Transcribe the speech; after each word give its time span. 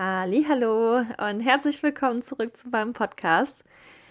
Hallo 0.00 0.98
und 0.98 1.40
herzlich 1.40 1.82
willkommen 1.82 2.22
zurück 2.22 2.56
zu 2.56 2.68
meinem 2.68 2.92
Podcast. 2.92 3.64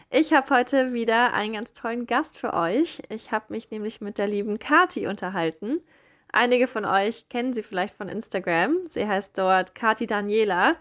Ich 0.09 0.33
habe 0.33 0.53
heute 0.53 0.91
wieder 0.91 1.33
einen 1.33 1.53
ganz 1.53 1.71
tollen 1.71 2.05
Gast 2.05 2.37
für 2.37 2.53
euch. 2.53 3.01
Ich 3.07 3.31
habe 3.31 3.45
mich 3.53 3.71
nämlich 3.71 4.01
mit 4.01 4.17
der 4.17 4.27
lieben 4.27 4.59
Kati 4.59 5.07
unterhalten. 5.07 5.79
Einige 6.33 6.67
von 6.67 6.83
euch 6.83 7.29
kennen 7.29 7.53
sie 7.53 7.63
vielleicht 7.63 7.95
von 7.95 8.09
Instagram. 8.09 8.83
Sie 8.83 9.07
heißt 9.07 9.37
dort 9.37 9.75
Kati 9.75 10.07
Daniela 10.07 10.75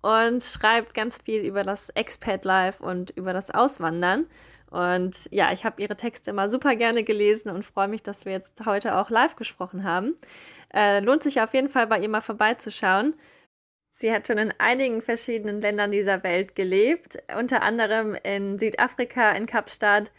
und 0.00 0.44
schreibt 0.44 0.94
ganz 0.94 1.18
viel 1.20 1.40
über 1.40 1.64
das 1.64 1.88
Expat 1.88 2.44
Life 2.44 2.80
und 2.80 3.10
über 3.10 3.32
das 3.32 3.50
Auswandern. 3.50 4.26
Und 4.70 5.26
ja, 5.32 5.50
ich 5.50 5.64
habe 5.64 5.82
ihre 5.82 5.96
Texte 5.96 6.30
immer 6.30 6.48
super 6.48 6.76
gerne 6.76 7.02
gelesen 7.02 7.50
und 7.50 7.64
freue 7.64 7.88
mich, 7.88 8.04
dass 8.04 8.26
wir 8.26 8.32
jetzt 8.32 8.64
heute 8.64 8.96
auch 8.96 9.10
live 9.10 9.34
gesprochen 9.34 9.82
haben. 9.82 10.14
Äh, 10.72 11.00
lohnt 11.00 11.24
sich 11.24 11.40
auf 11.40 11.52
jeden 11.52 11.68
Fall 11.68 11.88
bei 11.88 11.98
ihr 11.98 12.08
mal 12.08 12.20
vorbeizuschauen. 12.20 13.16
Sie 13.94 14.10
hat 14.10 14.26
schon 14.26 14.38
in 14.38 14.54
einigen 14.58 15.02
verschiedenen 15.02 15.60
Ländern 15.60 15.90
dieser 15.90 16.22
Welt 16.22 16.54
gelebt, 16.54 17.22
unter 17.38 17.62
anderem 17.62 18.16
in 18.24 18.58
Südafrika, 18.58 19.32
in 19.32 19.44
Kapstadt, 19.44 20.10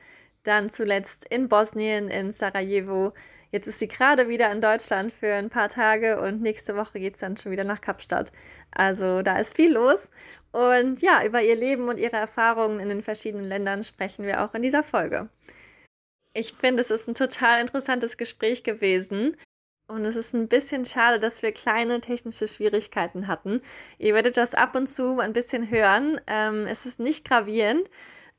dann 0.43 0.69
zuletzt 0.69 1.25
in 1.29 1.49
Bosnien, 1.49 2.09
in 2.09 2.31
Sarajevo. 2.31 3.13
Jetzt 3.51 3.65
ist 3.65 3.79
sie 3.79 3.87
gerade 3.87 4.29
wieder 4.29 4.51
in 4.51 4.61
Deutschland 4.61 5.11
für 5.11 5.33
ein 5.33 5.49
paar 5.49 5.69
Tage 5.69 6.21
und 6.21 6.41
nächste 6.41 6.75
Woche 6.75 6.99
geht 6.99 7.15
es 7.15 7.21
dann 7.21 7.35
schon 7.35 7.51
wieder 7.51 7.63
nach 7.63 7.81
Kapstadt. 7.81 8.31
Also 8.69 9.23
da 9.23 9.39
ist 9.39 9.55
viel 9.55 9.73
los. 9.73 10.11
Und 10.51 11.01
ja, 11.01 11.25
über 11.25 11.41
ihr 11.41 11.55
Leben 11.55 11.89
und 11.89 11.99
ihre 11.99 12.17
Erfahrungen 12.17 12.79
in 12.79 12.89
den 12.89 13.01
verschiedenen 13.01 13.45
Ländern 13.45 13.83
sprechen 13.83 14.25
wir 14.25 14.43
auch 14.43 14.53
in 14.53 14.61
dieser 14.61 14.83
Folge. 14.83 15.29
Ich 16.33 16.53
finde, 16.53 16.81
es 16.81 16.91
ist 16.91 17.07
ein 17.07 17.15
total 17.15 17.61
interessantes 17.61 18.17
Gespräch 18.17 18.63
gewesen. 18.63 19.35
Und 19.87 20.05
es 20.05 20.15
ist 20.15 20.33
ein 20.33 20.47
bisschen 20.47 20.85
schade, 20.85 21.19
dass 21.19 21.41
wir 21.41 21.51
kleine 21.51 21.99
technische 21.99 22.47
Schwierigkeiten 22.47 23.27
hatten. 23.27 23.61
Ihr 23.97 24.13
werdet 24.13 24.37
das 24.37 24.55
ab 24.55 24.75
und 24.75 24.87
zu 24.87 25.19
ein 25.19 25.33
bisschen 25.33 25.69
hören. 25.69 26.21
Ähm, 26.25 26.65
es 26.67 26.85
ist 26.85 26.99
nicht 26.99 27.27
gravierend, 27.27 27.89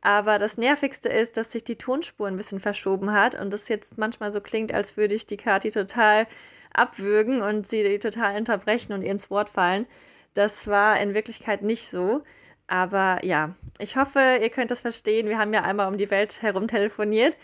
aber 0.00 0.38
das 0.38 0.58
Nervigste 0.58 1.08
ist, 1.08 1.36
dass 1.36 1.52
sich 1.52 1.62
die 1.64 1.76
Tonspur 1.76 2.28
ein 2.28 2.36
bisschen 2.36 2.60
verschoben 2.60 3.12
hat 3.12 3.38
und 3.38 3.52
es 3.52 3.68
jetzt 3.68 3.98
manchmal 3.98 4.32
so 4.32 4.40
klingt, 4.40 4.72
als 4.72 4.96
würde 4.96 5.14
ich 5.14 5.26
die 5.26 5.36
Kati 5.36 5.70
total 5.70 6.26
abwürgen 6.72 7.42
und 7.42 7.66
sie 7.66 7.98
total 7.98 8.36
unterbrechen 8.36 8.92
und 8.92 9.02
ihr 9.02 9.10
ins 9.10 9.30
Wort 9.30 9.48
fallen. 9.48 9.86
Das 10.34 10.66
war 10.66 10.98
in 11.00 11.14
Wirklichkeit 11.14 11.62
nicht 11.62 11.88
so. 11.88 12.22
Aber 12.66 13.24
ja, 13.24 13.54
ich 13.78 13.96
hoffe, 13.96 14.38
ihr 14.40 14.50
könnt 14.50 14.70
das 14.70 14.80
verstehen. 14.80 15.28
Wir 15.28 15.38
haben 15.38 15.52
ja 15.52 15.62
einmal 15.62 15.88
um 15.88 15.98
die 15.98 16.10
Welt 16.10 16.42
herum 16.42 16.68
telefoniert. 16.68 17.36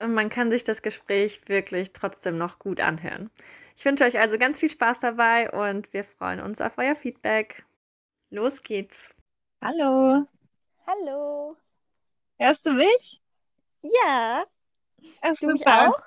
Und 0.00 0.14
man 0.14 0.28
kann 0.28 0.50
sich 0.50 0.64
das 0.64 0.82
Gespräch 0.82 1.48
wirklich 1.48 1.92
trotzdem 1.92 2.36
noch 2.36 2.58
gut 2.58 2.80
anhören. 2.80 3.30
Ich 3.76 3.84
wünsche 3.84 4.04
euch 4.04 4.18
also 4.18 4.38
ganz 4.38 4.60
viel 4.60 4.70
Spaß 4.70 5.00
dabei 5.00 5.50
und 5.50 5.92
wir 5.92 6.04
freuen 6.04 6.40
uns 6.40 6.60
auf 6.60 6.78
euer 6.78 6.94
Feedback. 6.94 7.64
Los 8.30 8.62
geht's. 8.62 9.14
Hallo. 9.60 10.24
Hallo. 10.86 11.56
Hörst 12.38 12.66
du 12.66 12.72
mich? 12.72 13.20
Ja. 13.82 14.44
Hast 15.22 15.42
du 15.42 15.46
mich 15.48 15.66
auch? 15.66 15.98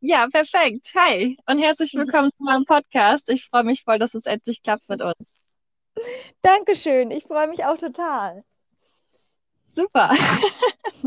Ja, 0.00 0.26
perfekt. 0.28 0.92
Hi 0.96 1.36
und 1.46 1.58
herzlich 1.58 1.92
willkommen 1.94 2.30
zu 2.36 2.42
meinem 2.42 2.64
Podcast. 2.64 3.28
Ich 3.30 3.44
freue 3.46 3.64
mich 3.64 3.82
voll, 3.82 3.98
dass 3.98 4.14
es 4.14 4.26
endlich 4.26 4.62
klappt 4.62 4.88
mit 4.88 5.02
uns. 5.02 5.16
Dankeschön. 6.42 7.10
Ich 7.10 7.24
freue 7.24 7.48
mich 7.48 7.64
auch 7.64 7.76
total. 7.76 8.44
Super. 9.70 10.10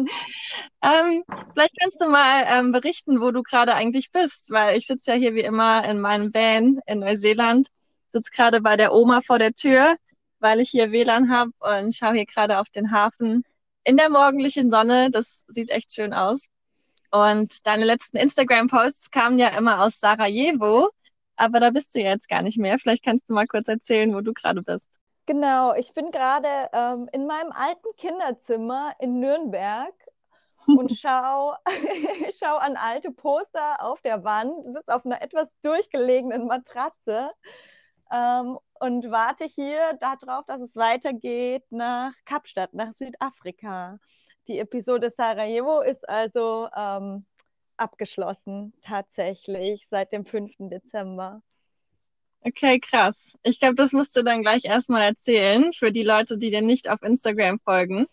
ähm, 0.81 1.23
vielleicht 1.53 1.77
kannst 1.79 1.99
du 1.99 2.07
mal 2.07 2.45
ähm, 2.47 2.71
berichten, 2.71 3.19
wo 3.19 3.31
du 3.31 3.43
gerade 3.43 3.75
eigentlich 3.75 4.11
bist, 4.11 4.51
weil 4.51 4.77
ich 4.77 4.87
sitze 4.87 5.11
ja 5.11 5.17
hier 5.17 5.35
wie 5.35 5.41
immer 5.41 5.83
in 5.83 5.99
meinem 5.99 6.33
Van 6.33 6.79
in 6.87 6.99
Neuseeland, 6.99 7.67
sitze 8.11 8.31
gerade 8.31 8.61
bei 8.61 8.77
der 8.77 8.93
Oma 8.93 9.19
vor 9.21 9.37
der 9.37 9.53
Tür, 9.53 9.97
weil 10.39 10.61
ich 10.61 10.69
hier 10.69 10.93
WLAN 10.93 11.29
habe 11.29 11.51
und 11.59 11.93
schaue 11.93 12.13
hier 12.13 12.25
gerade 12.25 12.57
auf 12.59 12.69
den 12.69 12.91
Hafen 12.91 13.43
in 13.83 13.97
der 13.97 14.09
morgendlichen 14.09 14.69
Sonne. 14.69 15.09
Das 15.11 15.43
sieht 15.49 15.69
echt 15.69 15.93
schön 15.93 16.13
aus. 16.13 16.47
Und 17.11 17.67
deine 17.67 17.83
letzten 17.83 18.15
Instagram-Posts 18.17 19.11
kamen 19.11 19.39
ja 19.39 19.49
immer 19.49 19.83
aus 19.83 19.99
Sarajevo, 19.99 20.89
aber 21.35 21.59
da 21.59 21.69
bist 21.69 21.93
du 21.95 21.99
jetzt 21.99 22.29
gar 22.29 22.41
nicht 22.41 22.57
mehr. 22.57 22.79
Vielleicht 22.79 23.03
kannst 23.03 23.29
du 23.29 23.33
mal 23.33 23.45
kurz 23.45 23.67
erzählen, 23.67 24.13
wo 24.13 24.21
du 24.21 24.31
gerade 24.33 24.61
bist. 24.63 25.02
Genau, 25.25 25.73
ich 25.75 25.93
bin 25.93 26.11
gerade 26.11 26.69
ähm, 26.73 27.09
in 27.13 27.25
meinem 27.27 27.51
alten 27.53 27.95
Kinderzimmer 27.97 28.93
in 28.99 29.19
Nürnberg 29.19 29.93
und 30.75 30.91
schaue 30.99 31.57
schau 32.39 32.57
an 32.57 32.75
alte 32.75 33.11
Poster 33.11 33.81
auf 33.81 34.01
der 34.01 34.23
Wand, 34.25 34.63
sitze 34.65 34.93
auf 34.93 35.05
einer 35.05 35.21
etwas 35.21 35.47
durchgelegenen 35.61 36.45
Matratze 36.47 37.31
ähm, 38.11 38.59
und 38.79 39.09
warte 39.11 39.45
hier 39.45 39.97
darauf, 40.01 40.45
dass 40.45 40.61
es 40.61 40.75
weitergeht 40.75 41.63
nach 41.69 42.13
Kapstadt, 42.25 42.73
nach 42.73 42.93
Südafrika. 42.93 43.99
Die 44.47 44.59
Episode 44.59 45.09
Sarajevo 45.09 45.81
ist 45.81 46.07
also 46.09 46.67
ähm, 46.75 47.25
abgeschlossen, 47.77 48.73
tatsächlich, 48.81 49.87
seit 49.89 50.11
dem 50.11 50.25
5. 50.25 50.51
Dezember. 50.59 51.41
Okay, 52.45 52.77
krass. 52.79 53.37
Ich 53.43 53.59
glaube, 53.59 53.75
das 53.75 53.93
musst 53.93 54.17
du 54.17 54.23
dann 54.23 54.41
gleich 54.41 54.65
erstmal 54.65 55.03
erzählen 55.03 55.71
für 55.71 55.91
die 55.91 56.03
Leute, 56.03 56.37
die 56.37 56.51
dir 56.51 56.61
nicht 56.61 56.89
auf 56.89 57.01
Instagram 57.01 57.59
folgen. 57.59 58.05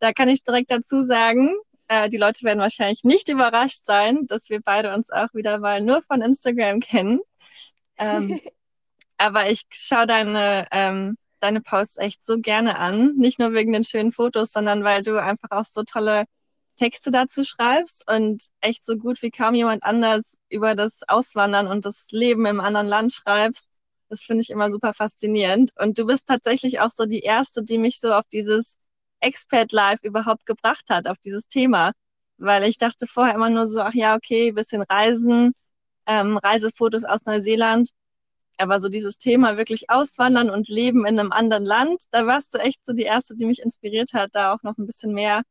Da 0.00 0.12
kann 0.12 0.28
ich 0.28 0.42
direkt 0.42 0.72
dazu 0.72 1.04
sagen, 1.04 1.54
äh, 1.86 2.08
die 2.08 2.16
Leute 2.16 2.42
werden 2.42 2.58
wahrscheinlich 2.58 3.04
nicht 3.04 3.28
überrascht 3.28 3.84
sein, 3.84 4.26
dass 4.26 4.50
wir 4.50 4.60
beide 4.60 4.92
uns 4.92 5.10
auch 5.10 5.32
wieder 5.32 5.60
mal 5.60 5.80
nur 5.80 6.02
von 6.02 6.22
Instagram 6.22 6.80
kennen. 6.80 7.20
Ähm, 7.98 8.40
aber 9.16 9.48
ich 9.48 9.62
schaue 9.70 10.06
deine, 10.06 10.66
ähm, 10.72 11.16
deine 11.38 11.60
Posts 11.60 11.98
echt 11.98 12.24
so 12.24 12.38
gerne 12.38 12.78
an. 12.78 13.14
Nicht 13.16 13.38
nur 13.38 13.52
wegen 13.52 13.72
den 13.72 13.84
schönen 13.84 14.10
Fotos, 14.10 14.50
sondern 14.50 14.82
weil 14.82 15.02
du 15.02 15.22
einfach 15.22 15.52
auch 15.52 15.64
so 15.64 15.84
tolle 15.84 16.24
Texte 16.76 17.10
dazu 17.10 17.44
schreibst 17.44 18.10
und 18.10 18.42
echt 18.60 18.84
so 18.84 18.96
gut 18.96 19.22
wie 19.22 19.30
kaum 19.30 19.54
jemand 19.54 19.84
anders 19.84 20.38
über 20.48 20.74
das 20.74 21.02
Auswandern 21.08 21.66
und 21.66 21.84
das 21.84 22.10
Leben 22.12 22.46
im 22.46 22.60
anderen 22.60 22.86
Land 22.86 23.12
schreibst. 23.12 23.66
Das 24.08 24.22
finde 24.22 24.42
ich 24.42 24.50
immer 24.50 24.70
super 24.70 24.92
faszinierend. 24.92 25.70
Und 25.78 25.98
du 25.98 26.06
bist 26.06 26.26
tatsächlich 26.26 26.80
auch 26.80 26.90
so 26.90 27.06
die 27.06 27.20
erste, 27.20 27.62
die 27.62 27.78
mich 27.78 28.00
so 28.00 28.12
auf 28.12 28.24
dieses 28.32 28.76
Expat 29.20 29.72
Life 29.72 30.06
überhaupt 30.06 30.46
gebracht 30.46 30.84
hat, 30.90 31.08
auf 31.08 31.18
dieses 31.18 31.46
Thema. 31.46 31.92
Weil 32.38 32.64
ich 32.64 32.78
dachte 32.78 33.06
vorher 33.06 33.34
immer 33.34 33.50
nur 33.50 33.66
so, 33.66 33.80
ach 33.80 33.94
ja, 33.94 34.16
okay, 34.16 34.52
bisschen 34.52 34.82
Reisen, 34.82 35.52
ähm, 36.06 36.36
Reisefotos 36.38 37.04
aus 37.04 37.24
Neuseeland. 37.24 37.90
Aber 38.58 38.78
so 38.80 38.88
dieses 38.88 39.18
Thema 39.18 39.56
wirklich 39.56 39.90
auswandern 39.90 40.50
und 40.50 40.68
leben 40.68 41.06
in 41.06 41.18
einem 41.18 41.32
anderen 41.32 41.64
Land, 41.64 42.04
da 42.10 42.26
warst 42.26 42.54
du 42.54 42.58
echt 42.58 42.84
so 42.84 42.92
die 42.92 43.04
erste, 43.04 43.34
die 43.36 43.46
mich 43.46 43.60
inspiriert 43.62 44.12
hat, 44.14 44.30
da 44.34 44.52
auch 44.52 44.62
noch 44.62 44.76
ein 44.78 44.86
bisschen 44.86 45.14
mehr 45.14 45.42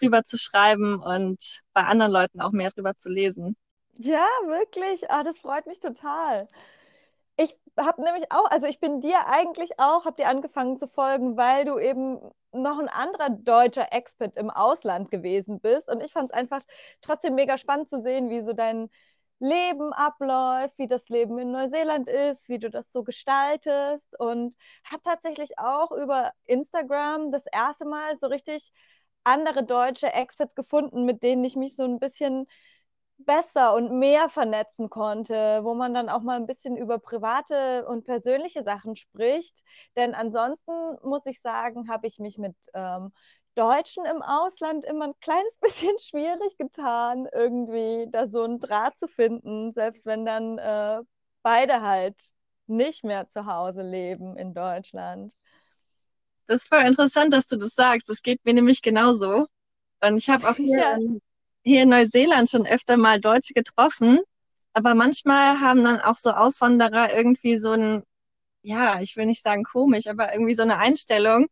drüber 0.00 0.22
zu 0.24 0.38
schreiben 0.38 1.00
und 1.02 1.62
bei 1.72 1.82
anderen 1.84 2.12
Leuten 2.12 2.40
auch 2.40 2.52
mehr 2.52 2.70
drüber 2.70 2.96
zu 2.96 3.10
lesen. 3.10 3.56
Ja, 3.98 4.26
wirklich. 4.44 5.10
Ah, 5.10 5.22
das 5.24 5.38
freut 5.38 5.66
mich 5.66 5.80
total. 5.80 6.48
Ich 7.36 7.56
habe 7.78 8.02
nämlich 8.02 8.32
auch, 8.32 8.50
also 8.50 8.66
ich 8.66 8.80
bin 8.80 9.00
dir 9.00 9.26
eigentlich 9.26 9.78
auch, 9.78 10.04
habe 10.06 10.16
dir 10.16 10.28
angefangen 10.28 10.78
zu 10.78 10.88
folgen, 10.88 11.36
weil 11.36 11.64
du 11.66 11.78
eben 11.78 12.20
noch 12.52 12.78
ein 12.78 12.88
anderer 12.88 13.30
deutscher 13.30 13.92
Expert 13.92 14.36
im 14.36 14.50
Ausland 14.50 15.10
gewesen 15.10 15.60
bist. 15.60 15.88
Und 15.88 16.02
ich 16.02 16.12
fand 16.12 16.30
es 16.30 16.34
einfach 16.36 16.62
trotzdem 17.02 17.34
mega 17.34 17.58
spannend 17.58 17.90
zu 17.90 18.02
sehen, 18.02 18.30
wie 18.30 18.42
so 18.42 18.52
dein 18.54 18.90
Leben 19.38 19.92
abläuft, 19.92 20.78
wie 20.78 20.88
das 20.88 21.08
Leben 21.10 21.38
in 21.38 21.52
Neuseeland 21.52 22.08
ist, 22.08 22.48
wie 22.48 22.58
du 22.58 22.70
das 22.70 22.90
so 22.92 23.02
gestaltest. 23.04 24.18
Und 24.18 24.56
habe 24.84 25.02
tatsächlich 25.02 25.58
auch 25.58 25.92
über 25.92 26.32
Instagram 26.46 27.32
das 27.32 27.44
erste 27.52 27.84
Mal 27.84 28.18
so 28.18 28.28
richtig 28.28 28.72
andere 29.26 29.64
deutsche 29.64 30.12
Experts 30.12 30.54
gefunden, 30.54 31.04
mit 31.04 31.22
denen 31.22 31.44
ich 31.44 31.56
mich 31.56 31.76
so 31.76 31.84
ein 31.84 31.98
bisschen 31.98 32.46
besser 33.18 33.74
und 33.74 33.98
mehr 33.98 34.28
vernetzen 34.28 34.90
konnte, 34.90 35.60
wo 35.64 35.74
man 35.74 35.94
dann 35.94 36.08
auch 36.10 36.20
mal 36.22 36.36
ein 36.36 36.46
bisschen 36.46 36.76
über 36.76 36.98
private 36.98 37.86
und 37.86 38.04
persönliche 38.04 38.62
Sachen 38.62 38.94
spricht. 38.96 39.62
Denn 39.96 40.14
ansonsten 40.14 40.72
muss 41.02 41.24
ich 41.26 41.40
sagen, 41.40 41.88
habe 41.88 42.06
ich 42.06 42.18
mich 42.18 42.38
mit 42.38 42.54
ähm, 42.74 43.12
Deutschen 43.54 44.04
im 44.04 44.22
Ausland 44.22 44.84
immer 44.84 45.06
ein 45.08 45.20
kleines 45.20 45.52
bisschen 45.60 45.98
schwierig 45.98 46.56
getan, 46.58 47.26
irgendwie 47.32 48.06
da 48.10 48.28
so 48.28 48.42
einen 48.44 48.60
Draht 48.60 48.98
zu 48.98 49.08
finden, 49.08 49.72
selbst 49.72 50.04
wenn 50.06 50.26
dann 50.26 50.58
äh, 50.58 51.00
beide 51.42 51.80
halt 51.82 52.16
nicht 52.66 53.04
mehr 53.04 53.28
zu 53.30 53.46
Hause 53.46 53.82
leben 53.82 54.36
in 54.36 54.52
Deutschland. 54.54 55.32
Das 56.46 56.62
ist 56.62 56.68
voll 56.68 56.82
interessant, 56.82 57.32
dass 57.32 57.46
du 57.46 57.56
das 57.56 57.74
sagst. 57.74 58.08
Das 58.08 58.22
geht 58.22 58.44
mir 58.44 58.54
nämlich 58.54 58.82
genauso. 58.82 59.46
Und 60.00 60.18
ich 60.18 60.28
habe 60.28 60.48
auch 60.48 60.56
hier, 60.56 60.78
ja. 60.78 60.94
in, 60.94 61.20
hier 61.64 61.82
in 61.82 61.88
Neuseeland 61.88 62.48
schon 62.48 62.66
öfter 62.66 62.96
mal 62.96 63.20
Deutsche 63.20 63.52
getroffen. 63.52 64.20
Aber 64.72 64.94
manchmal 64.94 65.60
haben 65.60 65.82
dann 65.84 66.00
auch 66.00 66.16
so 66.16 66.30
Auswanderer 66.30 67.14
irgendwie 67.14 67.56
so 67.56 67.72
ein, 67.72 68.02
ja, 68.62 69.00
ich 69.00 69.16
will 69.16 69.26
nicht 69.26 69.42
sagen 69.42 69.64
komisch, 69.64 70.06
aber 70.06 70.32
irgendwie 70.32 70.54
so 70.54 70.62
eine 70.62 70.78
Einstellung, 70.78 71.46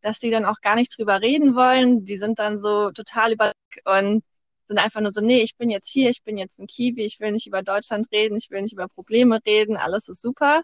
dass 0.00 0.20
sie 0.20 0.30
dann 0.30 0.44
auch 0.44 0.60
gar 0.60 0.74
nicht 0.74 0.98
drüber 0.98 1.20
reden 1.22 1.54
wollen. 1.54 2.04
Die 2.04 2.16
sind 2.16 2.38
dann 2.38 2.58
so 2.58 2.90
total 2.90 3.32
über 3.32 3.52
und 3.84 4.24
sind 4.66 4.78
einfach 4.78 5.00
nur 5.00 5.12
so, 5.12 5.20
nee, 5.20 5.40
ich 5.42 5.56
bin 5.56 5.70
jetzt 5.70 5.90
hier, 5.90 6.10
ich 6.10 6.22
bin 6.22 6.38
jetzt 6.38 6.58
ein 6.58 6.66
Kiwi, 6.66 7.04
ich 7.04 7.20
will 7.20 7.32
nicht 7.32 7.46
über 7.46 7.62
Deutschland 7.62 8.06
reden, 8.12 8.36
ich 8.36 8.50
will 8.50 8.62
nicht 8.62 8.72
über 8.72 8.88
Probleme 8.88 9.38
reden, 9.46 9.76
alles 9.76 10.08
ist 10.08 10.22
super. 10.22 10.62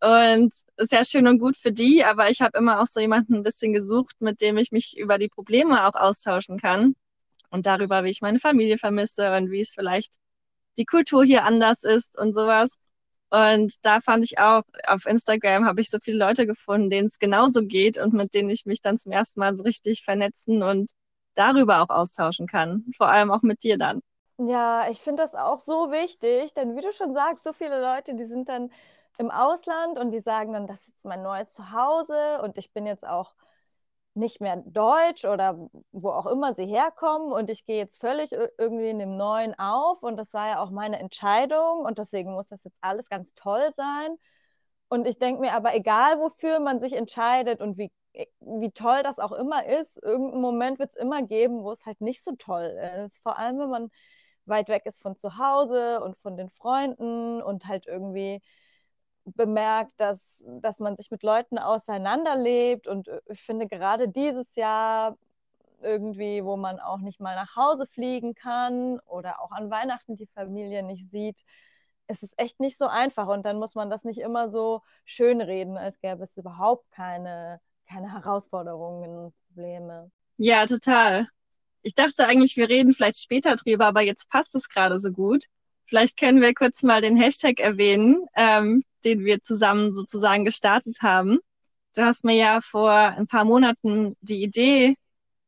Und 0.00 0.52
ist 0.76 0.92
ja 0.92 1.04
schön 1.04 1.26
und 1.26 1.38
gut 1.38 1.56
für 1.56 1.72
die, 1.72 2.04
aber 2.04 2.28
ich 2.28 2.42
habe 2.42 2.58
immer 2.58 2.80
auch 2.80 2.86
so 2.86 3.00
jemanden 3.00 3.34
ein 3.36 3.42
bisschen 3.42 3.72
gesucht, 3.72 4.16
mit 4.20 4.40
dem 4.40 4.58
ich 4.58 4.70
mich 4.70 4.98
über 4.98 5.18
die 5.18 5.28
Probleme 5.28 5.86
auch 5.86 5.94
austauschen 5.94 6.58
kann. 6.58 6.94
Und 7.50 7.66
darüber, 7.66 8.04
wie 8.04 8.10
ich 8.10 8.20
meine 8.20 8.38
Familie 8.38 8.76
vermisse 8.78 9.34
und 9.36 9.50
wie 9.50 9.60
es 9.60 9.70
vielleicht 9.70 10.14
die 10.76 10.84
Kultur 10.84 11.24
hier 11.24 11.44
anders 11.44 11.82
ist 11.82 12.18
und 12.18 12.32
sowas. 12.32 12.74
Und 13.30 13.74
da 13.82 14.00
fand 14.00 14.24
ich 14.24 14.38
auch, 14.38 14.62
auf 14.86 15.06
Instagram 15.06 15.64
habe 15.64 15.80
ich 15.80 15.90
so 15.90 15.98
viele 15.98 16.18
Leute 16.18 16.46
gefunden, 16.46 16.90
denen 16.90 17.06
es 17.06 17.18
genauso 17.18 17.62
geht 17.62 17.98
und 17.98 18.12
mit 18.12 18.34
denen 18.34 18.50
ich 18.50 18.66
mich 18.66 18.82
dann 18.82 18.96
zum 18.96 19.12
ersten 19.12 19.40
Mal 19.40 19.54
so 19.54 19.64
richtig 19.64 20.04
vernetzen 20.04 20.62
und 20.62 20.90
darüber 21.34 21.82
auch 21.82 21.90
austauschen 21.90 22.46
kann. 22.46 22.84
Vor 22.96 23.08
allem 23.08 23.30
auch 23.30 23.42
mit 23.42 23.62
dir 23.62 23.78
dann. 23.78 24.00
Ja, 24.38 24.88
ich 24.90 25.00
finde 25.00 25.22
das 25.22 25.34
auch 25.34 25.60
so 25.60 25.90
wichtig, 25.90 26.52
denn 26.54 26.76
wie 26.76 26.82
du 26.82 26.92
schon 26.92 27.14
sagst, 27.14 27.42
so 27.42 27.52
viele 27.52 27.80
Leute, 27.80 28.14
die 28.14 28.26
sind 28.26 28.48
dann 28.48 28.70
im 29.18 29.30
Ausland 29.30 29.98
und 29.98 30.10
die 30.12 30.20
sagen 30.20 30.52
dann, 30.52 30.66
das 30.66 30.88
ist 30.88 31.04
mein 31.04 31.22
neues 31.22 31.50
Zuhause 31.52 32.40
und 32.42 32.58
ich 32.58 32.72
bin 32.72 32.86
jetzt 32.86 33.06
auch 33.06 33.34
nicht 34.14 34.40
mehr 34.40 34.56
deutsch 34.64 35.24
oder 35.24 35.68
wo 35.92 36.10
auch 36.10 36.26
immer 36.26 36.54
sie 36.54 36.64
herkommen 36.66 37.32
und 37.32 37.50
ich 37.50 37.66
gehe 37.66 37.76
jetzt 37.76 38.00
völlig 38.00 38.32
irgendwie 38.32 38.88
in 38.88 38.98
dem 38.98 39.16
Neuen 39.16 39.58
auf 39.58 40.02
und 40.02 40.16
das 40.16 40.32
war 40.32 40.48
ja 40.48 40.60
auch 40.60 40.70
meine 40.70 40.98
Entscheidung 40.98 41.80
und 41.80 41.98
deswegen 41.98 42.32
muss 42.32 42.48
das 42.48 42.64
jetzt 42.64 42.78
alles 42.80 43.08
ganz 43.08 43.32
toll 43.34 43.72
sein. 43.76 44.16
Und 44.88 45.06
ich 45.06 45.18
denke 45.18 45.40
mir 45.40 45.52
aber, 45.54 45.74
egal 45.74 46.18
wofür 46.20 46.60
man 46.60 46.80
sich 46.80 46.92
entscheidet 46.94 47.60
und 47.60 47.76
wie, 47.76 47.92
wie 48.40 48.70
toll 48.70 49.02
das 49.02 49.18
auch 49.18 49.32
immer 49.32 49.66
ist, 49.66 50.02
irgendeinen 50.02 50.40
Moment 50.40 50.78
wird 50.78 50.90
es 50.90 50.96
immer 50.96 51.22
geben, 51.22 51.62
wo 51.62 51.72
es 51.72 51.84
halt 51.84 52.00
nicht 52.00 52.22
so 52.24 52.32
toll 52.36 52.74
ist. 53.06 53.18
Vor 53.22 53.38
allem, 53.38 53.58
wenn 53.58 53.70
man 53.70 53.90
weit 54.46 54.68
weg 54.68 54.86
ist 54.86 55.02
von 55.02 55.16
zu 55.16 55.38
Hause 55.38 56.00
und 56.00 56.16
von 56.18 56.36
den 56.36 56.50
Freunden 56.50 57.42
und 57.42 57.66
halt 57.66 57.86
irgendwie 57.86 58.40
bemerkt, 59.34 59.92
dass, 59.96 60.30
dass 60.38 60.78
man 60.78 60.96
sich 60.96 61.10
mit 61.10 61.22
Leuten 61.22 61.58
auseinanderlebt. 61.58 62.86
Und 62.86 63.08
äh, 63.08 63.20
ich 63.28 63.42
finde 63.42 63.66
gerade 63.66 64.08
dieses 64.08 64.46
Jahr 64.54 65.16
irgendwie, 65.82 66.44
wo 66.44 66.56
man 66.56 66.80
auch 66.80 66.98
nicht 66.98 67.20
mal 67.20 67.34
nach 67.34 67.56
Hause 67.56 67.86
fliegen 67.86 68.34
kann 68.34 68.98
oder 69.00 69.40
auch 69.40 69.52
an 69.52 69.70
Weihnachten 69.70 70.16
die 70.16 70.26
Familie 70.26 70.82
nicht 70.82 71.10
sieht, 71.10 71.42
es 72.06 72.22
ist 72.22 72.34
echt 72.38 72.60
nicht 72.60 72.78
so 72.78 72.86
einfach. 72.86 73.26
Und 73.26 73.44
dann 73.44 73.58
muss 73.58 73.74
man 73.74 73.90
das 73.90 74.04
nicht 74.04 74.20
immer 74.20 74.50
so 74.50 74.82
schönreden, 75.04 75.76
als 75.76 75.98
gäbe 76.00 76.24
es 76.24 76.36
überhaupt 76.36 76.90
keine, 76.90 77.60
keine 77.88 78.12
Herausforderungen, 78.12 79.32
Probleme. 79.48 80.10
Ja, 80.38 80.66
total. 80.66 81.26
Ich 81.82 81.94
dachte 81.94 82.26
eigentlich, 82.26 82.56
wir 82.56 82.68
reden 82.68 82.92
vielleicht 82.92 83.18
später 83.18 83.54
drüber, 83.54 83.86
aber 83.86 84.02
jetzt 84.02 84.28
passt 84.28 84.54
es 84.54 84.68
gerade 84.68 84.98
so 84.98 85.10
gut. 85.10 85.44
Vielleicht 85.86 86.18
können 86.18 86.40
wir 86.40 86.52
kurz 86.52 86.82
mal 86.82 87.00
den 87.00 87.16
Hashtag 87.16 87.60
erwähnen, 87.60 88.26
ähm, 88.34 88.82
den 89.06 89.24
wir 89.24 89.40
zusammen 89.40 89.94
sozusagen 89.94 90.44
gestartet 90.44 90.98
haben. 91.00 91.38
Du 91.94 92.02
hast 92.02 92.24
mir 92.24 92.36
ja 92.36 92.60
vor 92.60 92.90
ein 92.90 93.26
paar 93.26 93.44
Monaten 93.44 94.16
die 94.20 94.42
Idee 94.42 94.96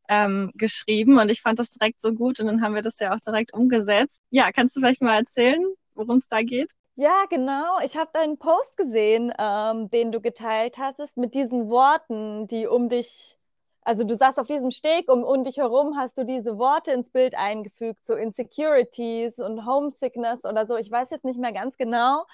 ähm, 0.08 0.50
geschrieben 0.55 1.19
und 1.19 1.31
ich 1.31 1.43
fand 1.43 1.58
das 1.58 1.70
direkt 1.70 2.00
so 2.00 2.14
gut 2.14 2.40
und 2.40 2.46
dann 2.46 2.62
haben 2.62 2.75
wir 2.75 2.82
das 2.82 2.99
ja 2.99 3.12
auch 3.12 3.20
direkt 3.20 3.52
umgesetzt. 3.52 4.22
Ja, 4.31 4.50
kannst 4.52 4.75
du 4.75 4.81
vielleicht 4.81 5.02
mal 5.02 5.19
erzählen, 5.19 5.62
worum 5.94 6.16
es 6.16 6.28
da 6.28 6.40
geht? 6.40 6.72
Ja, 6.96 7.26
genau. 7.28 7.78
Ich 7.84 7.96
habe 7.96 8.10
deinen 8.12 8.38
Post 8.38 8.76
gesehen, 8.76 9.32
ähm, 9.38 9.90
den 9.90 10.10
du 10.10 10.20
geteilt 10.20 10.78
hattest, 10.78 11.16
mit 11.16 11.34
diesen 11.34 11.69
Worten, 11.69 12.49
die 12.49 12.66
um 12.66 12.88
dich, 12.88 13.38
also 13.82 14.02
du 14.05 14.16
saßt 14.16 14.38
auf 14.38 14.46
diesem 14.46 14.70
Steg, 14.70 15.10
um, 15.10 15.22
um 15.22 15.44
dich 15.44 15.58
herum 15.58 15.96
hast 15.96 16.16
du 16.16 16.25
diese 16.25 16.58
Worte 16.58 16.93
ins 16.93 17.10
Bild 17.10 17.37
eingefügt, 17.37 18.05
so 18.05 18.14
Insecurities 18.14 19.38
und 19.38 19.66
Homesickness 19.66 20.44
oder 20.44 20.66
so. 20.66 20.76
Ich 20.76 20.90
weiß 20.90 21.10
jetzt 21.10 21.25
nicht 21.25 21.38
mehr 21.38 21.52
ganz 21.52 21.76
genau 21.76 22.25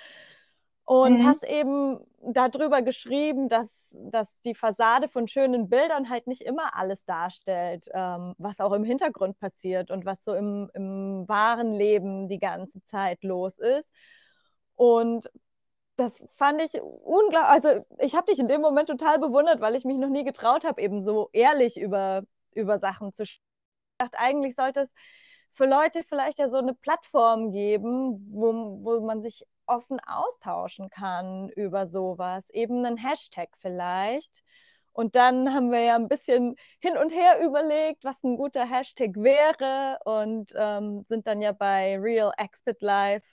und 0.85 1.21
mhm. 1.21 1.27
hast 1.27 1.45
eben 1.45 1.99
darüber 2.21 2.83
geschrieben, 2.83 3.49
dass, 3.49 3.89
dass 3.91 4.29
die 4.43 4.55
Fassade 4.55 5.09
von 5.09 5.29
schönen 5.29 5.69
Bildern 5.69 6.11
halt 6.11 6.27
nicht 6.27 6.43
immer 6.43 6.77
alles 6.77 7.05
darstellt, 7.07 7.89
ähm, 7.95 8.35
was 8.39 8.61
auch 8.61 8.73
im 8.73 8.85
Hintergrund 8.85 9.39
passiert 9.39 9.91
und 9.91 10.05
was 10.05 10.23
so 10.25 10.35
im, 10.35 10.71
im 10.75 11.25
wahren 11.27 11.73
Leben 11.73 12.29
die 12.29 12.39
ganze 12.39 12.83
Zeit 12.85 13.23
los 13.23 13.59
ist. 13.59 13.89
Und 14.75 15.31
das 15.97 16.23
fand 16.37 16.61
ich 16.61 16.81
unglaublich, 16.83 17.49
also 17.49 17.87
ich 17.99 18.15
habe 18.15 18.27
dich 18.27 18.39
in 18.39 18.49
dem 18.49 18.61
Moment 18.61 18.89
total 18.89 19.19
bewundert, 19.19 19.61
weil 19.61 19.77
ich 19.77 19.85
mich 19.85 19.97
noch 19.97 20.09
nie 20.09 20.25
getraut 20.25 20.65
habe, 20.65 20.83
eben 20.83 21.03
so 21.03 21.31
ehrlich 21.33 21.81
über, 21.81 22.25
über 22.53 22.79
Sachen 22.79 23.13
zu 23.13 23.25
sprechen. 23.25 23.43
Ich 23.93 23.99
dachte, 23.99 24.19
eigentlich 24.19 24.57
sollte 24.57 24.81
es 24.81 24.93
für 25.53 25.67
Leute 25.67 26.03
vielleicht 26.03 26.41
ja 26.41 26.49
so 26.51 26.57
eine 26.57 26.75
Plattform 26.75 27.53
geben, 27.53 28.29
wo, 28.33 28.53
wo 28.83 29.01
man 29.01 29.23
sich 29.23 29.47
offen 29.67 30.01
austauschen 30.01 30.91
kann 30.91 31.49
über 31.51 31.87
sowas. 31.87 32.49
Eben 32.51 32.85
einen 32.85 32.97
Hashtag 32.97 33.51
vielleicht. 33.61 34.43
Und 34.93 35.17
dann 35.17 35.53
haben 35.53 35.73
wir 35.73 35.81
ja 35.81 35.97
ein 35.97 36.09
bisschen 36.09 36.57
hin 36.79 36.97
und 36.97 37.11
her 37.11 37.41
überlegt, 37.45 38.05
was 38.05 38.23
ein 38.23 38.37
guter 38.37 38.65
Hashtag 38.65 39.17
wäre 39.17 39.99
und 40.05 40.53
ähm, 40.57 41.03
sind 41.03 41.27
dann 41.27 41.43
ja 41.43 41.51
bei 41.53 41.99
Real 41.99 42.33
Expert 42.39 42.81
Life 42.81 43.27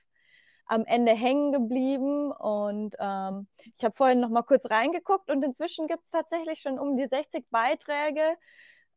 am 0.65 0.85
Ende 0.85 1.11
hängen 1.13 1.51
geblieben. 1.51 2.31
Und 2.31 2.95
ähm, 2.99 3.47
ich 3.77 3.83
habe 3.83 3.95
vorhin 3.95 4.21
noch 4.21 4.29
mal 4.29 4.41
kurz 4.41 4.65
reingeguckt 4.69 5.29
und 5.29 5.43
inzwischen 5.43 5.87
gibt 5.87 6.05
es 6.05 6.11
tatsächlich 6.11 6.61
schon 6.61 6.79
um 6.79 6.97
die 6.97 7.07
60 7.07 7.45
Beiträge, 7.51 8.37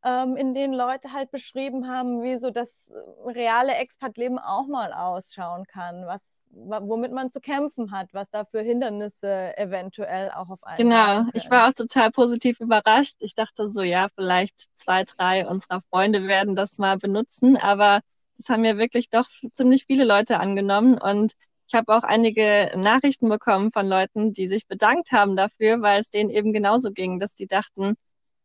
ähm, 0.03 0.35
in 0.37 0.53
denen 0.53 0.73
Leute 0.73 1.11
halt 1.11 1.31
beschrieben 1.31 1.87
haben, 1.87 2.23
wie 2.23 2.39
so 2.39 2.49
das 2.49 2.91
reale 3.25 3.75
Expat-Leben 3.75 4.39
auch 4.39 4.67
mal 4.67 4.93
ausschauen 4.93 5.65
kann, 5.67 6.07
was 6.07 6.34
womit 6.51 7.11
man 7.11 7.29
zu 7.29 7.39
kämpfen 7.39 7.91
hat, 7.91 8.13
was 8.13 8.29
da 8.31 8.45
für 8.45 8.61
Hindernisse 8.61 9.57
eventuell 9.57 10.31
auch 10.31 10.49
auf 10.49 10.63
einen. 10.63 10.77
Genau, 10.77 11.25
ich 11.33 11.49
war 11.49 11.67
auch 11.67 11.73
total 11.73 12.11
positiv 12.11 12.59
überrascht. 12.59 13.15
Ich 13.19 13.35
dachte 13.35 13.67
so, 13.67 13.81
ja, 13.81 14.07
vielleicht 14.15 14.67
zwei, 14.75 15.03
drei 15.03 15.47
unserer 15.47 15.81
Freunde 15.89 16.27
werden 16.27 16.55
das 16.55 16.77
mal 16.77 16.97
benutzen, 16.97 17.57
aber 17.57 18.01
das 18.37 18.49
haben 18.49 18.65
ja 18.65 18.77
wirklich 18.77 19.09
doch 19.09 19.27
ziemlich 19.51 19.85
viele 19.85 20.05
Leute 20.05 20.39
angenommen 20.39 20.97
und 20.97 21.33
ich 21.67 21.73
habe 21.73 21.95
auch 21.95 22.03
einige 22.03 22.71
Nachrichten 22.75 23.27
bekommen 23.27 23.71
von 23.71 23.87
Leuten, 23.87 24.33
die 24.33 24.47
sich 24.47 24.67
bedankt 24.67 25.11
haben 25.11 25.35
dafür, 25.35 25.81
weil 25.81 25.99
es 25.99 26.09
denen 26.09 26.29
eben 26.29 26.53
genauso 26.53 26.91
ging, 26.91 27.19
dass 27.19 27.33
die 27.33 27.47
dachten, 27.47 27.95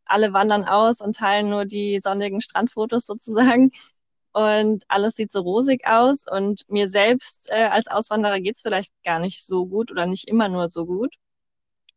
alle 0.05 0.33
wandern 0.33 0.65
aus 0.65 1.01
und 1.01 1.15
teilen 1.15 1.49
nur 1.49 1.65
die 1.65 1.99
sonnigen 1.99 2.41
Strandfotos 2.41 3.05
sozusagen 3.05 3.71
und 4.33 4.83
alles 4.87 5.15
sieht 5.15 5.31
so 5.31 5.41
rosig 5.41 5.85
aus 5.85 6.25
und 6.29 6.63
mir 6.69 6.87
selbst 6.87 7.49
äh, 7.51 7.65
als 7.65 7.87
Auswanderer 7.87 8.39
geht's 8.39 8.61
vielleicht 8.61 8.93
gar 9.03 9.19
nicht 9.19 9.45
so 9.45 9.65
gut 9.65 9.91
oder 9.91 10.05
nicht 10.05 10.27
immer 10.27 10.49
nur 10.49 10.69
so 10.69 10.85
gut. 10.85 11.15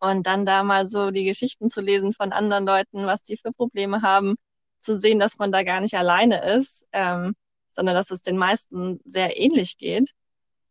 Und 0.01 0.27
dann 0.27 0.45
da 0.47 0.63
mal 0.65 0.87
so 0.87 1.11
die 1.11 1.25
Geschichten 1.25 1.69
zu 1.69 1.81
lesen 1.81 2.13
von 2.13 2.33
anderen 2.33 2.67
Leuten, 2.67 3.07
was 3.07 3.23
die 3.25 3.37
für 3.37 3.53
Probleme 3.53 4.03
haben, 4.03 4.37
zu 4.81 4.97
sehen, 4.97 5.19
dass 5.19 5.39
man 5.39 5.53
da 5.53 5.63
gar 5.63 5.81
nicht 5.81 5.95
alleine 5.97 6.45
ist, 6.55 6.87
ähm, 6.93 7.35
sondern 7.73 7.95
dass 7.95 8.11
es 8.11 8.23
den 8.23 8.37
meisten 8.37 9.01
sehr 9.05 9.39
ähnlich 9.39 9.79
geht, 9.79 10.11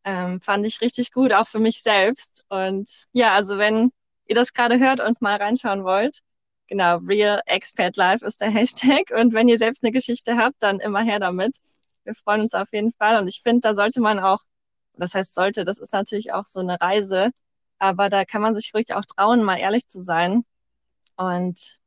ähm, 0.05 0.41
fand 0.41 0.65
ich 0.65 0.81
richtig 0.81 1.11
gut, 1.11 1.33
auch 1.33 1.47
für 1.47 1.59
mich 1.59 1.81
selbst. 1.81 2.45
Und 2.49 3.05
ja, 3.13 3.33
also 3.33 3.57
wenn 3.57 3.91
ihr 4.27 4.35
das 4.35 4.53
gerade 4.53 4.79
hört 4.79 4.99
und 4.99 5.21
mal 5.21 5.37
reinschauen 5.37 5.83
wollt, 5.83 6.19
Genau, 6.67 6.97
Real 6.97 7.41
Expat 7.45 7.97
Life 7.97 8.25
ist 8.25 8.41
der 8.41 8.49
Hashtag. 8.49 9.11
Und 9.11 9.33
wenn 9.33 9.47
ihr 9.47 9.57
selbst 9.57 9.83
eine 9.83 9.91
Geschichte 9.91 10.37
habt, 10.37 10.55
dann 10.61 10.79
immer 10.79 11.03
her 11.03 11.19
damit. 11.19 11.57
Wir 12.03 12.15
freuen 12.15 12.41
uns 12.41 12.53
auf 12.53 12.71
jeden 12.71 12.91
Fall. 12.91 13.19
Und 13.19 13.27
ich 13.27 13.41
finde, 13.41 13.61
da 13.61 13.73
sollte 13.73 14.01
man 14.01 14.19
auch, 14.19 14.39
das 14.95 15.13
heißt 15.13 15.33
sollte, 15.33 15.65
das 15.65 15.79
ist 15.79 15.93
natürlich 15.93 16.33
auch 16.33 16.45
so 16.45 16.59
eine 16.59 16.79
Reise, 16.79 17.31
aber 17.79 18.09
da 18.09 18.25
kann 18.25 18.41
man 18.41 18.55
sich 18.55 18.73
ruhig 18.73 18.93
auch 18.93 19.03
trauen, 19.05 19.43
mal 19.43 19.57
ehrlich 19.59 19.87
zu 19.87 20.01
sein. 20.01 20.45
Und 21.17 21.79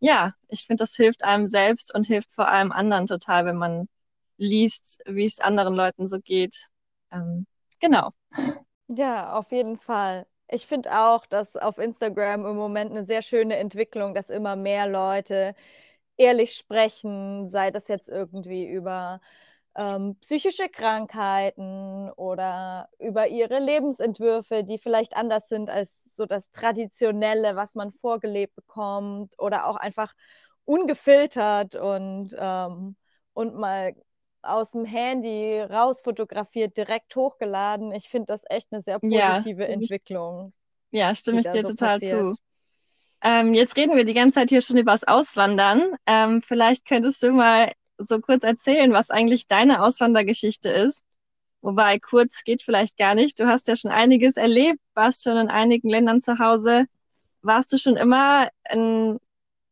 ja, 0.00 0.32
ich 0.48 0.66
finde, 0.66 0.82
das 0.82 0.94
hilft 0.96 1.24
einem 1.24 1.46
selbst 1.46 1.94
und 1.94 2.06
hilft 2.06 2.32
vor 2.32 2.48
allem 2.48 2.72
anderen 2.72 3.06
total, 3.06 3.46
wenn 3.46 3.56
man 3.56 3.88
liest, 4.36 5.00
wie 5.06 5.24
es 5.24 5.40
anderen 5.40 5.74
Leuten 5.74 6.06
so 6.06 6.18
geht. 6.18 6.68
Ähm, 7.10 7.46
genau. 7.80 8.10
Ja, 8.88 9.32
auf 9.32 9.50
jeden 9.50 9.78
Fall. 9.78 10.26
Ich 10.48 10.66
finde 10.66 10.92
auch, 10.98 11.26
dass 11.26 11.56
auf 11.56 11.78
Instagram 11.78 12.46
im 12.46 12.56
Moment 12.56 12.90
eine 12.90 13.04
sehr 13.04 13.22
schöne 13.22 13.56
Entwicklung, 13.56 14.14
dass 14.14 14.30
immer 14.30 14.56
mehr 14.56 14.86
Leute 14.86 15.54
ehrlich 16.16 16.54
sprechen, 16.54 17.48
sei 17.48 17.70
das 17.70 17.88
jetzt 17.88 18.08
irgendwie 18.08 18.66
über 18.66 19.20
ähm, 19.76 20.16
psychische 20.20 20.68
Krankheiten 20.68 22.10
oder 22.12 22.88
über 22.98 23.26
ihre 23.28 23.58
Lebensentwürfe, 23.58 24.64
die 24.64 24.78
vielleicht 24.78 25.16
anders 25.16 25.48
sind 25.48 25.70
als 25.70 26.00
so 26.14 26.26
das 26.26 26.50
Traditionelle, 26.52 27.56
was 27.56 27.74
man 27.74 27.92
vorgelebt 27.92 28.54
bekommt 28.54 29.34
oder 29.38 29.66
auch 29.66 29.76
einfach 29.76 30.14
ungefiltert 30.64 31.74
und, 31.74 32.34
ähm, 32.38 32.96
und 33.34 33.56
mal 33.56 33.94
aus 34.44 34.72
dem 34.72 34.84
Handy 34.84 35.60
raus 35.60 36.00
fotografiert, 36.02 36.76
direkt 36.76 37.14
hochgeladen. 37.16 37.92
Ich 37.92 38.08
finde 38.08 38.26
das 38.26 38.42
echt 38.48 38.68
eine 38.72 38.82
sehr 38.82 38.98
positive 38.98 39.62
ja. 39.62 39.68
Entwicklung. 39.68 40.52
Ja, 40.90 41.14
stimme 41.14 41.40
ich 41.40 41.48
dir 41.48 41.64
so 41.64 41.70
total 41.70 41.98
passiert. 41.98 42.20
zu. 42.20 42.36
Ähm, 43.22 43.54
jetzt 43.54 43.76
reden 43.76 43.96
wir 43.96 44.04
die 44.04 44.14
ganze 44.14 44.40
Zeit 44.40 44.50
hier 44.50 44.60
schon 44.60 44.76
über 44.76 44.92
das 44.92 45.04
Auswandern. 45.04 45.94
Ähm, 46.06 46.42
vielleicht 46.42 46.86
könntest 46.86 47.22
du 47.22 47.32
mal 47.32 47.72
so 47.96 48.20
kurz 48.20 48.44
erzählen, 48.44 48.92
was 48.92 49.10
eigentlich 49.10 49.46
deine 49.46 49.82
Auswandergeschichte 49.82 50.68
ist, 50.68 51.04
Wobei 51.64 51.98
kurz 51.98 52.44
geht 52.44 52.60
vielleicht 52.60 52.98
gar 52.98 53.14
nicht. 53.14 53.40
Du 53.40 53.46
hast 53.46 53.68
ja 53.68 53.74
schon 53.74 53.90
einiges 53.90 54.36
erlebt, 54.36 54.80
warst 54.92 55.22
schon 55.22 55.38
in 55.38 55.48
einigen 55.48 55.88
Ländern 55.88 56.20
zu 56.20 56.38
Hause. 56.38 56.84
Warst 57.40 57.72
du 57.72 57.78
schon 57.78 57.96
immer 57.96 58.50
ein 58.64 59.18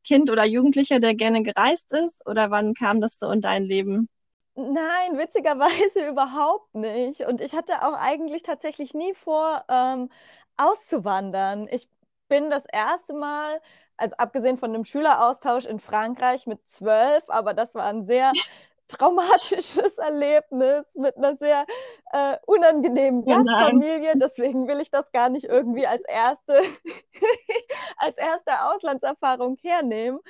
Kind 0.02 0.30
oder 0.30 0.46
Jugendlicher, 0.46 1.00
der 1.00 1.14
gerne 1.14 1.42
gereist 1.42 1.92
ist? 1.92 2.26
Oder 2.26 2.50
wann 2.50 2.72
kam 2.72 3.02
das 3.02 3.18
so 3.18 3.30
in 3.30 3.42
dein 3.42 3.64
Leben? 3.64 4.08
Nein, 4.54 5.16
witzigerweise 5.18 6.06
überhaupt 6.08 6.74
nicht. 6.74 7.22
Und 7.22 7.40
ich 7.40 7.54
hatte 7.54 7.82
auch 7.82 7.94
eigentlich 7.94 8.42
tatsächlich 8.42 8.94
nie 8.94 9.14
vor, 9.14 9.64
ähm, 9.68 10.10
auszuwandern. 10.56 11.68
Ich 11.70 11.88
bin 12.28 12.50
das 12.50 12.64
erste 12.66 13.14
Mal, 13.14 13.60
also 13.96 14.14
abgesehen 14.16 14.58
von 14.58 14.70
einem 14.74 14.84
Schüleraustausch 14.84 15.66
in 15.66 15.80
Frankreich 15.80 16.46
mit 16.46 16.60
zwölf, 16.68 17.24
aber 17.28 17.54
das 17.54 17.74
war 17.74 17.84
ein 17.84 18.02
sehr 18.02 18.32
traumatisches 18.88 19.96
Erlebnis 19.96 20.84
mit 20.94 21.16
einer 21.16 21.36
sehr 21.36 21.64
äh, 22.12 22.36
unangenehmen 22.46 23.24
Gastfamilie. 23.24 24.12
Deswegen 24.16 24.68
will 24.68 24.80
ich 24.80 24.90
das 24.90 25.10
gar 25.12 25.30
nicht 25.30 25.44
irgendwie 25.44 25.86
als 25.86 26.02
erste, 26.04 26.62
als 27.96 28.16
erste 28.18 28.64
Auslandserfahrung 28.64 29.56
hernehmen. 29.62 30.20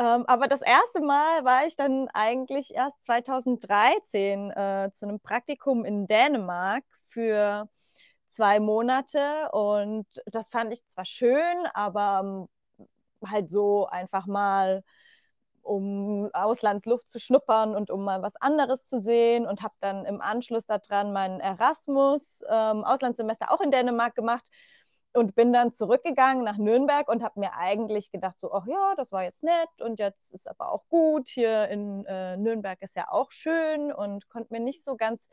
Ähm, 0.00 0.24
aber 0.28 0.48
das 0.48 0.62
erste 0.62 1.00
Mal 1.02 1.44
war 1.44 1.66
ich 1.66 1.76
dann 1.76 2.08
eigentlich 2.14 2.74
erst 2.74 2.94
2013 3.04 4.50
äh, 4.50 4.90
zu 4.94 5.06
einem 5.06 5.20
Praktikum 5.20 5.84
in 5.84 6.06
Dänemark 6.06 6.84
für 7.10 7.68
zwei 8.30 8.60
Monate. 8.60 9.50
Und 9.52 10.06
das 10.24 10.48
fand 10.48 10.72
ich 10.72 10.82
zwar 10.88 11.04
schön, 11.04 11.66
aber 11.74 12.48
ähm, 12.80 13.28
halt 13.28 13.50
so 13.50 13.86
einfach 13.88 14.26
mal 14.26 14.82
um 15.62 16.30
Auslandsluft 16.32 17.10
zu 17.10 17.20
schnuppern 17.20 17.76
und 17.76 17.90
um 17.90 18.02
mal 18.02 18.22
was 18.22 18.36
anderes 18.36 18.84
zu 18.84 19.02
sehen. 19.02 19.46
Und 19.46 19.62
habe 19.62 19.74
dann 19.80 20.06
im 20.06 20.22
Anschluss 20.22 20.64
daran 20.64 21.12
meinen 21.12 21.40
Erasmus 21.40 22.42
ähm, 22.48 22.84
Auslandssemester 22.84 23.52
auch 23.52 23.60
in 23.60 23.70
Dänemark 23.70 24.14
gemacht 24.14 24.48
und 25.12 25.34
bin 25.34 25.52
dann 25.52 25.72
zurückgegangen 25.72 26.44
nach 26.44 26.56
Nürnberg 26.56 27.08
und 27.08 27.22
habe 27.22 27.40
mir 27.40 27.54
eigentlich 27.54 28.10
gedacht, 28.12 28.38
so, 28.38 28.52
ach 28.52 28.66
ja, 28.66 28.94
das 28.96 29.10
war 29.12 29.24
jetzt 29.24 29.42
nett 29.42 29.68
und 29.80 29.98
jetzt 29.98 30.30
ist 30.30 30.48
aber 30.48 30.70
auch 30.70 30.84
gut. 30.88 31.28
Hier 31.28 31.68
in 31.68 32.04
äh, 32.06 32.36
Nürnberg 32.36 32.80
ist 32.82 32.94
ja 32.96 33.10
auch 33.10 33.32
schön 33.32 33.92
und 33.92 34.28
konnte 34.28 34.52
mir 34.52 34.60
nicht 34.60 34.84
so 34.84 34.96
ganz 34.96 35.28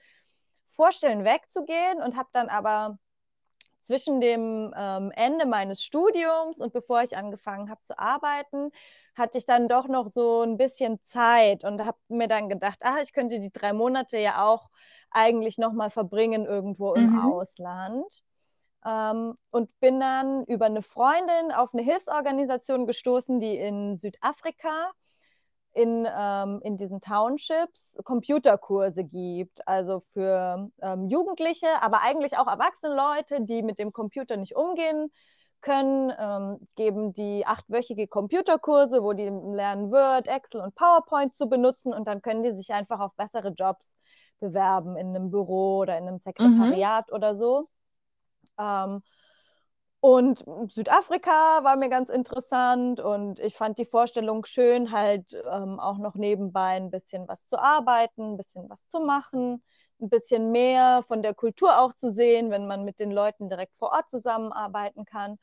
vorstellen, 0.72 1.24
wegzugehen 1.24 2.02
und 2.02 2.18
habe 2.18 2.30
dann 2.34 2.50
aber 2.50 2.98
zwischen 3.84 4.20
dem 4.20 4.74
ähm, 4.76 5.12
Ende 5.16 5.46
meines 5.46 5.82
Studiums 5.82 6.60
und 6.60 6.74
bevor 6.74 7.04
ich 7.04 7.16
angefangen 7.16 7.70
habe 7.70 7.82
zu 7.84 7.98
arbeiten, 7.98 8.72
hatte 9.16 9.38
ich 9.38 9.46
dann 9.46 9.70
doch 9.70 9.88
noch 9.88 10.12
so 10.12 10.42
ein 10.42 10.58
bisschen 10.58 11.00
Zeit 11.06 11.64
und 11.64 11.86
habe 11.86 11.98
mir 12.10 12.28
dann 12.28 12.50
gedacht, 12.50 12.80
ach, 12.82 12.98
ich 13.02 13.14
könnte 13.14 13.40
die 13.40 13.52
drei 13.52 13.72
Monate 13.74 14.18
ja 14.18 14.46
auch 14.46 14.70
eigentlich 15.10 15.58
noch 15.58 15.72
mal 15.72 15.90
verbringen 15.90 16.46
irgendwo 16.46 16.94
im 16.96 17.12
mhm. 17.12 17.32
Ausland. 17.32 18.24
Ähm, 18.86 19.36
und 19.52 19.80
bin 19.80 20.00
dann 20.00 20.44
über 20.46 20.66
eine 20.66 20.82
Freundin 20.82 21.52
auf 21.54 21.74
eine 21.74 21.84
Hilfsorganisation 21.84 22.86
gestoßen, 22.86 23.40
die 23.40 23.58
in 23.58 23.98
Südafrika 23.98 24.92
in, 25.78 26.08
ähm, 26.10 26.60
in 26.64 26.76
diesen 26.78 27.02
Townships 27.02 27.96
Computerkurse 28.04 29.04
gibt, 29.04 29.68
also 29.68 30.02
für 30.14 30.72
ähm, 30.82 31.08
Jugendliche, 31.08 31.68
aber 31.82 32.02
eigentlich 32.02 32.38
auch 32.38 32.48
erwachsene 32.48 32.96
Leute, 32.96 33.42
die 33.42 33.62
mit 33.62 33.78
dem 33.78 33.94
Computer 33.94 34.38
nicht 34.38 34.56
umgehen 34.56 35.12
können, 35.62 36.12
ähm, 36.20 36.68
geben 36.76 37.14
die 37.14 37.46
achtwöchige 37.46 38.08
Computerkurse, 38.08 39.04
wo 39.04 39.14
die 39.14 39.30
lernen 39.30 39.92
Word, 39.92 40.28
Excel 40.28 40.62
und 40.62 40.74
PowerPoint 40.74 41.36
zu 41.36 41.48
benutzen 41.48 41.94
und 41.94 42.08
dann 42.08 42.22
können 42.24 42.42
die 42.42 42.54
sich 42.54 42.72
einfach 42.74 43.00
auf 43.00 43.14
bessere 43.16 43.50
Jobs 43.50 43.92
bewerben 44.40 44.98
in 44.98 45.10
einem 45.10 45.30
Büro 45.30 45.80
oder 45.80 45.98
in 45.98 46.08
einem 46.08 46.20
Sekretariat 46.20 47.10
mhm. 47.10 47.16
oder 47.16 47.36
so. 47.36 47.70
Ähm, 48.60 49.02
und 50.00 50.46
Südafrika 50.72 51.64
war 51.64 51.76
mir 51.76 51.90
ganz 51.90 52.10
interessant 52.10 53.00
und 53.00 53.40
ich 53.40 53.56
fand 53.56 53.78
die 53.80 53.86
Vorstellung 53.86 54.46
schön, 54.46 54.92
halt 54.92 55.34
ähm, 55.52 55.80
auch 55.80 55.98
noch 55.98 56.16
nebenbei 56.16 56.76
ein 56.78 56.92
bisschen 56.92 57.28
was 57.28 57.46
zu 57.48 57.58
arbeiten, 57.60 58.34
ein 58.34 58.38
bisschen 58.38 58.70
was 58.70 58.88
zu 58.88 59.00
machen, 59.00 59.64
ein 60.00 60.10
bisschen 60.10 60.52
mehr 60.52 61.04
von 61.08 61.24
der 61.24 61.34
Kultur 61.34 61.80
auch 61.80 61.94
zu 61.94 62.12
sehen, 62.12 62.52
wenn 62.52 62.68
man 62.68 62.86
mit 62.86 63.00
den 63.00 63.12
Leuten 63.12 63.50
direkt 63.50 63.76
vor 63.78 63.92
Ort 63.92 64.10
zusammenarbeiten 64.10 65.04
kann. 65.06 65.38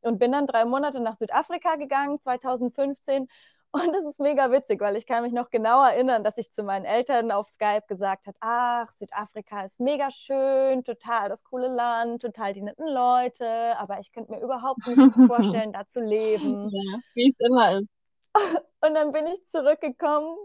Und 0.00 0.18
bin 0.18 0.32
dann 0.32 0.46
drei 0.46 0.64
Monate 0.64 1.00
nach 1.00 1.16
Südafrika 1.16 1.74
gegangen, 1.76 2.20
2015, 2.20 3.28
und 3.72 3.92
das 3.92 4.04
ist 4.04 4.18
mega 4.18 4.50
witzig, 4.50 4.80
weil 4.80 4.96
ich 4.96 5.06
kann 5.06 5.22
mich 5.22 5.32
noch 5.32 5.50
genau 5.50 5.84
erinnern, 5.84 6.24
dass 6.24 6.38
ich 6.38 6.52
zu 6.52 6.62
meinen 6.62 6.84
Eltern 6.84 7.30
auf 7.30 7.48
Skype 7.48 7.84
gesagt 7.86 8.26
habe, 8.26 8.36
ach, 8.40 8.92
Südafrika 8.94 9.64
ist 9.64 9.78
mega 9.78 10.10
schön, 10.10 10.84
total 10.84 11.28
das 11.28 11.44
coole 11.44 11.68
Land, 11.68 12.22
total 12.22 12.54
die 12.54 12.62
netten 12.62 12.88
Leute, 12.88 13.76
aber 13.78 14.00
ich 14.00 14.12
könnte 14.12 14.32
mir 14.32 14.40
überhaupt 14.40 14.86
nicht 14.86 14.98
vorstellen, 15.26 15.72
da 15.72 15.86
zu 15.88 16.00
leben. 16.00 16.70
Ja, 16.70 16.98
wie 17.14 17.30
es 17.30 17.46
immer 17.46 17.78
ist. 17.78 17.88
Und 18.80 18.94
dann 18.94 19.12
bin 19.12 19.26
ich 19.26 19.46
zurückgekommen, 19.50 20.36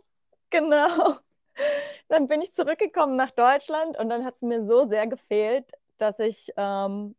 genau. 0.50 1.18
Dann 2.08 2.28
bin 2.28 2.42
ich 2.42 2.54
zurückgekommen 2.54 3.16
nach 3.16 3.32
Deutschland 3.32 3.98
und 4.00 4.10
dann 4.10 4.26
hat 4.26 4.36
es 4.36 4.42
mir 4.42 4.66
so 4.66 4.88
sehr 4.88 5.06
gefehlt, 5.06 5.72
dass 6.00 6.18
ich 6.18 6.52
ähm, 6.58 7.16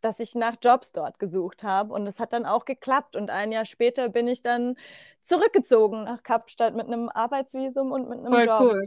dass 0.00 0.20
ich 0.20 0.34
nach 0.34 0.56
Jobs 0.62 0.92
dort 0.92 1.18
gesucht 1.18 1.62
habe. 1.62 1.92
Und 1.94 2.06
es 2.06 2.18
hat 2.20 2.32
dann 2.32 2.46
auch 2.46 2.64
geklappt. 2.64 3.16
Und 3.16 3.30
ein 3.30 3.52
Jahr 3.52 3.66
später 3.66 4.08
bin 4.08 4.28
ich 4.28 4.42
dann 4.42 4.76
zurückgezogen 5.22 6.04
nach 6.04 6.22
Kapstadt 6.22 6.74
mit 6.74 6.86
einem 6.86 7.08
Arbeitsvisum 7.08 7.92
und 7.92 8.08
mit 8.08 8.18
einem 8.18 8.28
Voll 8.28 8.46
Job. 8.46 8.60
cool. 8.60 8.86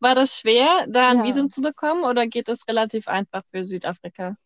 War 0.00 0.14
das 0.14 0.38
schwer, 0.38 0.86
da 0.88 1.08
ein 1.10 1.18
ja. 1.18 1.24
Visum 1.24 1.48
zu 1.48 1.62
bekommen 1.62 2.04
oder 2.04 2.26
geht 2.26 2.48
das 2.48 2.68
relativ 2.68 3.08
einfach 3.08 3.42
für 3.50 3.64
Südafrika? 3.64 4.36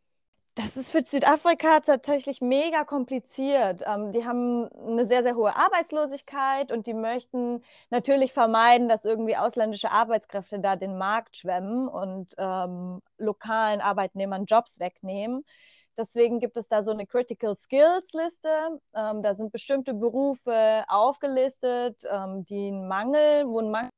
Das 0.55 0.77
ist 0.77 0.91
für 0.91 1.03
Südafrika 1.03 1.81
tatsächlich 1.81 2.41
mega 2.41 2.83
kompliziert. 2.85 3.83
Ähm, 3.87 4.13
die 4.13 4.25
haben 4.27 4.69
eine 4.73 5.07
sehr, 5.07 5.23
sehr 5.23 5.37
hohe 5.37 5.55
Arbeitslosigkeit 5.55 6.73
und 6.73 6.89
die 6.89 6.95
möchten 6.95 7.63
natürlich 7.91 8.33
vermeiden, 8.33 8.89
dass 8.89 9.05
irgendwie 9.05 9.37
ausländische 9.37 9.93
Arbeitskräfte 9.93 10.59
da 10.59 10.75
den 10.75 10.99
Markt 10.99 11.37
schwemmen 11.37 11.87
und 11.87 12.35
ähm, 12.39 13.01
lokalen 13.19 13.81
Arbeitnehmern 13.81 14.47
Jobs 14.47 14.81
wegnehmen. 14.81 15.45
Deswegen 15.99 16.39
gibt 16.39 16.57
es 16.57 16.69
da 16.69 16.85
so 16.85 16.93
eine 16.93 17.07
Critical 17.07 17.57
Skills 17.57 18.13
Liste. 18.13 18.81
Ähm, 18.95 19.23
da 19.23 19.35
sind 19.35 19.51
bestimmte 19.51 19.95
Berufe 19.95 20.85
aufgelistet, 20.89 22.03
ähm, 22.09 22.45
die 22.45 22.69
einen 22.69 22.87
Mangel, 22.87 23.47
wo 23.49 23.59
ein 23.61 23.71
Mangel. 23.71 23.91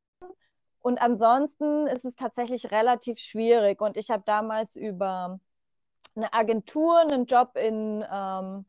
Und 0.80 1.00
ansonsten 1.02 1.86
ist 1.86 2.06
es 2.06 2.14
tatsächlich 2.16 2.70
relativ 2.70 3.18
schwierig. 3.18 3.82
Und 3.82 3.98
ich 3.98 4.10
habe 4.10 4.22
damals 4.24 4.76
über 4.76 5.38
eine 6.16 6.32
Agentur 6.32 7.00
einen 7.00 7.26
Job 7.26 7.56
in, 7.56 8.04
ähm, 8.10 8.64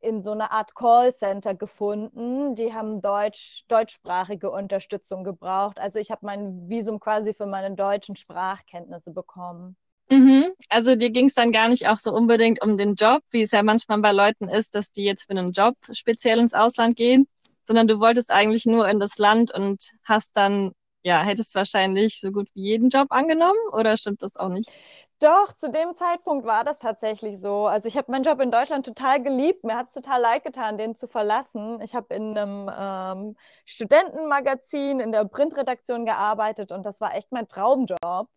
in 0.00 0.22
so 0.22 0.32
einer 0.32 0.50
Art 0.52 0.74
Callcenter 0.74 1.54
gefunden. 1.54 2.54
Die 2.54 2.72
haben 2.74 3.02
Deutsch, 3.02 3.64
deutschsprachige 3.68 4.50
Unterstützung 4.50 5.24
gebraucht. 5.24 5.78
Also 5.78 5.98
ich 5.98 6.10
habe 6.10 6.24
mein 6.26 6.68
Visum 6.68 7.00
quasi 7.00 7.34
für 7.34 7.46
meine 7.46 7.74
deutschen 7.76 8.16
Sprachkenntnisse 8.16 9.10
bekommen. 9.12 9.76
Mhm. 10.10 10.52
Also 10.70 10.96
dir 10.96 11.10
ging 11.10 11.26
es 11.26 11.34
dann 11.34 11.52
gar 11.52 11.68
nicht 11.68 11.86
auch 11.88 11.98
so 11.98 12.12
unbedingt 12.12 12.62
um 12.62 12.76
den 12.76 12.94
Job, 12.94 13.22
wie 13.30 13.42
es 13.42 13.50
ja 13.50 13.62
manchmal 13.62 14.00
bei 14.00 14.12
Leuten 14.12 14.48
ist, 14.48 14.74
dass 14.74 14.90
die 14.90 15.04
jetzt 15.04 15.24
für 15.24 15.30
einen 15.32 15.52
Job 15.52 15.76
speziell 15.92 16.38
ins 16.38 16.54
Ausland 16.54 16.96
gehen, 16.96 17.28
sondern 17.64 17.86
du 17.86 18.00
wolltest 18.00 18.30
eigentlich 18.30 18.64
nur 18.64 18.88
in 18.88 19.00
das 19.00 19.18
Land 19.18 19.52
und 19.52 19.92
hast 20.04 20.36
dann, 20.36 20.72
ja, 21.02 21.22
hättest 21.22 21.54
wahrscheinlich 21.54 22.20
so 22.20 22.30
gut 22.32 22.48
wie 22.54 22.62
jeden 22.62 22.88
Job 22.88 23.08
angenommen 23.10 23.58
oder 23.72 23.96
stimmt 23.98 24.22
das 24.22 24.36
auch 24.36 24.48
nicht? 24.48 24.72
Doch, 25.20 25.52
zu 25.54 25.68
dem 25.70 25.96
Zeitpunkt 25.96 26.46
war 26.46 26.62
das 26.64 26.78
tatsächlich 26.78 27.40
so. 27.40 27.66
Also 27.66 27.88
ich 27.88 27.96
habe 27.96 28.10
meinen 28.12 28.22
Job 28.22 28.40
in 28.40 28.52
Deutschland 28.52 28.86
total 28.86 29.20
geliebt. 29.22 29.64
Mir 29.64 29.76
hat 29.76 29.88
es 29.88 29.92
total 29.92 30.20
leid 30.20 30.44
getan, 30.44 30.78
den 30.78 30.94
zu 30.94 31.08
verlassen. 31.08 31.80
Ich 31.82 31.94
habe 31.96 32.14
in 32.14 32.38
einem 32.38 32.70
ähm, 32.72 33.36
Studentenmagazin 33.64 35.00
in 35.00 35.10
der 35.10 35.24
Printredaktion 35.24 36.06
gearbeitet 36.06 36.70
und 36.70 36.86
das 36.86 37.00
war 37.00 37.14
echt 37.16 37.32
mein 37.32 37.48
Traumjob. 37.48 38.28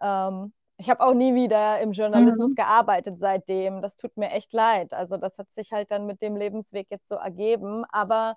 Ähm, 0.00 0.52
ich 0.78 0.90
habe 0.90 1.00
auch 1.04 1.14
nie 1.14 1.34
wieder 1.34 1.80
im 1.80 1.92
Journalismus 1.92 2.50
mhm. 2.50 2.54
gearbeitet 2.54 3.18
seitdem. 3.18 3.80
Das 3.80 3.96
tut 3.96 4.16
mir 4.16 4.30
echt 4.30 4.52
leid. 4.52 4.92
Also 4.92 5.16
das 5.16 5.36
hat 5.38 5.46
sich 5.54 5.72
halt 5.72 5.90
dann 5.90 6.06
mit 6.06 6.20
dem 6.20 6.36
Lebensweg 6.36 6.88
jetzt 6.90 7.08
so 7.08 7.14
ergeben. 7.14 7.84
Aber 7.90 8.36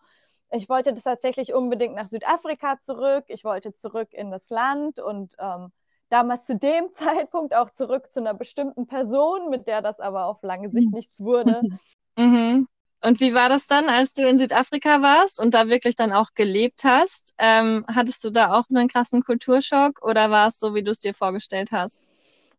ich 0.51 0.69
wollte 0.69 0.96
tatsächlich 0.96 1.53
unbedingt 1.53 1.96
nach 1.96 2.08
Südafrika 2.08 2.79
zurück. 2.81 3.25
Ich 3.27 3.43
wollte 3.43 3.74
zurück 3.74 4.10
in 4.13 4.31
das 4.31 4.50
Land 4.50 5.00
und 5.00 5.36
ähm, 5.39 5.72
damals 6.10 6.46
zu 6.46 6.55
dem 6.55 6.89
Zeitpunkt 6.93 7.53
auch 7.53 7.72
zurück 7.72 8.12
zu 8.12 8.22
einer 8.22 8.34
bestimmten 8.34 8.88
Person, 8.88 9.50
mit 9.50 9.67
der 9.67 9.81
das 9.81 10.00
aber 10.00 10.25
auf 10.25 10.41
lange 10.41 10.69
Sicht 10.69 10.89
mhm. 10.89 10.96
nichts 10.96 11.19
wurde. 11.19 11.62
Mhm. 12.17 12.67
Und 13.01 13.22
wie 13.22 13.34
war 13.34 13.48
das 13.48 13.67
dann, 13.67 13.88
als 13.88 14.12
du 14.12 14.27
in 14.27 14.38
Südafrika 14.38 15.01
warst 15.01 15.39
und 15.39 15.53
da 15.53 15.69
wirklich 15.69 15.96
dann 15.96 16.12
auch 16.12 16.34
gelebt 16.36 16.84
hast? 16.84 17.34
Ähm, 17.38 17.86
hattest 17.88 18.25
du 18.25 18.29
da 18.29 18.53
auch 18.53 18.65
einen 18.69 18.89
krassen 18.89 19.24
Kulturschock 19.24 20.01
oder 20.01 20.29
war 20.29 20.48
es 20.48 20.60
so, 20.60 20.75
wie 20.75 20.84
du 20.84 20.91
es 20.91 21.00
dir 21.00 21.13
vorgestellt 21.13 21.72
hast? 21.72 22.10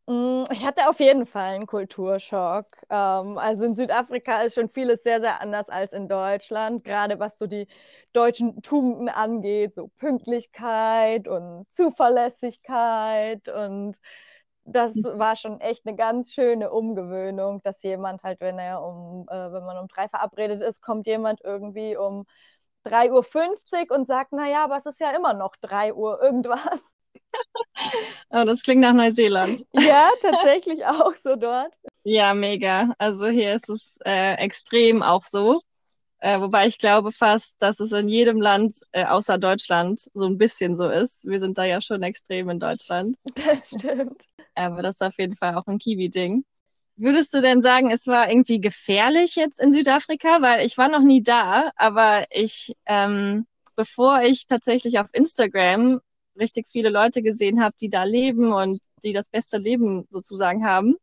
Mm, 0.06 0.44
ich 0.50 0.64
hatte 0.64 0.88
auf 0.88 0.98
jeden 1.00 1.26
Fall 1.26 1.54
einen 1.54 1.66
Kulturschock. 1.66 2.66
Ähm, 2.90 3.38
also 3.38 3.64
in 3.64 3.74
Südafrika 3.74 4.42
ist 4.42 4.54
schon 4.54 4.68
vieles 4.68 5.02
sehr, 5.02 5.20
sehr 5.20 5.40
anders 5.40 5.68
als 5.68 5.92
in 5.92 6.08
Deutschland, 6.08 6.84
gerade 6.84 7.18
was 7.20 7.38
so 7.38 7.46
die 7.46 7.68
deutschen 8.12 8.62
Tugenden 8.62 9.08
angeht, 9.08 9.74
so 9.74 9.88
Pünktlichkeit 9.98 11.28
und 11.28 11.66
Zuverlässigkeit. 11.72 13.48
Und 13.48 13.98
das 14.64 14.94
mhm. 14.94 15.18
war 15.18 15.36
schon 15.36 15.60
echt 15.60 15.86
eine 15.86 15.96
ganz 15.96 16.32
schöne 16.32 16.70
Umgewöhnung, 16.70 17.62
dass 17.62 17.82
jemand 17.82 18.22
halt, 18.24 18.40
wenn 18.40 18.58
er 18.58 18.82
um, 18.82 19.26
äh, 19.28 19.52
wenn 19.52 19.64
man 19.64 19.78
um 19.78 19.88
drei 19.88 20.08
verabredet 20.08 20.62
ist, 20.62 20.80
kommt 20.82 21.06
jemand 21.06 21.40
irgendwie 21.44 21.96
um 21.96 22.26
3.50 22.84 23.90
Uhr 23.90 23.96
und 23.96 24.06
sagt, 24.06 24.32
naja, 24.32 24.64
aber 24.64 24.76
es 24.78 24.86
ist 24.86 25.00
ja 25.00 25.10
immer 25.14 25.34
noch 25.34 25.54
3 25.60 25.94
Uhr 25.94 26.20
irgendwas. 26.22 26.80
Oh, 28.30 28.44
das 28.44 28.62
klingt 28.62 28.82
nach 28.82 28.92
Neuseeland. 28.92 29.64
Ja, 29.72 30.08
tatsächlich 30.20 30.84
auch 30.84 31.14
so 31.24 31.36
dort. 31.36 31.74
Ja, 32.04 32.34
mega. 32.34 32.94
Also 32.98 33.28
hier 33.28 33.54
ist 33.54 33.68
es 33.68 33.98
äh, 34.04 34.34
extrem 34.34 35.02
auch 35.02 35.24
so. 35.24 35.62
Äh, 36.18 36.40
wobei 36.40 36.66
ich 36.66 36.78
glaube 36.78 37.12
fast, 37.12 37.56
dass 37.60 37.80
es 37.80 37.92
in 37.92 38.08
jedem 38.08 38.40
Land 38.40 38.80
äh, 38.92 39.06
außer 39.06 39.38
Deutschland 39.38 40.02
so 40.12 40.26
ein 40.26 40.36
bisschen 40.36 40.76
so 40.76 40.88
ist. 40.88 41.26
Wir 41.26 41.38
sind 41.38 41.56
da 41.56 41.64
ja 41.64 41.80
schon 41.80 42.02
extrem 42.02 42.50
in 42.50 42.60
Deutschland. 42.60 43.16
Das 43.34 43.68
stimmt. 43.68 44.22
Aber 44.54 44.82
das 44.82 44.96
ist 44.96 45.02
auf 45.02 45.18
jeden 45.18 45.36
Fall 45.36 45.56
auch 45.56 45.66
ein 45.66 45.78
Kiwi-Ding. 45.78 46.44
Würdest 46.96 47.32
du 47.32 47.40
denn 47.40 47.62
sagen, 47.62 47.90
es 47.90 48.06
war 48.06 48.30
irgendwie 48.30 48.60
gefährlich 48.60 49.36
jetzt 49.36 49.58
in 49.58 49.72
Südafrika? 49.72 50.42
Weil 50.42 50.66
ich 50.66 50.76
war 50.76 50.88
noch 50.88 51.00
nie 51.00 51.22
da, 51.22 51.70
aber 51.76 52.26
ich, 52.30 52.76
ähm, 52.84 53.46
bevor 53.74 54.20
ich 54.20 54.46
tatsächlich 54.46 54.98
auf 54.98 55.08
Instagram 55.14 56.00
richtig 56.40 56.68
viele 56.68 56.90
Leute 56.90 57.22
gesehen 57.22 57.62
habe, 57.62 57.74
die 57.80 57.88
da 57.88 58.04
leben 58.04 58.52
und 58.52 58.80
die 59.02 59.12
das 59.12 59.28
beste 59.28 59.58
Leben 59.58 60.06
sozusagen 60.10 60.64
haben, 60.64 60.96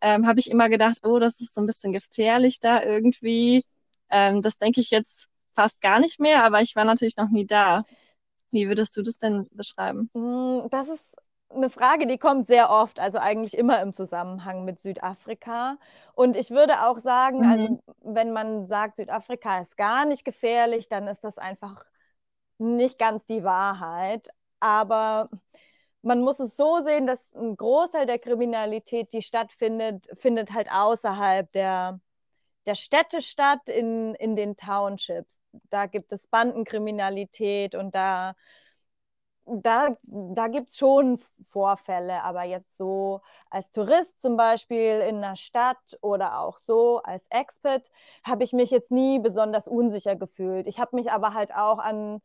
ähm, 0.00 0.26
habe 0.26 0.40
ich 0.40 0.50
immer 0.50 0.68
gedacht, 0.68 0.98
oh, 1.04 1.18
das 1.18 1.40
ist 1.40 1.54
so 1.54 1.60
ein 1.60 1.66
bisschen 1.66 1.92
gefährlich 1.92 2.60
da 2.60 2.82
irgendwie. 2.82 3.62
Ähm, 4.10 4.42
das 4.42 4.58
denke 4.58 4.80
ich 4.80 4.90
jetzt 4.90 5.28
fast 5.54 5.80
gar 5.80 5.98
nicht 6.00 6.20
mehr, 6.20 6.44
aber 6.44 6.60
ich 6.60 6.76
war 6.76 6.84
natürlich 6.84 7.16
noch 7.16 7.30
nie 7.30 7.46
da. 7.46 7.84
Wie 8.50 8.68
würdest 8.68 8.96
du 8.96 9.02
das 9.02 9.18
denn 9.18 9.46
beschreiben? 9.50 10.08
Mm, 10.14 10.68
das 10.70 10.88
ist 10.88 11.14
eine 11.50 11.70
Frage, 11.70 12.06
die 12.06 12.18
kommt 12.18 12.46
sehr 12.46 12.70
oft, 12.70 13.00
also 13.00 13.18
eigentlich 13.18 13.56
immer 13.56 13.80
im 13.82 13.92
Zusammenhang 13.92 14.64
mit 14.64 14.80
Südafrika. 14.80 15.78
Und 16.14 16.36
ich 16.36 16.50
würde 16.50 16.86
auch 16.86 16.98
sagen, 16.98 17.40
mhm. 17.40 17.50
also 17.50 17.78
wenn 18.02 18.32
man 18.32 18.66
sagt, 18.66 18.96
Südafrika 18.96 19.60
ist 19.60 19.76
gar 19.76 20.04
nicht 20.04 20.24
gefährlich, 20.24 20.88
dann 20.88 21.08
ist 21.08 21.24
das 21.24 21.38
einfach 21.38 21.84
nicht 22.58 22.98
ganz 22.98 23.24
die 23.26 23.44
Wahrheit 23.44 24.30
aber 24.60 25.28
man 26.02 26.20
muss 26.22 26.40
es 26.40 26.56
so 26.56 26.82
sehen, 26.84 27.06
dass 27.06 27.34
ein 27.34 27.56
Großteil 27.56 28.06
der 28.06 28.18
Kriminalität, 28.18 29.12
die 29.12 29.22
stattfindet, 29.22 30.08
findet 30.18 30.52
halt 30.52 30.70
außerhalb 30.70 31.50
der, 31.52 32.00
der 32.66 32.74
Städte 32.74 33.22
statt, 33.22 33.68
in, 33.68 34.14
in 34.14 34.36
den 34.36 34.56
Townships. 34.56 35.36
Da 35.70 35.86
gibt 35.86 36.12
es 36.12 36.26
Bandenkriminalität 36.28 37.74
und 37.74 37.94
da, 37.94 38.34
da, 39.46 39.96
da 40.02 40.48
gibt 40.48 40.68
es 40.68 40.76
schon 40.76 41.20
Vorfälle, 41.50 42.22
aber 42.22 42.44
jetzt 42.44 42.76
so 42.76 43.22
als 43.50 43.70
Tourist 43.70 44.20
zum 44.20 44.36
Beispiel 44.36 45.00
in 45.00 45.16
einer 45.16 45.36
Stadt 45.36 45.98
oder 46.02 46.40
auch 46.40 46.58
so 46.58 46.98
als 47.02 47.24
Expert 47.30 47.90
habe 48.24 48.44
ich 48.44 48.52
mich 48.52 48.70
jetzt 48.70 48.90
nie 48.90 49.18
besonders 49.18 49.66
unsicher 49.66 50.16
gefühlt. 50.16 50.66
Ich 50.66 50.78
habe 50.78 50.96
mich 50.96 51.10
aber 51.10 51.34
halt 51.34 51.52
auch 51.54 51.78
an 51.78 52.20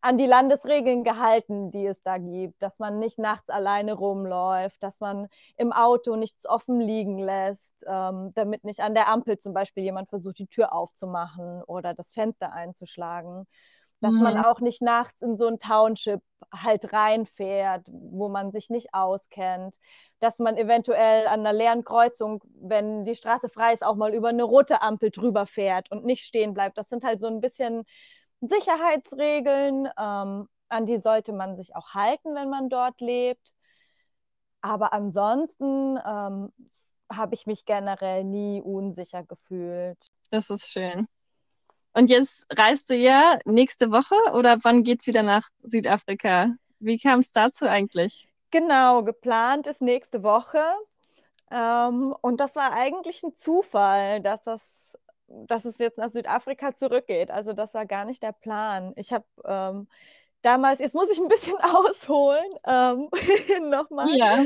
an 0.00 0.18
die 0.18 0.26
Landesregeln 0.26 1.04
gehalten, 1.04 1.70
die 1.70 1.86
es 1.86 2.02
da 2.02 2.18
gibt, 2.18 2.62
dass 2.62 2.78
man 2.78 2.98
nicht 2.98 3.18
nachts 3.18 3.48
alleine 3.48 3.94
rumläuft, 3.94 4.82
dass 4.82 5.00
man 5.00 5.28
im 5.56 5.72
Auto 5.72 6.16
nichts 6.16 6.46
offen 6.46 6.80
liegen 6.80 7.18
lässt, 7.18 7.74
ähm, 7.86 8.32
damit 8.34 8.64
nicht 8.64 8.80
an 8.80 8.94
der 8.94 9.08
Ampel 9.08 9.38
zum 9.38 9.52
Beispiel 9.52 9.82
jemand 9.82 10.08
versucht, 10.08 10.38
die 10.38 10.46
Tür 10.46 10.72
aufzumachen 10.72 11.62
oder 11.64 11.94
das 11.94 12.12
Fenster 12.12 12.52
einzuschlagen. 12.52 13.46
Dass 14.00 14.12
mhm. 14.12 14.22
man 14.22 14.44
auch 14.44 14.60
nicht 14.60 14.82
nachts 14.82 15.22
in 15.22 15.38
so 15.38 15.46
ein 15.46 15.58
Township 15.58 16.20
halt 16.52 16.92
reinfährt, 16.92 17.86
wo 17.88 18.28
man 18.28 18.52
sich 18.52 18.68
nicht 18.68 18.92
auskennt. 18.92 19.76
Dass 20.20 20.38
man 20.38 20.58
eventuell 20.58 21.26
an 21.26 21.40
einer 21.40 21.54
leeren 21.54 21.82
Kreuzung, 21.82 22.44
wenn 22.60 23.06
die 23.06 23.14
Straße 23.14 23.48
frei 23.48 23.72
ist, 23.72 23.84
auch 23.84 23.96
mal 23.96 24.14
über 24.14 24.28
eine 24.28 24.44
rote 24.44 24.82
Ampel 24.82 25.10
drüber 25.10 25.46
fährt 25.46 25.90
und 25.90 26.04
nicht 26.04 26.24
stehen 26.26 26.52
bleibt. 26.52 26.76
Das 26.76 26.90
sind 26.90 27.04
halt 27.04 27.20
so 27.20 27.26
ein 27.26 27.40
bisschen 27.40 27.84
Sicherheitsregeln, 28.40 29.88
ähm, 29.98 30.48
an 30.68 30.86
die 30.86 30.98
sollte 30.98 31.32
man 31.32 31.56
sich 31.56 31.74
auch 31.74 31.94
halten, 31.94 32.34
wenn 32.34 32.50
man 32.50 32.68
dort 32.68 33.00
lebt. 33.00 33.54
Aber 34.60 34.92
ansonsten 34.92 35.98
ähm, 36.04 36.52
habe 37.10 37.34
ich 37.34 37.46
mich 37.46 37.64
generell 37.64 38.24
nie 38.24 38.60
unsicher 38.60 39.22
gefühlt. 39.22 39.98
Das 40.30 40.50
ist 40.50 40.70
schön. 40.70 41.06
Und 41.92 42.10
jetzt 42.10 42.46
reist 42.50 42.90
du 42.90 42.94
ja 42.94 43.38
nächste 43.44 43.90
Woche 43.90 44.14
oder 44.34 44.58
wann 44.64 44.82
geht 44.82 45.00
es 45.00 45.06
wieder 45.06 45.22
nach 45.22 45.48
Südafrika? 45.62 46.50
Wie 46.78 46.98
kam 46.98 47.20
es 47.20 47.32
dazu 47.32 47.66
eigentlich? 47.66 48.28
Genau, 48.50 49.02
geplant 49.02 49.66
ist 49.66 49.80
nächste 49.80 50.22
Woche. 50.22 50.62
Ähm, 51.50 52.14
und 52.20 52.40
das 52.40 52.56
war 52.56 52.72
eigentlich 52.72 53.22
ein 53.22 53.34
Zufall, 53.36 54.20
dass 54.20 54.42
das 54.44 54.85
dass 55.28 55.64
es 55.64 55.78
jetzt 55.78 55.98
nach 55.98 56.10
Südafrika 56.10 56.74
zurückgeht. 56.74 57.30
Also 57.30 57.52
das 57.52 57.74
war 57.74 57.86
gar 57.86 58.04
nicht 58.04 58.22
der 58.22 58.32
Plan. 58.32 58.92
Ich 58.96 59.12
habe 59.12 59.24
ähm, 59.44 59.88
damals, 60.42 60.80
jetzt 60.80 60.94
muss 60.94 61.10
ich 61.10 61.18
ein 61.18 61.28
bisschen 61.28 61.56
ausholen, 61.60 62.46
ähm, 62.66 63.10
nochmal. 63.70 64.08
Ja. 64.16 64.44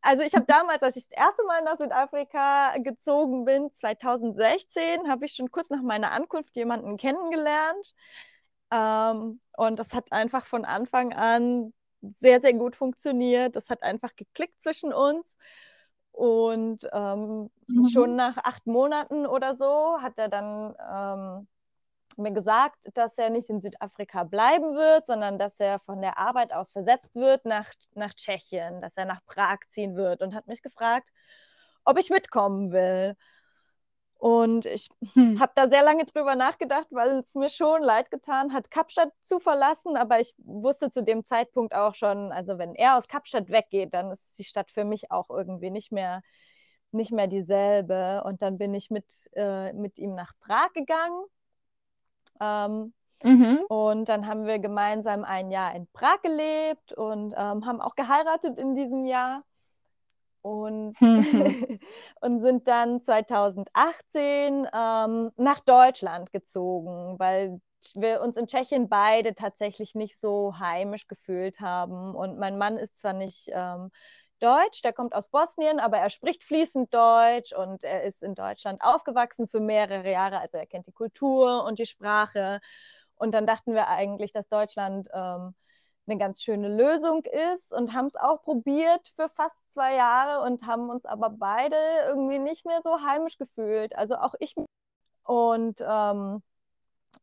Also 0.00 0.24
ich 0.24 0.34
habe 0.34 0.46
damals, 0.46 0.82
als 0.82 0.96
ich 0.96 1.06
das 1.08 1.16
erste 1.16 1.44
Mal 1.44 1.62
nach 1.62 1.78
Südafrika 1.78 2.76
gezogen 2.78 3.44
bin, 3.44 3.70
2016, 3.74 5.08
habe 5.08 5.26
ich 5.26 5.34
schon 5.34 5.52
kurz 5.52 5.70
nach 5.70 5.82
meiner 5.82 6.10
Ankunft 6.10 6.56
jemanden 6.56 6.96
kennengelernt. 6.96 7.94
Ähm, 8.72 9.40
und 9.56 9.78
das 9.78 9.94
hat 9.94 10.10
einfach 10.10 10.46
von 10.46 10.64
Anfang 10.64 11.12
an 11.12 11.72
sehr, 12.20 12.40
sehr 12.40 12.54
gut 12.54 12.74
funktioniert. 12.74 13.54
Das 13.54 13.70
hat 13.70 13.82
einfach 13.84 14.16
geklickt 14.16 14.60
zwischen 14.60 14.92
uns. 14.92 15.24
Und 16.12 16.88
ähm, 16.92 17.50
mhm. 17.66 17.88
schon 17.88 18.16
nach 18.16 18.36
acht 18.38 18.66
Monaten 18.66 19.26
oder 19.26 19.56
so 19.56 19.98
hat 20.00 20.18
er 20.18 20.28
dann 20.28 20.74
ähm, 20.92 21.48
mir 22.16 22.32
gesagt, 22.32 22.78
dass 22.94 23.16
er 23.16 23.30
nicht 23.30 23.48
in 23.48 23.60
Südafrika 23.60 24.24
bleiben 24.24 24.74
wird, 24.74 25.06
sondern 25.06 25.38
dass 25.38 25.58
er 25.58 25.80
von 25.80 26.00
der 26.00 26.18
Arbeit 26.18 26.52
aus 26.52 26.70
versetzt 26.70 27.14
wird 27.14 27.44
nach, 27.44 27.72
nach 27.94 28.14
Tschechien, 28.14 28.80
dass 28.82 28.96
er 28.96 29.06
nach 29.06 29.24
Prag 29.24 29.58
ziehen 29.68 29.96
wird 29.96 30.20
und 30.20 30.34
hat 30.34 30.46
mich 30.46 30.62
gefragt, 30.62 31.08
ob 31.84 31.98
ich 31.98 32.10
mitkommen 32.10 32.72
will. 32.72 33.16
Und 34.22 34.66
ich 34.66 34.88
hm. 35.14 35.40
habe 35.40 35.50
da 35.56 35.68
sehr 35.68 35.82
lange 35.82 36.04
drüber 36.04 36.36
nachgedacht, 36.36 36.86
weil 36.92 37.18
es 37.18 37.34
mir 37.34 37.50
schon 37.50 37.82
leid 37.82 38.08
getan 38.12 38.52
hat, 38.52 38.70
Kapstadt 38.70 39.10
zu 39.24 39.40
verlassen. 39.40 39.96
Aber 39.96 40.20
ich 40.20 40.32
wusste 40.38 40.92
zu 40.92 41.02
dem 41.02 41.24
Zeitpunkt 41.24 41.74
auch 41.74 41.96
schon, 41.96 42.30
also 42.30 42.56
wenn 42.56 42.76
er 42.76 42.96
aus 42.96 43.08
Kapstadt 43.08 43.50
weggeht, 43.50 43.92
dann 43.92 44.12
ist 44.12 44.38
die 44.38 44.44
Stadt 44.44 44.70
für 44.70 44.84
mich 44.84 45.10
auch 45.10 45.28
irgendwie 45.28 45.70
nicht 45.70 45.90
mehr, 45.90 46.22
nicht 46.92 47.10
mehr 47.10 47.26
dieselbe. 47.26 48.22
Und 48.24 48.42
dann 48.42 48.58
bin 48.58 48.74
ich 48.74 48.90
mit, 48.90 49.06
äh, 49.32 49.72
mit 49.72 49.98
ihm 49.98 50.14
nach 50.14 50.34
Prag 50.38 50.72
gegangen. 50.72 51.24
Ähm, 52.40 52.92
mhm. 53.24 53.58
Und 53.68 54.08
dann 54.08 54.28
haben 54.28 54.46
wir 54.46 54.60
gemeinsam 54.60 55.24
ein 55.24 55.50
Jahr 55.50 55.74
in 55.74 55.88
Prag 55.88 56.22
gelebt 56.22 56.92
und 56.92 57.34
ähm, 57.36 57.66
haben 57.66 57.80
auch 57.80 57.96
geheiratet 57.96 58.56
in 58.56 58.76
diesem 58.76 59.04
Jahr 59.04 59.42
und, 60.42 61.00
mhm. 61.00 61.78
und 62.20 62.40
sind 62.42 62.68
dann 62.68 63.00
2018 63.00 64.66
ähm, 64.72 65.30
nach 65.36 65.60
Deutschland 65.60 66.32
gezogen, 66.32 67.18
weil 67.18 67.60
wir 67.94 68.20
uns 68.20 68.36
in 68.36 68.46
Tschechien 68.46 68.88
beide 68.88 69.34
tatsächlich 69.34 69.94
nicht 69.94 70.20
so 70.20 70.58
heimisch 70.58 71.08
gefühlt 71.08 71.60
haben. 71.60 72.14
Und 72.14 72.38
mein 72.38 72.58
Mann 72.58 72.76
ist 72.76 72.98
zwar 72.98 73.12
nicht 73.12 73.48
ähm, 73.52 73.90
Deutsch, 74.40 74.82
der 74.82 74.92
kommt 74.92 75.14
aus 75.14 75.28
Bosnien, 75.28 75.78
aber 75.78 75.98
er 75.98 76.10
spricht 76.10 76.42
fließend 76.44 76.92
Deutsch 76.92 77.52
und 77.52 77.84
er 77.84 78.02
ist 78.02 78.22
in 78.22 78.34
Deutschland 78.34 78.82
aufgewachsen 78.82 79.48
für 79.48 79.60
mehrere 79.60 80.10
Jahre. 80.10 80.40
Also 80.40 80.58
er 80.58 80.66
kennt 80.66 80.86
die 80.86 80.92
Kultur 80.92 81.64
und 81.64 81.78
die 81.78 81.86
Sprache. 81.86 82.60
Und 83.14 83.32
dann 83.34 83.46
dachten 83.46 83.74
wir 83.74 83.88
eigentlich, 83.88 84.32
dass 84.32 84.48
Deutschland 84.48 85.08
ähm, 85.14 85.54
eine 86.06 86.18
ganz 86.18 86.42
schöne 86.42 86.68
Lösung 86.68 87.24
ist 87.24 87.72
und 87.72 87.92
haben 87.92 88.06
es 88.06 88.16
auch 88.16 88.42
probiert 88.42 89.12
für 89.16 89.28
fast 89.30 89.56
zwei 89.72 89.94
Jahre 89.94 90.44
und 90.44 90.66
haben 90.66 90.90
uns 90.90 91.04
aber 91.04 91.30
beide 91.30 91.76
irgendwie 92.08 92.38
nicht 92.38 92.66
mehr 92.66 92.80
so 92.82 93.00
heimisch 93.02 93.38
gefühlt. 93.38 93.96
Also 93.96 94.16
auch 94.16 94.34
ich. 94.40 94.54
Und 95.24 95.80
ähm, 95.80 96.42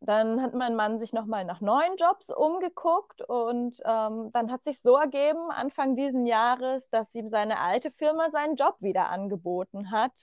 dann 0.01 0.41
hat 0.41 0.53
mein 0.53 0.75
Mann 0.75 0.99
sich 0.99 1.11
nochmal 1.11 1.43
nach 1.43 1.59
neuen 1.59 1.97
Jobs 1.97 2.29
umgeguckt 2.29 3.21
und 3.21 3.81
ähm, 3.83 4.31
dann 4.31 4.51
hat 4.51 4.63
sich 4.63 4.81
so 4.81 4.95
ergeben, 4.95 5.51
Anfang 5.51 5.95
diesen 5.95 6.25
Jahres, 6.25 6.89
dass 6.89 7.13
ihm 7.15 7.29
seine 7.29 7.59
alte 7.59 7.91
Firma 7.91 8.29
seinen 8.29 8.55
Job 8.55 8.77
wieder 8.79 9.09
angeboten 9.09 9.91
hat, 9.91 10.13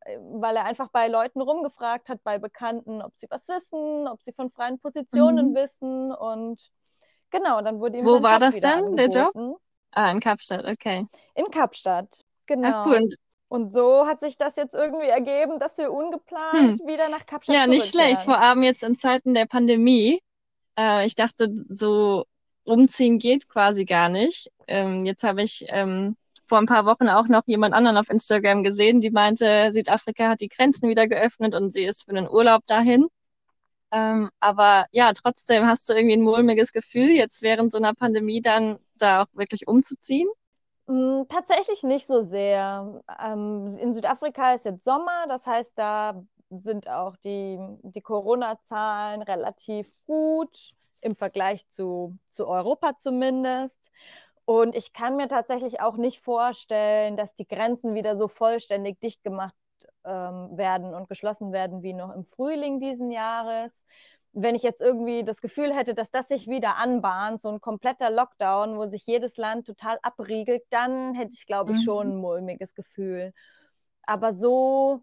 äh, 0.00 0.18
weil 0.18 0.56
er 0.56 0.64
einfach 0.64 0.88
bei 0.88 1.08
Leuten 1.08 1.42
rumgefragt 1.42 2.08
hat, 2.08 2.22
bei 2.24 2.38
Bekannten, 2.38 3.02
ob 3.02 3.12
sie 3.16 3.26
was 3.28 3.46
wissen, 3.48 4.08
ob 4.08 4.22
sie 4.22 4.32
von 4.32 4.50
freien 4.50 4.78
Positionen 4.78 5.50
mhm. 5.50 5.54
wissen 5.54 6.12
und 6.12 6.72
genau, 7.30 7.62
dann 7.62 7.80
wurde 7.80 7.98
ihm 7.98 8.04
Wo 8.04 8.22
war 8.22 8.38
das 8.38 8.60
denn, 8.60 8.96
der 8.96 9.08
Job? 9.08 9.60
Ah, 9.92 10.10
in 10.10 10.20
Kapstadt, 10.20 10.64
okay. 10.66 11.06
In 11.34 11.50
Kapstadt, 11.50 12.24
genau. 12.46 12.68
Ach, 12.68 12.86
cool. 12.86 13.08
Und 13.48 13.72
so 13.72 14.06
hat 14.06 14.20
sich 14.20 14.36
das 14.36 14.54
jetzt 14.54 14.74
irgendwie 14.74 15.08
ergeben, 15.08 15.58
dass 15.58 15.76
wir 15.76 15.92
ungeplant 15.92 16.78
wieder 16.86 17.08
nach 17.08 17.26
Kapstadt 17.26 17.56
Ja, 17.56 17.66
nicht 17.66 17.86
schlecht, 17.86 18.22
vor 18.22 18.38
allem 18.38 18.62
jetzt 18.62 18.84
in 18.84 18.94
Zeiten 18.94 19.34
der 19.34 19.46
Pandemie. 19.46 20.20
Äh, 20.78 21.04
ich 21.06 21.16
dachte, 21.16 21.52
so 21.68 22.26
umziehen 22.62 23.18
geht 23.18 23.48
quasi 23.48 23.84
gar 23.84 24.08
nicht. 24.08 24.52
Ähm, 24.68 25.04
jetzt 25.04 25.24
habe 25.24 25.42
ich 25.42 25.64
ähm, 25.68 26.16
vor 26.46 26.58
ein 26.58 26.66
paar 26.66 26.86
Wochen 26.86 27.08
auch 27.08 27.26
noch 27.26 27.42
jemand 27.46 27.74
anderen 27.74 27.96
auf 27.96 28.08
Instagram 28.08 28.62
gesehen, 28.62 29.00
die 29.00 29.10
meinte, 29.10 29.72
Südafrika 29.72 30.28
hat 30.28 30.40
die 30.40 30.48
Grenzen 30.48 30.88
wieder 30.88 31.08
geöffnet 31.08 31.54
und 31.54 31.72
sie 31.72 31.84
ist 31.84 32.04
für 32.04 32.10
einen 32.10 32.28
Urlaub 32.28 32.64
dahin. 32.66 33.08
Ähm, 33.92 34.30
aber 34.40 34.86
ja, 34.92 35.12
trotzdem 35.12 35.66
hast 35.66 35.88
du 35.88 35.94
irgendwie 35.94 36.16
ein 36.16 36.22
mulmiges 36.22 36.72
Gefühl, 36.72 37.10
jetzt 37.10 37.42
während 37.42 37.72
so 37.72 37.78
einer 37.78 37.94
Pandemie 37.94 38.40
dann 38.40 38.78
da 38.96 39.22
auch 39.22 39.26
wirklich 39.32 39.66
umzuziehen. 39.68 40.28
Mm, 40.86 41.22
Tatsächlich 41.28 41.82
nicht 41.82 42.06
so 42.06 42.24
sehr. 42.24 43.02
Ähm, 43.20 43.76
in 43.78 43.94
Südafrika 43.94 44.54
ist 44.54 44.64
jetzt 44.64 44.84
Sommer, 44.84 45.26
das 45.28 45.46
heißt, 45.46 45.72
da 45.76 46.22
sind 46.50 46.88
auch 46.88 47.16
die, 47.16 47.58
die 47.82 48.00
Corona-Zahlen 48.00 49.22
relativ 49.22 49.88
gut 50.06 50.74
im 51.00 51.14
Vergleich 51.14 51.68
zu, 51.68 52.18
zu 52.30 52.46
Europa 52.48 52.96
zumindest. 52.98 53.90
Und 54.44 54.74
ich 54.74 54.92
kann 54.92 55.16
mir 55.16 55.28
tatsächlich 55.28 55.80
auch 55.80 55.96
nicht 55.96 56.20
vorstellen, 56.20 57.16
dass 57.16 57.34
die 57.36 57.46
Grenzen 57.46 57.94
wieder 57.94 58.16
so 58.16 58.26
vollständig 58.28 59.00
dicht 59.00 59.22
gemacht 59.22 59.54
ähm, 60.04 60.56
werden 60.56 60.94
und 60.94 61.08
geschlossen 61.08 61.52
werden 61.52 61.82
wie 61.82 61.92
noch 61.94 62.14
im 62.14 62.24
Frühling 62.26 62.80
diesen 62.80 63.10
Jahres. 63.10 63.72
Wenn 64.32 64.54
ich 64.54 64.62
jetzt 64.62 64.80
irgendwie 64.80 65.24
das 65.24 65.40
Gefühl 65.40 65.74
hätte, 65.74 65.94
dass 65.94 66.10
das 66.10 66.28
sich 66.28 66.46
wieder 66.48 66.76
anbahnt, 66.76 67.42
so 67.42 67.48
ein 67.48 67.60
kompletter 67.60 68.10
Lockdown, 68.10 68.76
wo 68.78 68.86
sich 68.86 69.04
jedes 69.06 69.36
Land 69.36 69.66
total 69.66 69.98
abriegelt, 70.02 70.62
dann 70.70 71.14
hätte 71.14 71.32
ich, 71.34 71.46
glaube 71.46 71.72
ich, 71.72 71.80
Mhm. 71.80 71.82
schon 71.82 72.10
ein 72.14 72.16
mulmiges 72.20 72.74
Gefühl. 72.74 73.32
Aber 74.04 74.32
so 74.34 75.02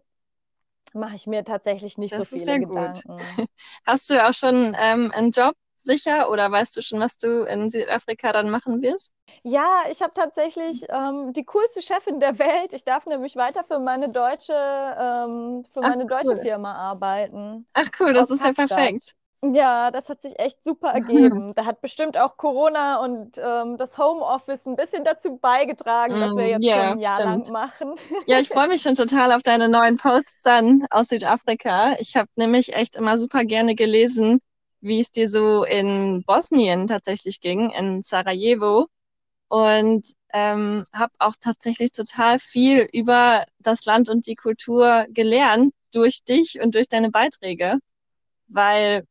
mache 0.94 1.16
ich 1.16 1.26
mir 1.26 1.44
tatsächlich 1.44 1.98
nicht 1.98 2.14
Das 2.14 2.18
so 2.18 2.24
ist 2.32 2.32
viele 2.32 2.44
sehr 2.44 2.60
gut. 2.60 3.02
Gedanken. 3.02 3.38
Hast 3.86 4.10
du 4.10 4.22
auch 4.26 4.34
schon 4.34 4.74
ähm, 4.78 5.10
einen 5.12 5.30
Job 5.30 5.54
sicher 5.78 6.30
oder 6.30 6.50
weißt 6.50 6.76
du 6.76 6.82
schon, 6.82 7.00
was 7.00 7.16
du 7.16 7.44
in 7.44 7.70
Südafrika 7.70 8.32
dann 8.32 8.50
machen 8.50 8.82
wirst? 8.82 9.14
Ja, 9.44 9.82
ich 9.90 10.00
habe 10.02 10.12
tatsächlich 10.14 10.84
ähm, 10.90 11.32
die 11.32 11.44
coolste 11.44 11.82
Chefin 11.82 12.20
der 12.20 12.38
Welt. 12.38 12.72
Ich 12.72 12.84
darf 12.84 13.06
nämlich 13.06 13.36
weiter 13.36 13.64
für 13.64 13.78
meine 13.78 14.08
deutsche, 14.10 14.52
ähm, 14.54 15.64
für 15.72 15.82
Ach, 15.82 15.94
meine 15.94 16.06
deutsche 16.06 16.36
cool. 16.36 16.36
Firma 16.36 16.74
arbeiten. 16.74 17.66
Ach 17.72 17.88
cool, 17.98 18.12
das 18.12 18.28
ist 18.30 18.44
ja 18.44 18.52
perfekt. 18.52 19.14
Ja, 19.44 19.90
das 19.92 20.08
hat 20.08 20.20
sich 20.22 20.36
echt 20.40 20.64
super 20.64 20.88
ergeben. 20.90 21.54
Da 21.54 21.64
hat 21.64 21.80
bestimmt 21.80 22.16
auch 22.18 22.36
Corona 22.36 22.96
und 23.04 23.38
ähm, 23.38 23.76
das 23.76 23.96
Homeoffice 23.96 24.66
ein 24.66 24.74
bisschen 24.76 25.04
dazu 25.04 25.36
beigetragen, 25.38 26.18
dass 26.18 26.34
wir 26.34 26.48
Mm, 26.48 26.48
jetzt 26.48 26.70
ja, 26.70 26.72
schon 26.72 26.96
ein 26.96 27.00
Jahr 27.00 27.20
lang 27.20 27.46
stimmt. 27.46 27.52
machen. 27.52 27.94
Ja, 28.26 28.40
ich 28.40 28.50
freue 28.50 28.68
mich 28.68 28.82
schon 28.82 28.94
total 28.94 29.32
auf 29.32 29.42
deine 29.42 29.68
neuen 29.68 29.96
Posts 29.98 30.42
dann 30.42 30.86
aus 30.90 31.08
Südafrika. 31.08 31.96
Ich 32.00 32.16
habe 32.16 32.28
nämlich 32.36 32.74
echt 32.74 32.96
immer 32.96 33.18
super 33.18 33.44
gerne 33.44 33.74
gelesen, 33.74 34.40
wie 34.80 35.00
es 35.00 35.10
dir 35.10 35.28
so 35.28 35.64
in 35.64 36.22
Bosnien 36.24 36.86
tatsächlich 36.86 37.40
ging, 37.40 37.70
in 37.70 38.02
Sarajevo. 38.02 38.86
Und 39.48 40.06
ähm, 40.32 40.84
habe 40.92 41.12
auch 41.18 41.34
tatsächlich 41.40 41.92
total 41.92 42.38
viel 42.38 42.86
über 42.92 43.46
das 43.58 43.84
Land 43.86 44.08
und 44.10 44.26
die 44.26 44.34
Kultur 44.34 45.06
gelernt 45.10 45.72
durch 45.92 46.22
dich 46.24 46.60
und 46.60 46.74
durch 46.74 46.88
deine 46.88 47.10
Beiträge, 47.10 47.78
weil 48.48 49.04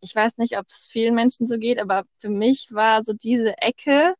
ich 0.00 0.14
weiß 0.14 0.38
nicht, 0.38 0.58
ob 0.58 0.66
es 0.68 0.88
vielen 0.90 1.14
Menschen 1.14 1.46
so 1.46 1.58
geht, 1.58 1.78
aber 1.80 2.04
für 2.18 2.28
mich 2.30 2.68
war 2.72 3.02
so 3.02 3.12
diese 3.12 3.58
Ecke, 3.58 4.14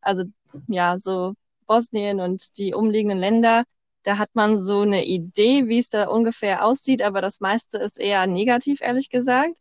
also 0.00 0.24
ja, 0.68 0.98
so 0.98 1.34
Bosnien 1.66 2.20
und 2.20 2.58
die 2.58 2.74
umliegenden 2.74 3.18
Länder, 3.18 3.64
da 4.04 4.18
hat 4.18 4.30
man 4.34 4.56
so 4.56 4.80
eine 4.82 5.04
Idee, 5.06 5.68
wie 5.68 5.78
es 5.78 5.88
da 5.88 6.08
ungefähr 6.08 6.64
aussieht, 6.64 7.02
aber 7.02 7.20
das 7.22 7.40
meiste 7.40 7.78
ist 7.78 7.98
eher 7.98 8.26
negativ, 8.26 8.80
ehrlich 8.82 9.08
gesagt. 9.10 9.58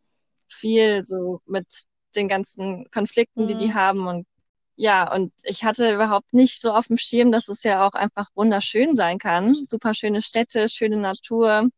Viel 0.53 1.03
so 1.05 1.41
mit 1.45 1.67
den 2.15 2.27
ganzen 2.27 2.89
Konflikten, 2.91 3.47
die 3.47 3.55
die 3.55 3.69
Mhm. 3.69 3.73
haben 3.75 4.07
und 4.07 4.27
ja, 4.75 5.13
und 5.13 5.33
ich 5.43 5.63
hatte 5.63 5.93
überhaupt 5.93 6.33
nicht 6.33 6.59
so 6.61 6.73
auf 6.73 6.87
dem 6.87 6.97
Schirm, 6.97 7.31
dass 7.31 7.47
es 7.49 7.63
ja 7.63 7.85
auch 7.87 7.93
einfach 7.93 8.27
wunderschön 8.35 8.95
sein 8.95 9.19
kann. 9.19 9.53
Super 9.65 9.93
schöne 9.93 10.21
Städte, 10.23 10.67
schöne 10.69 10.97
Natur. 10.97 11.69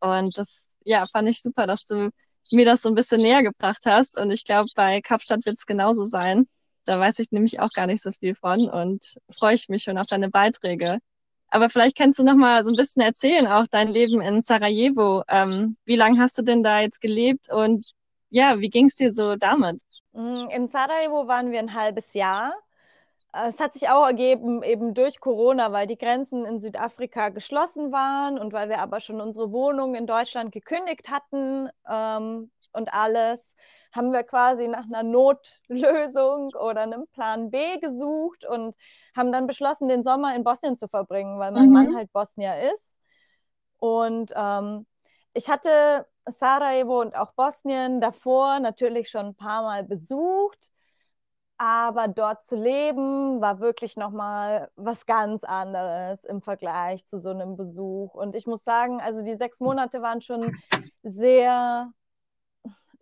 Und 0.00 0.36
das, 0.38 0.68
ja, 0.84 1.06
fand 1.06 1.28
ich 1.28 1.40
super, 1.42 1.66
dass 1.66 1.84
du 1.84 2.10
mir 2.50 2.64
das 2.64 2.82
so 2.82 2.88
ein 2.88 2.94
bisschen 2.94 3.22
näher 3.22 3.42
gebracht 3.42 3.82
hast. 3.86 4.18
Und 4.18 4.30
ich 4.30 4.44
glaube, 4.44 4.68
bei 4.74 5.00
Kapstadt 5.00 5.44
wird 5.46 5.56
es 5.56 5.66
genauso 5.66 6.04
sein. 6.04 6.48
Da 6.84 7.00
weiß 7.00 7.18
ich 7.20 7.30
nämlich 7.32 7.60
auch 7.60 7.70
gar 7.72 7.86
nicht 7.86 8.02
so 8.02 8.12
viel 8.12 8.34
von 8.34 8.68
und 8.68 9.16
freue 9.38 9.54
ich 9.54 9.68
mich 9.68 9.82
schon 9.84 9.98
auf 9.98 10.06
deine 10.06 10.30
Beiträge. 10.30 10.98
Aber 11.56 11.70
vielleicht 11.70 11.96
kannst 11.96 12.18
du 12.18 12.22
noch 12.22 12.34
mal 12.36 12.62
so 12.64 12.70
ein 12.70 12.76
bisschen 12.76 13.00
erzählen, 13.00 13.46
auch 13.46 13.66
dein 13.66 13.88
Leben 13.88 14.20
in 14.20 14.42
Sarajevo. 14.42 15.22
Ähm, 15.26 15.74
wie 15.86 15.96
lange 15.96 16.20
hast 16.20 16.36
du 16.36 16.42
denn 16.42 16.62
da 16.62 16.80
jetzt 16.80 17.00
gelebt 17.00 17.50
und 17.50 17.94
ja, 18.28 18.60
wie 18.60 18.68
ging 18.68 18.86
es 18.88 18.96
dir 18.96 19.10
so 19.10 19.36
damit? 19.36 19.80
Mm, 20.12 20.48
In 20.50 20.68
Sarajevo 20.68 21.28
waren 21.28 21.52
wir 21.52 21.58
ein 21.60 21.74
halbes 21.74 22.14
Jahr. 22.14 22.54
Äh, 23.34 23.48
Es 23.48 23.60
hat 23.60 23.74
sich 23.74 23.88
auch 23.88 24.06
ergeben, 24.06 24.62
eben 24.62 24.94
durch 24.94 25.20
Corona, 25.20 25.72
weil 25.72 25.86
die 25.86 25.98
Grenzen 25.98 26.44
in 26.46 26.60
Südafrika 26.60 27.30
geschlossen 27.30 27.92
waren 27.92 28.38
und 28.38 28.52
weil 28.52 28.68
wir 28.68 28.80
aber 28.80 29.00
schon 29.00 29.20
unsere 29.20 29.52
Wohnung 29.52 29.94
in 29.94 30.06
Deutschland 30.06 30.52
gekündigt 30.52 31.10
hatten 31.10 31.70
ähm, 31.90 32.50
und 32.72 32.92
alles, 32.94 33.56
haben 33.96 34.12
wir 34.12 34.22
quasi 34.24 34.68
nach 34.68 34.84
einer 34.86 35.02
Notlösung 35.02 36.48
oder 36.54 36.82
einem 36.82 37.06
Plan 37.08 37.50
B 37.50 37.78
gesucht 37.78 38.44
und 38.46 38.76
haben 39.16 39.32
dann 39.32 39.46
beschlossen, 39.46 39.88
den 39.88 40.02
Sommer 40.04 40.34
in 40.36 40.44
Bosnien 40.44 40.76
zu 40.76 40.88
verbringen, 40.88 41.38
weil 41.38 41.52
mein 41.52 41.70
Mhm. 41.70 41.72
Mann 41.72 41.94
halt 41.94 42.12
Bosnier 42.12 42.72
ist. 42.72 42.82
Und 43.78 44.32
ähm, 44.36 44.86
ich 45.34 45.48
hatte 45.48 46.06
Sarajevo 46.26 47.00
und 47.00 47.14
auch 47.16 47.32
Bosnien 47.34 48.00
davor 48.00 48.60
natürlich 48.60 49.10
schon 49.10 49.26
ein 49.26 49.34
paar 49.36 49.62
Mal 49.62 49.84
besucht, 49.84 50.70
aber 51.58 52.08
dort 52.08 52.46
zu 52.46 52.56
leben 52.56 53.40
war 53.40 53.60
wirklich 53.60 53.96
nochmal 53.96 54.70
was 54.76 55.06
ganz 55.06 55.42
anderes 55.44 56.22
im 56.24 56.42
Vergleich 56.42 57.06
zu 57.06 57.18
so 57.20 57.30
einem 57.30 57.56
Besuch. 57.56 58.14
Und 58.14 58.36
ich 58.36 58.46
muss 58.46 58.62
sagen, 58.64 59.00
also 59.00 59.22
die 59.22 59.36
sechs 59.36 59.58
Monate 59.60 60.02
waren 60.02 60.20
schon 60.22 60.52
sehr 61.02 61.92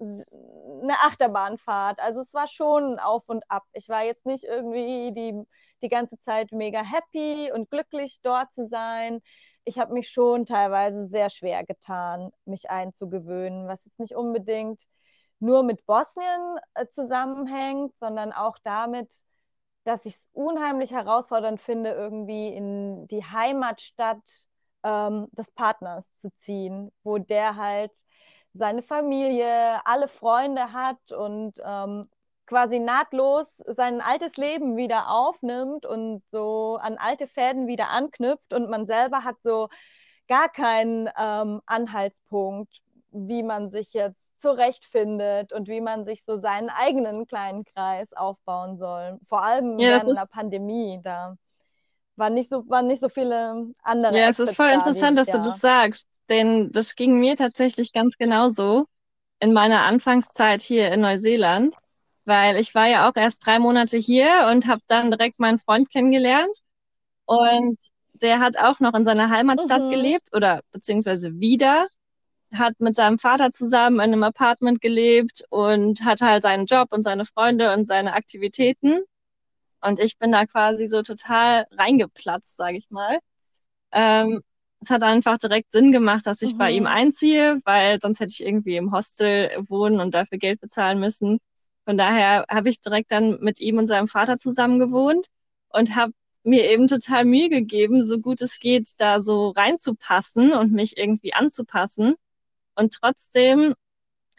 eine 0.05 0.95
Achterbahnfahrt. 1.05 2.01
Also 2.01 2.21
es 2.21 2.35
war 2.35 2.49
schon 2.49 2.99
Auf 2.99 3.29
und 3.29 3.45
Ab. 3.51 3.65
Ich 3.73 3.89
war 3.89 4.05
jetzt 4.05 4.27
nicht 4.27 4.45
irgendwie 4.45 5.13
die, 5.13 5.43
die 5.83 5.89
ganze 5.89 6.19
Zeit 6.21 6.53
mega 6.53 6.83
happy 6.83 7.51
und 7.53 7.71
glücklich 7.71 8.21
dort 8.23 8.53
zu 8.55 8.67
sein. 8.69 9.21
Ich 9.65 9.79
habe 9.79 9.93
mich 9.95 10.11
schon 10.11 10.47
teilweise 10.47 11.05
sehr 11.07 11.31
schwer 11.31 11.65
getan, 11.65 12.31
mich 12.45 12.71
einzugewöhnen, 12.71 13.67
was 13.69 13.85
jetzt 13.85 13.99
nicht 13.99 14.15
unbedingt 14.15 14.83
nur 15.41 15.63
mit 15.63 15.85
Bosnien 15.87 16.59
äh, 16.75 16.87
zusammenhängt, 16.87 17.95
sondern 17.99 18.33
auch 18.33 18.59
damit, 18.63 19.11
dass 19.85 20.07
ich 20.07 20.17
es 20.17 20.29
unheimlich 20.33 20.93
herausfordernd 20.93 21.61
finde, 21.61 21.91
irgendwie 21.91 22.49
in 22.49 23.07
die 23.09 23.25
Heimatstadt 23.25 24.23
ähm, 24.83 25.29
des 25.33 25.51
Partners 25.53 26.15
zu 26.17 26.31
ziehen, 26.37 26.93
wo 27.03 27.19
der 27.19 27.57
halt 27.57 27.93
seine 28.55 28.83
Familie, 28.83 29.81
alle 29.87 30.09
Freunde 30.09 30.73
hat 30.73 31.13
und 31.13 31.55
ähm, 31.65 32.09
quasi 32.47 32.79
nahtlos 32.79 33.63
sein 33.69 34.01
altes 34.01 34.37
Leben 34.37 34.77
wieder 34.77 35.11
aufnimmt 35.11 35.87
und 35.87 36.23
so 36.31 36.79
an 36.81 36.99
alte 36.99 37.27
Fäden 37.27 37.67
wieder 37.67 37.91
anknüpft 37.91 38.53
und 38.55 38.71
man 38.71 38.87
selber 38.87 39.25
hat 39.25 39.37
so 39.43 39.69
gar 40.29 40.49
keinen 40.49 41.09
ähm, 41.19 41.61
Anhaltspunkt, 41.67 42.81
wie 43.11 43.43
man 43.43 43.71
sich 43.71 43.93
jetzt 43.93 44.19
zurechtfindet 44.41 45.53
und 45.53 45.69
wie 45.69 45.81
man 45.81 46.05
sich 46.05 46.25
so 46.25 46.39
seinen 46.39 46.71
eigenen 46.71 47.27
kleinen 47.27 47.65
Kreis 47.65 48.13
aufbauen 48.13 48.79
soll. 48.79 49.19
Vor 49.29 49.43
allem 49.43 49.87
Ja, 49.87 49.89
während 49.89 50.17
einer 50.17 50.27
ist, 50.27 50.27
Pandemie, 50.27 51.01
da 51.03 51.37
waren 52.17 52.35
nicht 52.35 52.51
so, 52.51 52.69
waren 52.69 52.87
nicht 52.87 53.01
so 53.03 53.09
viele 53.09 53.75
andere 53.83 54.17
ja, 54.17 54.29
es 54.29 54.39
ist 54.39 54.55
voll 54.55 54.69
da 54.69 54.91
interessant, 54.91 55.19
dass 55.19 55.31
du 55.31 55.39
Jahr. 55.39 55.41
das 55.41 55.61
sagst, 55.61 56.09
denn 56.29 56.71
das 56.73 56.95
ging 56.97 57.21
mir 57.21 57.37
tatsächlich 57.37 57.93
ganz 57.93 58.17
genauso 58.19 58.87
in 59.41 59.53
meiner 59.53 59.85
Anfangszeit 59.85 60.63
hier 60.63 60.93
in 60.93 61.01
Neuseeland, 61.03 61.77
weil 62.25 62.57
ich 62.59 62.75
war 62.75 62.87
ja 62.89 63.09
auch 63.09 63.17
erst 63.17 63.47
drei 63.47 63.59
Monate 63.59 63.99
hier 63.99 64.49
und 64.53 64.67
habe 64.67 64.83
dann 64.89 65.11
direkt 65.11 65.39
meinen 65.41 65.59
Freund 65.59 65.91
kennengelernt 65.91 66.57
und 67.27 67.79
der 68.15 68.41
hat 68.41 68.59
auch 68.59 68.81
noch 68.81 68.95
in 68.95 69.05
seiner 69.05 69.31
Heimatstadt 69.31 69.83
Mhm. 69.83 69.89
gelebt 69.89 70.29
oder 70.35 70.63
beziehungsweise 70.73 71.39
wieder, 71.41 71.89
hat 72.55 72.75
mit 72.81 72.97
seinem 72.97 73.19
Vater 73.19 73.51
zusammen 73.53 73.97
in 73.97 74.13
einem 74.15 74.23
Apartment 74.25 74.81
gelebt 74.81 75.45
und 75.51 76.05
hat 76.05 76.21
halt 76.23 76.43
seinen 76.45 76.67
Job 76.67 76.89
und 76.93 77.03
seine 77.05 77.25
Freunde 77.27 77.73
und 77.75 77.87
seine 77.87 78.15
Aktivitäten. 78.15 79.01
Und 79.81 80.01
ich 80.01 80.19
bin 80.19 80.33
da 80.33 80.47
quasi 80.47 80.87
so 80.87 81.03
total 81.03 81.67
reingeplatzt, 81.73 82.57
sage 82.57 82.79
ich 82.79 82.91
mal. 82.91 83.19
Ähm, 83.93 84.43
es 84.85 84.91
hat 84.91 85.03
einfach 85.03 85.39
direkt 85.39 85.73
Sinn 85.73 85.93
gemacht, 85.93 86.27
dass 86.27 86.43
ich 86.43 86.57
bei 86.57 86.73
ihm 86.73 86.85
Mhm. 86.85 86.89
einziehe, 86.89 87.59
weil 87.65 88.01
sonst 88.01 88.21
hätte 88.21 88.33
ich 88.33 88.45
irgendwie 88.45 88.77
im 88.77 88.93
Hostel 88.93 89.51
wohnen 89.69 90.01
und 90.01 90.15
dafür 90.15 90.39
Geld 90.39 90.61
bezahlen 90.61 91.01
müssen. 91.01 91.39
Von 91.85 91.99
daher 91.99 92.47
habe 92.51 92.69
ich 92.71 92.81
direkt 92.81 93.11
dann 93.13 93.39
mit 93.41 93.61
ihm 93.61 93.79
und 93.79 93.87
seinem 93.87 94.09
Vater 94.09 94.37
zusammen 94.39 94.79
gewohnt 94.79 95.27
und 95.71 95.97
habe 95.97 96.13
mir 96.45 96.71
eben 96.71 96.89
total 96.89 97.25
Mühe 97.25 97.49
gegeben, 97.49 98.03
so 98.03 98.19
gut 98.21 98.43
es 98.43 98.59
geht, 98.61 98.91
da 98.99 99.21
so 99.21 99.51
reinzupassen 99.51 100.53
und 100.53 100.73
mich 100.73 100.97
irgendwie 100.99 101.35
anzupassen. 101.35 102.15
Und 102.77 102.95
trotzdem 102.95 103.75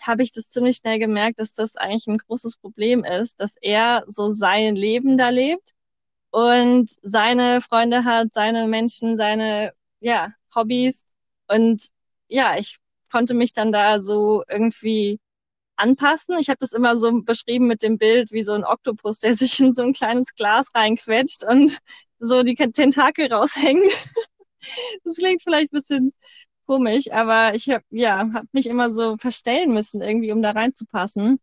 habe 0.01 0.23
ich 0.23 0.31
das 0.31 0.49
ziemlich 0.51 0.77
schnell 0.77 0.99
gemerkt, 0.99 1.39
dass 1.39 1.53
das 1.55 1.75
eigentlich 1.77 2.07
ein 2.07 2.17
großes 2.19 2.57
Problem 2.57 3.03
ist, 3.03 3.39
dass 3.39 3.55
er 3.61 4.03
so 4.07 4.31
sein 4.31 4.75
Leben 4.75 5.17
da 5.17 5.29
lebt 5.29 5.71
und 6.31 6.89
seine 7.01 7.61
Freunde 7.61 8.03
hat, 8.05 8.33
seine 8.33 8.67
Menschen, 8.67 9.15
seine 9.15 9.73
ja, 9.99 10.33
Hobbys. 10.53 11.05
Und 11.47 11.87
ja, 12.27 12.57
ich 12.57 12.77
konnte 13.11 13.33
mich 13.33 13.53
dann 13.53 13.71
da 13.71 13.99
so 13.99 14.43
irgendwie 14.49 15.19
anpassen. 15.77 16.37
Ich 16.39 16.49
habe 16.49 16.59
das 16.59 16.73
immer 16.73 16.97
so 16.97 17.21
beschrieben 17.21 17.67
mit 17.67 17.83
dem 17.83 17.97
Bild 17.97 18.31
wie 18.31 18.43
so 18.43 18.53
ein 18.53 18.63
Oktopus, 18.63 19.19
der 19.19 19.33
sich 19.37 19.59
in 19.59 19.71
so 19.71 19.83
ein 19.83 19.93
kleines 19.93 20.35
Glas 20.35 20.67
reinquetscht 20.75 21.43
und 21.43 21.79
so 22.19 22.43
die 22.43 22.55
Tentakel 22.55 23.31
raushängen. 23.31 23.83
das 25.03 25.17
klingt 25.17 25.43
vielleicht 25.43 25.73
ein 25.73 25.77
bisschen 25.77 26.13
komisch, 26.65 27.11
aber 27.11 27.53
ich 27.55 27.69
habe 27.69 27.83
ja 27.91 28.29
hab 28.33 28.45
mich 28.53 28.67
immer 28.67 28.91
so 28.91 29.17
verstellen 29.17 29.73
müssen 29.73 30.01
irgendwie, 30.01 30.31
um 30.31 30.41
da 30.41 30.51
reinzupassen. 30.51 31.39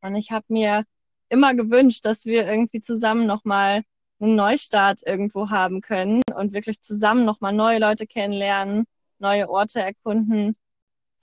Und 0.00 0.16
ich 0.16 0.30
habe 0.30 0.44
mir 0.48 0.84
immer 1.28 1.54
gewünscht, 1.54 2.04
dass 2.04 2.24
wir 2.26 2.46
irgendwie 2.46 2.80
zusammen 2.80 3.26
nochmal 3.26 3.82
einen 4.20 4.36
Neustart 4.36 5.02
irgendwo 5.04 5.50
haben 5.50 5.80
können 5.80 6.22
und 6.36 6.52
wirklich 6.52 6.80
zusammen 6.80 7.24
nochmal 7.24 7.52
neue 7.52 7.78
Leute 7.78 8.06
kennenlernen, 8.06 8.86
neue 9.18 9.48
Orte 9.48 9.80
erkunden, 9.80 10.56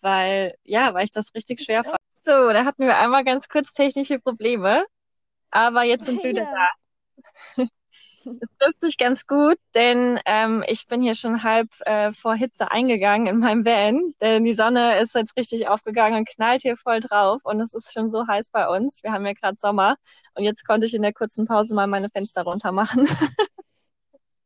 weil 0.01 0.55
ja, 0.63 0.93
weil 0.93 1.05
ich 1.05 1.11
das 1.11 1.33
richtig 1.35 1.61
schwer 1.61 1.83
fand. 1.83 1.97
So, 2.13 2.31
da 2.31 2.65
hatten 2.65 2.85
wir 2.85 2.97
einmal 2.99 3.23
ganz 3.23 3.49
kurz 3.49 3.73
technische 3.73 4.19
Probleme, 4.19 4.85
aber 5.51 5.83
jetzt 5.83 6.05
sind 6.05 6.23
wir 6.23 6.31
wieder 6.31 6.45
da. 7.57 7.65
Es 8.25 8.47
trifft 8.57 8.81
sich 8.81 8.97
ganz 8.97 9.27
gut, 9.27 9.57
denn 9.75 10.19
ähm, 10.25 10.63
ich 10.67 10.87
bin 10.87 11.01
hier 11.01 11.15
schon 11.15 11.43
halb 11.43 11.67
äh, 11.81 12.11
vor 12.13 12.35
Hitze 12.35 12.71
eingegangen 12.71 13.27
in 13.27 13.39
meinem 13.39 13.65
Van, 13.65 14.13
denn 14.21 14.45
die 14.45 14.53
Sonne 14.53 14.99
ist 15.01 15.13
jetzt 15.13 15.35
richtig 15.37 15.67
aufgegangen 15.67 16.19
und 16.19 16.29
knallt 16.29 16.61
hier 16.61 16.77
voll 16.77 17.01
drauf 17.01 17.41
und 17.43 17.59
es 17.59 17.73
ist 17.73 17.93
schon 17.93 18.07
so 18.07 18.25
heiß 18.27 18.49
bei 18.49 18.67
uns. 18.67 19.03
Wir 19.03 19.11
haben 19.11 19.25
ja 19.25 19.33
gerade 19.33 19.57
Sommer 19.57 19.95
und 20.35 20.43
jetzt 20.43 20.65
konnte 20.65 20.85
ich 20.85 20.93
in 20.93 21.01
der 21.01 21.13
kurzen 21.13 21.45
Pause 21.45 21.75
mal 21.75 21.87
meine 21.87 22.09
Fenster 22.09 22.43
runter 22.43 22.71
machen. 22.71 23.07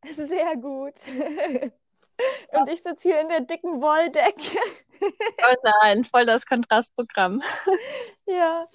Sehr 0.15 0.55
gut. 0.57 0.95
Und 2.51 2.69
ich 2.71 2.81
sitze 2.81 3.09
hier 3.09 3.21
in 3.21 3.29
der 3.29 3.41
dicken 3.41 3.81
Wolldecke. 3.81 4.41
Oh 4.99 5.53
nein, 5.83 6.03
voll 6.05 6.25
das 6.25 6.47
Kontrastprogramm. 6.47 7.43
Ja. 8.25 8.67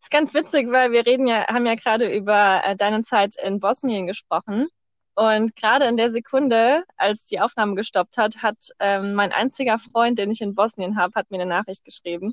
ist 0.00 0.10
ganz 0.10 0.32
witzig, 0.32 0.70
weil 0.70 0.92
wir 0.92 1.04
reden 1.04 1.26
ja, 1.26 1.46
haben 1.46 1.66
ja 1.66 1.74
gerade 1.74 2.10
über 2.10 2.62
äh, 2.64 2.74
deine 2.74 3.02
Zeit 3.02 3.34
in 3.36 3.60
Bosnien 3.60 4.06
gesprochen. 4.06 4.68
Und 5.14 5.54
gerade 5.56 5.84
in 5.84 5.98
der 5.98 6.08
Sekunde, 6.08 6.84
als 6.96 7.26
die 7.26 7.38
Aufnahme 7.38 7.74
gestoppt 7.74 8.16
hat, 8.16 8.42
hat 8.42 8.56
ähm, 8.78 9.12
mein 9.12 9.30
einziger 9.30 9.78
Freund, 9.78 10.18
den 10.18 10.30
ich 10.30 10.40
in 10.40 10.54
Bosnien 10.54 10.96
habe, 10.96 11.12
hat 11.16 11.30
mir 11.30 11.36
eine 11.36 11.46
Nachricht 11.46 11.84
geschrieben. 11.84 12.32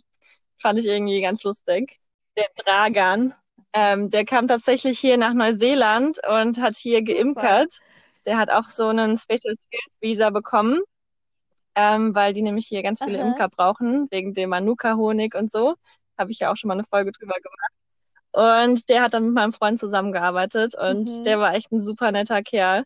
Fand 0.58 0.79
ich 0.79 0.86
irgendwie 0.86 1.21
ganz 1.21 1.43
lustig. 1.43 1.99
Der 2.38 2.47
Dragan. 2.55 3.34
Ähm, 3.73 4.10
der 4.10 4.23
kam 4.23 4.47
tatsächlich 4.47 4.97
hier 4.97 5.17
nach 5.17 5.34
Neuseeland 5.34 6.19
und 6.25 6.62
hat 6.62 6.77
hier 6.77 7.03
geimpert. 7.03 7.79
Der 8.29 8.37
hat 8.37 8.49
auch 8.49 8.69
so 8.69 8.87
einen 8.87 9.17
Special 9.17 9.55
Visa 9.99 10.29
bekommen 10.29 10.79
ähm, 11.79 12.13
weil 12.13 12.33
die 12.33 12.41
nämlich 12.41 12.67
hier 12.67 12.83
ganz 12.83 13.01
viele 13.01 13.19
Aha. 13.19 13.27
Imker 13.29 13.47
brauchen, 13.47 14.07
wegen 14.11 14.33
dem 14.33 14.49
Manuka-Honig 14.49 15.33
und 15.35 15.49
so. 15.49 15.75
Habe 16.17 16.31
ich 16.31 16.39
ja 16.39 16.51
auch 16.51 16.57
schon 16.57 16.67
mal 16.67 16.73
eine 16.73 16.83
Folge 16.83 17.13
drüber 17.13 17.35
gemacht. 17.35 17.71
Und 18.31 18.89
der 18.89 19.03
hat 19.03 19.13
dann 19.13 19.25
mit 19.25 19.33
meinem 19.33 19.53
Freund 19.53 19.79
zusammengearbeitet 19.79 20.75
und 20.75 21.09
mhm. 21.09 21.23
der 21.23 21.39
war 21.39 21.53
echt 21.55 21.71
ein 21.71 21.79
super 21.79 22.11
netter 22.11 22.43
Kerl. 22.43 22.83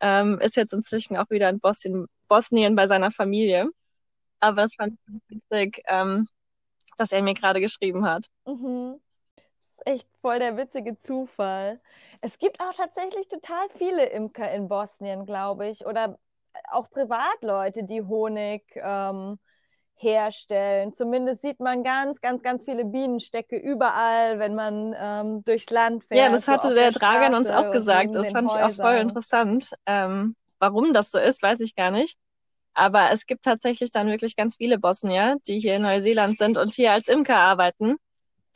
Ähm, 0.00 0.38
ist 0.38 0.56
jetzt 0.56 0.72
inzwischen 0.72 1.16
auch 1.16 1.28
wieder 1.28 1.48
in 1.48 1.58
Bosnien, 1.58 2.06
Bosnien 2.28 2.76
bei 2.76 2.86
seiner 2.86 3.10
Familie. 3.10 3.68
Aber 4.38 4.62
es 4.62 4.70
fand 4.76 4.94
ich 4.94 5.40
witzig, 5.50 5.82
ähm, 5.88 6.28
dass 6.96 7.10
er 7.10 7.22
mir 7.22 7.34
gerade 7.34 7.60
geschrieben 7.60 8.06
hat. 8.06 8.26
Mhm. 8.46 9.00
Ist 9.80 9.86
echt 9.86 10.08
voll 10.20 10.38
der 10.38 10.56
witzige 10.56 10.96
Zufall. 10.96 11.80
Es 12.20 12.38
gibt 12.38 12.60
auch 12.60 12.74
tatsächlich 12.74 13.28
total 13.28 13.68
viele 13.76 14.06
Imker 14.06 14.50
in 14.50 14.68
Bosnien, 14.68 15.26
glaube 15.26 15.68
ich. 15.68 15.86
Oder 15.86 16.18
auch 16.70 16.90
Privatleute, 16.90 17.84
die 17.84 18.02
Honig 18.02 18.62
ähm, 18.76 19.38
herstellen. 19.94 20.92
Zumindest 20.92 21.42
sieht 21.42 21.60
man 21.60 21.82
ganz, 21.82 22.20
ganz, 22.20 22.42
ganz 22.42 22.64
viele 22.64 22.84
Bienenstecke 22.84 23.56
überall, 23.56 24.38
wenn 24.38 24.54
man 24.54 24.94
ähm, 24.98 25.44
durchs 25.44 25.70
Land 25.70 26.04
fährt. 26.04 26.20
Ja, 26.20 26.30
das 26.30 26.48
hatte 26.48 26.68
so 26.68 26.74
der, 26.74 26.90
der 26.90 26.92
Dragan 26.92 27.34
uns 27.34 27.50
auch 27.50 27.70
gesagt. 27.70 28.14
Das 28.14 28.30
fand 28.30 28.48
Häusern. 28.48 28.70
ich 28.70 28.80
auch 28.80 28.84
voll 28.84 28.96
interessant. 28.96 29.72
Ähm, 29.86 30.36
warum 30.58 30.92
das 30.92 31.10
so 31.10 31.18
ist, 31.18 31.42
weiß 31.42 31.60
ich 31.60 31.74
gar 31.74 31.90
nicht. 31.90 32.18
Aber 32.72 33.10
es 33.12 33.26
gibt 33.26 33.44
tatsächlich 33.44 33.90
dann 33.90 34.08
wirklich 34.08 34.36
ganz 34.36 34.56
viele 34.56 34.78
Bosnier, 34.78 35.36
die 35.46 35.58
hier 35.58 35.76
in 35.76 35.82
Neuseeland 35.82 36.36
sind 36.36 36.56
und 36.56 36.72
hier 36.72 36.92
als 36.92 37.08
Imker 37.08 37.36
arbeiten. 37.36 37.96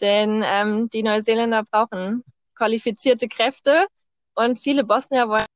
Denn 0.05 0.43
ähm, 0.45 0.91
die 0.91 1.03
Neuseeländer 1.03 1.63
brauchen 1.63 2.25
qualifizierte 2.55 3.27
Kräfte 3.27 3.87
und 4.35 4.59
viele 4.59 4.85
Bosnier 4.85 5.31
wollen 5.31 5.47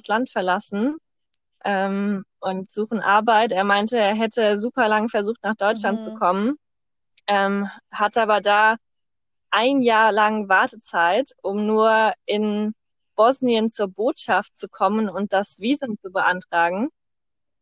das 0.00 0.08
Land 0.08 0.28
verlassen 0.28 0.96
ähm, 1.64 2.24
und 2.40 2.72
suchen 2.72 3.00
Arbeit. 3.00 3.52
Er 3.52 3.62
meinte, 3.62 3.96
er 3.96 4.16
hätte 4.16 4.58
super 4.58 4.88
lang 4.88 5.08
versucht, 5.08 5.44
nach 5.44 5.54
Deutschland 5.54 6.00
mhm. 6.00 6.02
zu 6.02 6.14
kommen, 6.14 6.58
ähm, 7.28 7.70
hat 7.92 8.16
aber 8.16 8.40
da 8.40 8.74
ein 9.52 9.82
Jahr 9.82 10.10
lang 10.10 10.48
Wartezeit, 10.48 11.30
um 11.40 11.64
nur 11.64 12.12
in 12.26 12.74
Bosnien 13.14 13.68
zur 13.68 13.86
Botschaft 13.86 14.56
zu 14.56 14.66
kommen 14.68 15.08
und 15.08 15.32
das 15.32 15.60
Visum 15.60 15.96
zu 16.02 16.10
beantragen. 16.10 16.88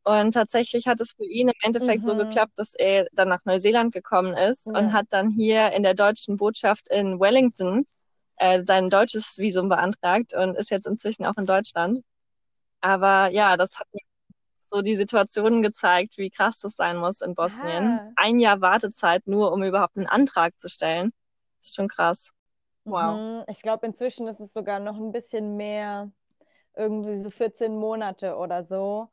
Und 0.05 0.33
tatsächlich 0.33 0.88
hat 0.88 1.01
es 1.01 1.11
für 1.17 1.25
ihn 1.25 1.49
im 1.49 1.55
Endeffekt 1.62 2.01
mhm. 2.01 2.05
so 2.05 2.17
geklappt, 2.17 2.53
dass 2.57 2.75
er 2.75 3.07
dann 3.12 3.29
nach 3.29 3.45
Neuseeland 3.45 3.93
gekommen 3.93 4.37
ist 4.37 4.67
ja. 4.67 4.79
und 4.79 4.93
hat 4.93 5.07
dann 5.11 5.31
hier 5.31 5.73
in 5.73 5.85
der 5.85 5.95
deutschen 5.95 6.37
Botschaft 6.37 6.88
in 6.91 7.21
Wellington 7.21 7.87
äh, 8.37 8.65
sein 8.65 8.91
deutsches 8.91 9.38
Visum 9.38 9.69
beantragt 9.69 10.35
und 10.35 10.57
ist 10.57 10.71
jetzt 10.71 10.87
inzwischen 10.87 11.25
auch 11.25 11.37
in 11.37 11.47
Deutschland. 11.47 12.01
Aber 12.81 13.29
ja, 13.31 13.57
das 13.57 13.79
hat 13.79 13.87
mir 13.93 14.01
so 14.62 14.83
die 14.83 14.97
Situationen 14.97 15.62
gezeigt, 15.62 16.19
wie 16.19 16.31
krass 16.31 16.59
das 16.61 16.75
sein 16.75 16.97
muss 16.97 17.21
in 17.21 17.35
Bosnien. 17.35 18.01
Ah. 18.01 18.12
Ein 18.17 18.41
Jahr 18.41 18.61
Wartezeit 18.61 19.27
nur, 19.27 19.53
um 19.53 19.62
überhaupt 19.62 19.97
einen 19.97 20.07
Antrag 20.07 20.59
zu 20.59 20.69
stellen. 20.69 21.12
Das 21.61 21.69
ist 21.69 21.77
schon 21.77 21.88
krass. 21.88 22.33
Wow. 22.85 23.17
Mhm. 23.17 23.45
Ich 23.49 23.62
glaube, 23.62 23.87
inzwischen 23.87 24.27
ist 24.27 24.41
es 24.41 24.53
sogar 24.53 24.81
noch 24.81 24.97
ein 24.97 25.12
bisschen 25.12 25.57
mehr, 25.57 26.11
irgendwie 26.75 27.23
so 27.23 27.31
14 27.31 27.77
Monate 27.77 28.37
oder 28.37 28.65
so. 28.65 29.09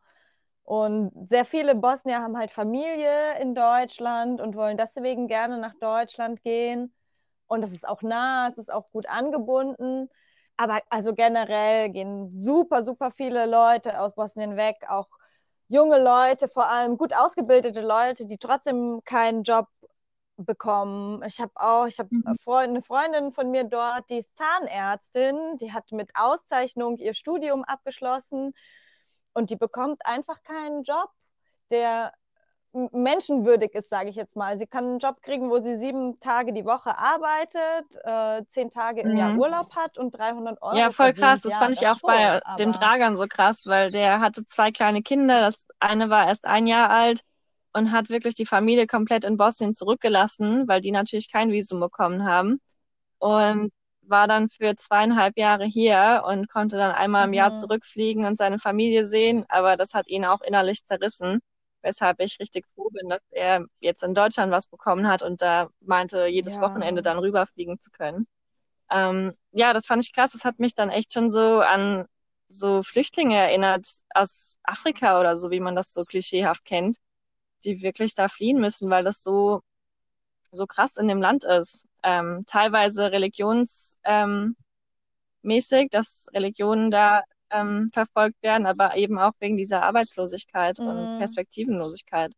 Und 0.69 1.12
sehr 1.27 1.45
viele 1.45 1.73
Bosnier 1.73 2.21
haben 2.21 2.38
halt 2.38 2.51
Familie 2.51 3.39
in 3.41 3.55
Deutschland 3.55 4.39
und 4.39 4.55
wollen 4.55 4.77
deswegen 4.77 5.27
gerne 5.27 5.58
nach 5.58 5.73
Deutschland 5.82 6.43
gehen. 6.43 6.93
Und 7.47 7.63
es 7.63 7.73
ist 7.73 7.88
auch 7.88 8.03
nah, 8.03 8.47
es 8.49 8.60
ist 8.60 8.71
auch 8.71 8.91
gut 8.91 9.08
angebunden. 9.08 10.10
Aber 10.58 10.79
also 10.91 11.15
generell 11.15 11.89
gehen 11.89 12.29
super, 12.32 12.84
super 12.86 13.10
viele 13.10 13.47
Leute 13.47 13.99
aus 13.99 14.13
Bosnien 14.13 14.58
weg, 14.58 14.75
auch 14.88 15.08
junge 15.69 15.99
Leute, 15.99 16.47
vor 16.47 16.69
allem 16.69 16.97
gut 16.99 17.15
ausgebildete 17.17 17.82
Leute, 17.82 18.27
die 18.27 18.38
trotzdem 18.38 19.01
keinen 19.05 19.41
Job 19.41 19.65
bekommen. 20.38 21.23
Ich 21.23 21.41
habe 21.41 21.53
auch, 21.55 21.88
ich 21.88 21.97
habe 21.97 22.10
mhm. 22.12 22.38
eine 22.45 22.84
Freundin 22.84 23.32
von 23.32 23.49
mir 23.49 23.63
dort, 23.63 24.08
die 24.12 24.19
ist 24.19 24.38
Zahnärztin, 24.38 25.58
die 25.58 25.73
hat 25.73 25.91
mit 25.91 26.12
Auszeichnung 26.13 26.97
ihr 26.97 27.15
Studium 27.15 27.63
abgeschlossen 27.63 28.53
und 29.33 29.49
die 29.49 29.55
bekommt 29.55 30.05
einfach 30.05 30.43
keinen 30.43 30.83
Job, 30.83 31.09
der 31.71 32.13
menschenwürdig 32.71 33.73
ist, 33.73 33.89
sage 33.89 34.09
ich 34.09 34.15
jetzt 34.15 34.35
mal. 34.35 34.57
Sie 34.59 34.67
kann 34.67 34.83
einen 34.85 34.99
Job 34.99 35.21
kriegen, 35.23 35.49
wo 35.49 35.59
sie 35.59 35.77
sieben 35.77 36.19
Tage 36.19 36.53
die 36.53 36.65
Woche 36.65 36.97
arbeitet, 36.97 37.85
äh, 38.03 38.43
zehn 38.51 38.69
Tage 38.69 39.01
im 39.01 39.11
mhm. 39.11 39.17
Jahr 39.17 39.35
Urlaub 39.35 39.75
hat 39.75 39.97
und 39.97 40.11
300 40.11 40.61
Euro. 40.61 40.77
Ja, 40.77 40.91
voll 40.91 41.13
krass. 41.13 41.41
Das 41.41 41.53
ja, 41.53 41.59
fand 41.59 41.81
ich 41.81 41.87
auch 41.87 41.99
schon, 41.99 42.09
bei 42.09 42.41
dem 42.59 42.71
Dragern 42.71 43.15
so 43.15 43.25
krass, 43.27 43.65
weil 43.65 43.91
der 43.91 44.19
hatte 44.19 44.45
zwei 44.45 44.71
kleine 44.71 45.01
Kinder. 45.01 45.41
Das 45.41 45.65
eine 45.79 46.09
war 46.09 46.27
erst 46.27 46.45
ein 46.45 46.67
Jahr 46.67 46.91
alt 46.91 47.21
und 47.73 47.91
hat 47.91 48.09
wirklich 48.09 48.35
die 48.35 48.45
Familie 48.45 48.85
komplett 48.85 49.25
in 49.25 49.37
Bosnien 49.37 49.73
zurückgelassen, 49.73 50.67
weil 50.67 50.81
die 50.81 50.91
natürlich 50.91 51.31
kein 51.31 51.51
Visum 51.51 51.79
bekommen 51.79 52.23
haben. 52.23 52.61
Und 53.17 53.71
war 54.10 54.28
dann 54.28 54.50
für 54.50 54.76
zweieinhalb 54.76 55.38
Jahre 55.38 55.65
hier 55.65 56.24
und 56.28 56.50
konnte 56.50 56.78
dann 56.78 56.91
einmal 56.91 57.26
im 57.26 57.32
mhm. 57.32 57.36
Jahr 57.36 57.54
zurückfliegen 57.54 58.26
und 58.26 58.36
seine 58.36 58.60
Familie 58.60 59.06
sehen, 59.06 59.45
aber 59.50 59.78
das 59.78 59.93
hat 59.93 60.08
ihn 60.08 60.26
auch 60.26 60.41
innerlich 60.41 60.84
zerrissen 60.84 61.39
weshalb 61.82 62.19
ich 62.19 62.39
richtig 62.39 62.65
froh 62.76 62.89
bin, 62.89 63.10
dass 63.10 63.22
er 63.32 63.65
jetzt 63.80 64.04
in 64.04 64.13
Deutschland 64.13 64.52
was 64.52 64.67
bekommen 64.67 65.08
hat 65.08 65.24
und 65.24 65.41
da 65.41 65.69
meinte, 65.82 66.28
jedes 66.28 66.56
ja. 66.56 66.62
Wochenende 66.62 67.02
dann 67.02 67.19
rüberfliegen 67.19 67.80
zu 67.80 67.91
können. 67.91 68.28
Ähm, 68.91 69.34
ja, 69.52 69.74
das 69.74 69.86
fand 69.86 70.04
ich 70.04 70.13
krass. 70.13 70.32
Das 70.32 70.45
hat 70.45 70.60
mich 70.60 70.76
dann 70.76 70.89
echt 70.89 71.13
schon 71.13 71.30
so 71.30 71.60
an 71.60 72.06
so 72.50 72.82
Flüchtlinge 72.82 73.38
erinnert 73.38 73.86
aus 74.13 74.58
Afrika 74.63 75.19
oder 75.19 75.38
so, 75.38 75.52
wie 75.52 75.60
man 75.60 75.76
das 75.76 75.93
so 75.93 76.04
klischeehaft 76.04 76.65
kennt, 76.65 76.98
die 77.63 77.82
wirklich 77.84 78.13
da 78.15 78.28
fliehen 78.28 78.60
müssen, 78.60 78.89
weil 78.89 79.04
das 79.04 79.22
so 79.22 79.62
so 80.51 80.65
krass 80.65 80.97
in 80.97 81.07
dem 81.07 81.21
Land 81.21 81.43
ist. 81.43 81.85
Ähm, 82.03 82.43
teilweise 82.47 83.12
religionsmäßig, 83.12 84.55
ähm, 85.43 85.88
dass 85.91 86.27
Religionen 86.33 86.91
da 86.91 87.23
ähm, 87.51 87.89
verfolgt 87.93 88.41
werden, 88.43 88.65
aber 88.65 88.95
eben 88.95 89.19
auch 89.19 89.33
wegen 89.39 89.57
dieser 89.57 89.83
Arbeitslosigkeit 89.83 90.79
mhm. 90.79 90.88
und 90.88 91.17
Perspektivenlosigkeit. 91.19 92.33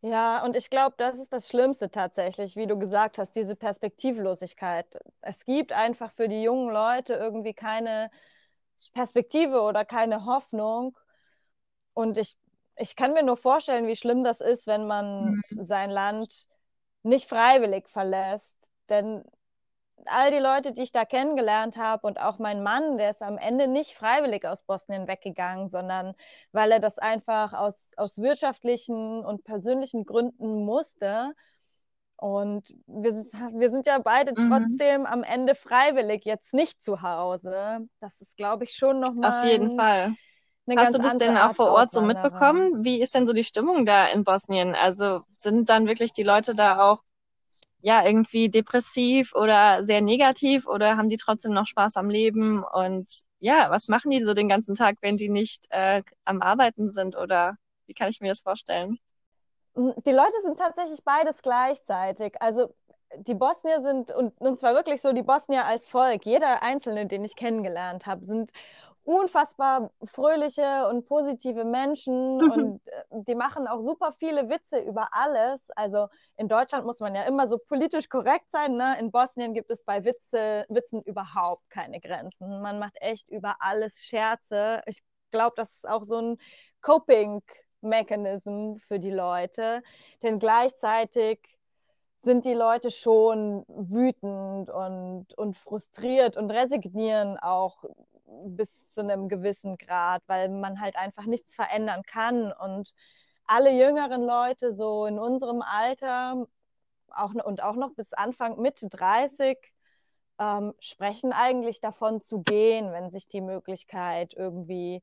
Ja, 0.00 0.44
und 0.44 0.54
ich 0.54 0.68
glaube, 0.68 0.94
das 0.98 1.18
ist 1.18 1.32
das 1.32 1.48
Schlimmste 1.48 1.90
tatsächlich, 1.90 2.56
wie 2.56 2.66
du 2.66 2.78
gesagt 2.78 3.16
hast, 3.16 3.34
diese 3.34 3.56
Perspektivlosigkeit. 3.56 4.98
Es 5.22 5.46
gibt 5.46 5.72
einfach 5.72 6.12
für 6.12 6.28
die 6.28 6.42
jungen 6.42 6.70
Leute 6.70 7.14
irgendwie 7.14 7.54
keine 7.54 8.10
Perspektive 8.92 9.62
oder 9.62 9.86
keine 9.86 10.26
Hoffnung. 10.26 10.94
Und 11.94 12.18
ich, 12.18 12.36
ich 12.76 12.96
kann 12.96 13.14
mir 13.14 13.22
nur 13.22 13.38
vorstellen, 13.38 13.86
wie 13.86 13.96
schlimm 13.96 14.24
das 14.24 14.42
ist, 14.42 14.66
wenn 14.66 14.86
man 14.86 15.42
mhm. 15.48 15.64
sein 15.64 15.90
Land 15.90 16.48
nicht 17.04 17.28
freiwillig 17.28 17.88
verlässt. 17.88 18.56
Denn 18.88 19.24
all 20.06 20.30
die 20.30 20.38
Leute, 20.38 20.72
die 20.72 20.82
ich 20.82 20.92
da 20.92 21.04
kennengelernt 21.04 21.76
habe 21.76 22.06
und 22.06 22.20
auch 22.20 22.38
mein 22.38 22.62
Mann, 22.62 22.98
der 22.98 23.10
ist 23.10 23.22
am 23.22 23.38
Ende 23.38 23.68
nicht 23.68 23.94
freiwillig 23.94 24.46
aus 24.46 24.62
Bosnien 24.62 25.08
weggegangen, 25.08 25.68
sondern 25.68 26.14
weil 26.52 26.72
er 26.72 26.80
das 26.80 26.98
einfach 26.98 27.52
aus, 27.52 27.92
aus 27.96 28.18
wirtschaftlichen 28.18 29.24
und 29.24 29.44
persönlichen 29.44 30.04
Gründen 30.04 30.64
musste. 30.64 31.32
Und 32.16 32.74
wir, 32.86 33.24
wir 33.52 33.70
sind 33.70 33.86
ja 33.86 33.98
beide 33.98 34.32
mhm. 34.32 34.50
trotzdem 34.50 35.06
am 35.06 35.22
Ende 35.22 35.54
freiwillig 35.54 36.24
jetzt 36.24 36.54
nicht 36.54 36.82
zu 36.84 37.02
Hause. 37.02 37.88
Das 38.00 38.20
ist, 38.20 38.36
glaube 38.36 38.64
ich, 38.64 38.74
schon 38.74 39.00
nochmal. 39.00 39.40
Auf 39.40 39.50
jeden 39.50 39.76
Fall. 39.76 40.14
Hast 40.76 40.92
du 40.94 40.98
das 40.98 41.16
denn 41.16 41.36
auch 41.36 41.52
vor 41.52 41.70
Ort 41.70 41.90
so 41.92 42.02
mitbekommen? 42.02 42.84
Wie 42.84 43.00
ist 43.00 43.14
denn 43.14 43.26
so 43.26 43.32
die 43.32 43.44
Stimmung 43.44 43.86
da 43.86 44.06
in 44.08 44.24
Bosnien? 44.24 44.74
Also 44.74 45.22
sind 45.38 45.68
dann 45.68 45.86
wirklich 45.86 46.12
die 46.12 46.22
Leute 46.24 46.54
da 46.54 46.80
auch 46.90 47.02
ja 47.80 48.04
irgendwie 48.06 48.50
depressiv 48.50 49.34
oder 49.34 49.84
sehr 49.84 50.00
negativ 50.02 50.66
oder 50.66 50.96
haben 50.96 51.08
die 51.10 51.16
trotzdem 51.18 51.52
noch 51.52 51.66
Spaß 51.66 51.96
am 51.98 52.10
Leben? 52.10 52.64
Und 52.64 53.10
ja, 53.40 53.70
was 53.70 53.88
machen 53.88 54.10
die 54.10 54.22
so 54.22 54.34
den 54.34 54.48
ganzen 54.48 54.74
Tag, 54.74 54.96
wenn 55.02 55.16
die 55.18 55.28
nicht 55.30 55.66
äh, 55.70 56.02
am 56.24 56.42
Arbeiten 56.42 56.88
sind 56.88 57.16
oder 57.16 57.54
wie 57.86 57.94
kann 57.94 58.08
ich 58.10 58.20
mir 58.20 58.28
das 58.30 58.42
vorstellen? 58.42 58.98
Die 59.76 60.12
Leute 60.12 60.40
sind 60.42 60.58
tatsächlich 60.58 61.02
beides 61.04 61.42
gleichzeitig. 61.42 62.40
Also 62.40 62.72
die 63.16 63.34
Bosnier 63.34 63.82
sind, 63.82 64.10
und, 64.12 64.40
und 64.40 64.60
zwar 64.60 64.74
wirklich 64.74 65.00
so 65.02 65.12
die 65.12 65.22
Bosnier 65.22 65.64
als 65.64 65.86
Volk, 65.88 66.24
jeder 66.26 66.62
Einzelne, 66.62 67.06
den 67.06 67.24
ich 67.24 67.34
kennengelernt 67.36 68.06
habe, 68.06 68.24
sind 68.24 68.52
unfassbar 69.04 69.90
fröhliche 70.06 70.88
und 70.88 71.06
positive 71.06 71.64
Menschen 71.64 72.38
mhm. 72.38 72.50
und 72.50 72.86
äh, 72.86 73.02
die 73.10 73.34
machen 73.34 73.66
auch 73.66 73.80
super 73.80 74.12
viele 74.18 74.48
Witze 74.48 74.78
über 74.78 75.08
alles. 75.12 75.60
Also 75.76 76.08
in 76.36 76.48
Deutschland 76.48 76.86
muss 76.86 77.00
man 77.00 77.14
ja 77.14 77.24
immer 77.24 77.46
so 77.48 77.58
politisch 77.58 78.08
korrekt 78.08 78.46
sein. 78.50 78.76
Ne? 78.76 78.98
In 78.98 79.10
Bosnien 79.10 79.52
gibt 79.52 79.70
es 79.70 79.82
bei 79.84 80.04
Witze, 80.04 80.64
Witzen 80.68 81.02
überhaupt 81.02 81.68
keine 81.70 82.00
Grenzen. 82.00 82.62
Man 82.62 82.78
macht 82.78 82.96
echt 83.00 83.28
über 83.28 83.56
alles 83.60 84.02
Scherze. 84.04 84.80
Ich 84.86 85.02
glaube, 85.30 85.54
das 85.56 85.70
ist 85.70 85.88
auch 85.88 86.04
so 86.04 86.18
ein 86.18 86.38
Coping-Mechanism 86.80 88.76
für 88.88 88.98
die 88.98 89.10
Leute, 89.10 89.82
denn 90.22 90.38
gleichzeitig 90.38 91.40
sind 92.22 92.46
die 92.46 92.54
Leute 92.54 92.90
schon 92.90 93.64
wütend 93.68 94.70
und, 94.70 95.26
und 95.36 95.56
frustriert 95.58 96.38
und 96.38 96.50
resignieren 96.50 97.36
auch 97.38 97.84
bis 98.26 98.90
zu 98.90 99.00
einem 99.00 99.28
gewissen 99.28 99.76
Grad, 99.76 100.22
weil 100.26 100.48
man 100.48 100.80
halt 100.80 100.96
einfach 100.96 101.26
nichts 101.26 101.54
verändern 101.54 102.02
kann. 102.04 102.52
Und 102.52 102.92
alle 103.46 103.72
jüngeren 103.72 104.22
Leute 104.24 104.74
so 104.74 105.06
in 105.06 105.18
unserem 105.18 105.62
Alter 105.62 106.46
auch, 107.08 107.34
und 107.34 107.62
auch 107.62 107.76
noch 107.76 107.94
bis 107.94 108.12
Anfang 108.12 108.60
Mitte 108.60 108.88
30 108.88 109.58
ähm, 110.38 110.74
sprechen 110.80 111.32
eigentlich 111.32 111.80
davon 111.80 112.20
zu 112.20 112.42
gehen, 112.42 112.92
wenn 112.92 113.10
sich 113.10 113.28
die 113.28 113.40
Möglichkeit 113.40 114.34
irgendwie 114.34 115.02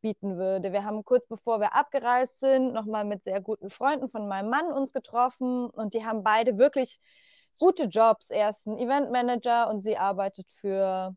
bieten 0.00 0.38
würde. 0.38 0.72
Wir 0.72 0.84
haben 0.84 1.04
kurz 1.04 1.26
bevor 1.26 1.60
wir 1.60 1.74
abgereist 1.74 2.40
sind, 2.40 2.72
nochmal 2.72 3.04
mit 3.04 3.24
sehr 3.24 3.40
guten 3.40 3.70
Freunden 3.70 4.08
von 4.08 4.28
meinem 4.28 4.48
Mann 4.50 4.72
uns 4.72 4.92
getroffen 4.92 5.68
und 5.68 5.94
die 5.94 6.04
haben 6.04 6.22
beide 6.22 6.56
wirklich 6.58 6.98
gute 7.58 7.84
Jobs. 7.84 8.30
Er 8.30 8.50
ist 8.50 8.66
ein 8.66 8.78
Eventmanager 8.78 9.68
und 9.68 9.82
sie 9.82 9.98
arbeitet 9.98 10.46
für 10.60 11.14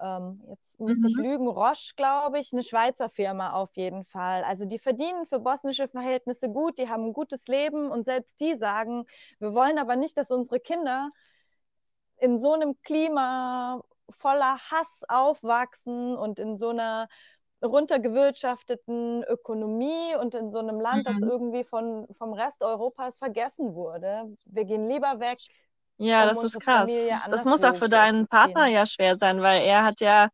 ähm, 0.00 0.42
jetzt 0.48 0.78
müsste 0.78 1.02
mhm. 1.02 1.08
ich 1.08 1.16
lügen, 1.16 1.48
Roche, 1.48 1.94
glaube 1.96 2.38
ich, 2.38 2.52
eine 2.52 2.62
Schweizer 2.62 3.08
Firma 3.08 3.52
auf 3.52 3.76
jeden 3.76 4.04
Fall. 4.04 4.44
Also 4.44 4.64
die 4.64 4.78
verdienen 4.78 5.26
für 5.26 5.38
bosnische 5.38 5.88
Verhältnisse 5.88 6.48
gut, 6.48 6.78
die 6.78 6.88
haben 6.88 7.06
ein 7.06 7.12
gutes 7.12 7.46
Leben 7.46 7.90
und 7.90 8.04
selbst 8.04 8.40
die 8.40 8.56
sagen, 8.56 9.06
wir 9.38 9.54
wollen 9.54 9.78
aber 9.78 9.96
nicht, 9.96 10.16
dass 10.16 10.30
unsere 10.30 10.60
Kinder 10.60 11.08
in 12.18 12.38
so 12.38 12.52
einem 12.52 12.80
Klima 12.82 13.82
voller 14.10 14.58
Hass 14.70 15.02
aufwachsen 15.08 16.16
und 16.16 16.38
in 16.38 16.58
so 16.58 16.68
einer 16.68 17.08
runtergewirtschafteten 17.62 19.24
Ökonomie 19.24 20.14
und 20.20 20.34
in 20.34 20.50
so 20.50 20.58
einem 20.58 20.80
Land, 20.80 21.08
mhm. 21.08 21.20
das 21.20 21.30
irgendwie 21.30 21.64
von, 21.64 22.06
vom 22.18 22.32
Rest 22.32 22.62
Europas 22.62 23.16
vergessen 23.18 23.74
wurde. 23.74 24.36
Wir 24.44 24.64
gehen 24.64 24.88
lieber 24.88 25.20
weg, 25.20 25.38
ja, 25.98 26.26
das 26.26 26.42
ist 26.42 26.60
krass. 26.60 26.90
Das 27.28 27.44
muss 27.44 27.64
auch 27.64 27.74
für 27.74 27.88
deinen 27.88 28.26
Partner 28.26 28.66
ja 28.66 28.86
schwer 28.86 29.16
sein, 29.16 29.40
weil 29.42 29.62
er 29.62 29.84
hat 29.84 30.00
ja, 30.00 30.28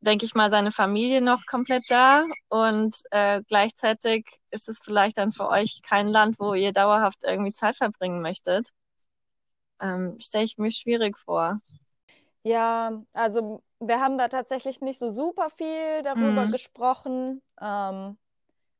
denke 0.00 0.24
ich 0.24 0.34
mal, 0.34 0.50
seine 0.50 0.70
Familie 0.70 1.22
noch 1.22 1.46
komplett 1.46 1.84
da 1.88 2.24
und 2.48 2.96
äh, 3.10 3.42
gleichzeitig 3.48 4.26
ist 4.50 4.68
es 4.68 4.80
vielleicht 4.82 5.18
dann 5.18 5.30
für 5.30 5.48
euch 5.48 5.80
kein 5.82 6.08
Land, 6.08 6.38
wo 6.38 6.54
ihr 6.54 6.72
dauerhaft 6.72 7.24
irgendwie 7.24 7.52
Zeit 7.52 7.76
verbringen 7.76 8.20
möchtet. 8.20 8.68
Ähm, 9.80 10.16
Stelle 10.20 10.44
ich 10.44 10.58
mir 10.58 10.70
schwierig 10.70 11.18
vor. 11.18 11.60
Ja, 12.44 13.02
also 13.12 13.62
wir 13.78 14.00
haben 14.00 14.18
da 14.18 14.28
tatsächlich 14.28 14.80
nicht 14.80 14.98
so 14.98 15.10
super 15.10 15.50
viel 15.50 16.02
darüber 16.02 16.46
mhm. 16.46 16.52
gesprochen, 16.52 17.42
ähm, 17.60 18.18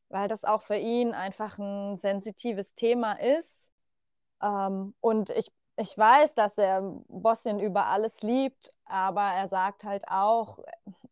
weil 0.09 0.29
das 0.29 0.45
auch 0.45 0.63
für 0.63 0.77
ihn 0.77 1.15
einfach 1.15 1.59
ein 1.59 1.97
sensitives 1.99 2.75
Thema 2.75 3.13
ist. 3.13 3.51
Ähm, 4.43 4.95
und 5.01 5.31
ich 5.31 5.51
ich 5.77 5.97
weiß, 5.97 6.35
dass 6.35 6.57
er 6.59 6.83
Bosnien 7.09 7.61
über 7.61 7.87
alles 7.87 8.21
liebt, 8.21 8.73
aber 8.85 9.23
er 9.23 9.49
sagt 9.49 9.85
halt 9.85 10.05
auch, 10.09 10.59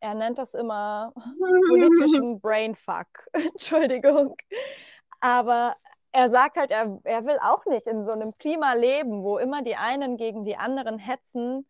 er 0.00 0.14
nennt 0.14 0.38
das 0.38 0.54
immer 0.54 1.12
politischen 1.68 2.40
Brainfuck. 2.40 3.06
Entschuldigung. 3.32 4.36
Aber 5.20 5.76
er 6.12 6.30
sagt 6.30 6.56
halt, 6.56 6.70
er, 6.70 6.98
er 7.04 7.24
will 7.24 7.38
auch 7.40 7.64
nicht 7.66 7.86
in 7.86 8.04
so 8.04 8.12
einem 8.12 8.36
Klima 8.38 8.74
leben, 8.74 9.22
wo 9.22 9.38
immer 9.38 9.62
die 9.62 9.76
einen 9.76 10.16
gegen 10.16 10.44
die 10.44 10.56
anderen 10.56 10.98
hetzen. 10.98 11.66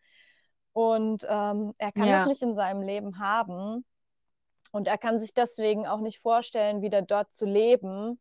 Und 0.73 1.27
ähm, 1.29 1.75
er 1.79 1.93
kann 1.93 2.07
ja. 2.07 2.19
das 2.19 2.27
nicht 2.27 2.43
in 2.43 2.55
seinem 2.55 2.83
Leben 2.83 3.19
haben. 3.19 3.85
Und 4.73 4.87
er 4.87 4.99
kann 4.99 5.21
sich 5.21 5.35
deswegen 5.35 5.87
auch 5.87 6.01
nicht 6.01 6.21
vorstellen, 6.21 6.81
wieder 6.81 7.03
dort 7.03 7.35
zu 7.35 7.45
leben. 7.45 8.21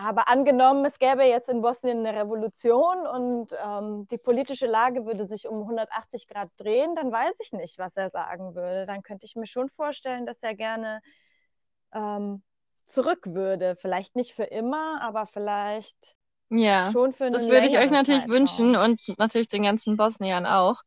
Aber 0.00 0.28
angenommen, 0.28 0.84
es 0.84 1.00
gäbe 1.00 1.24
jetzt 1.24 1.48
in 1.48 1.60
Bosnien 1.60 2.06
eine 2.06 2.16
Revolution 2.16 3.04
und 3.04 3.48
ähm, 3.60 4.06
die 4.12 4.18
politische 4.18 4.68
Lage 4.68 5.04
würde 5.06 5.26
sich 5.26 5.48
um 5.48 5.62
180 5.62 6.28
Grad 6.28 6.50
drehen, 6.56 6.94
dann 6.94 7.10
weiß 7.10 7.34
ich 7.40 7.50
nicht, 7.50 7.78
was 7.78 7.96
er 7.96 8.08
sagen 8.10 8.54
würde. 8.54 8.86
Dann 8.86 9.02
könnte 9.02 9.26
ich 9.26 9.34
mir 9.34 9.48
schon 9.48 9.68
vorstellen, 9.70 10.24
dass 10.24 10.40
er 10.40 10.54
gerne 10.54 11.00
ähm, 11.92 12.44
zurück 12.84 13.26
würde. 13.26 13.74
Vielleicht 13.74 14.14
nicht 14.14 14.34
für 14.34 14.44
immer, 14.44 15.02
aber 15.02 15.26
vielleicht 15.26 16.14
ja, 16.48 16.92
schon 16.92 17.12
für 17.12 17.24
eine 17.24 17.36
Das 17.36 17.48
würde 17.48 17.66
ich 17.66 17.76
euch 17.76 17.90
natürlich 17.90 18.20
Zeitraum. 18.22 18.36
wünschen 18.36 18.76
und 18.76 19.00
natürlich 19.18 19.48
den 19.48 19.64
ganzen 19.64 19.96
Bosniern 19.96 20.46
auch. 20.46 20.80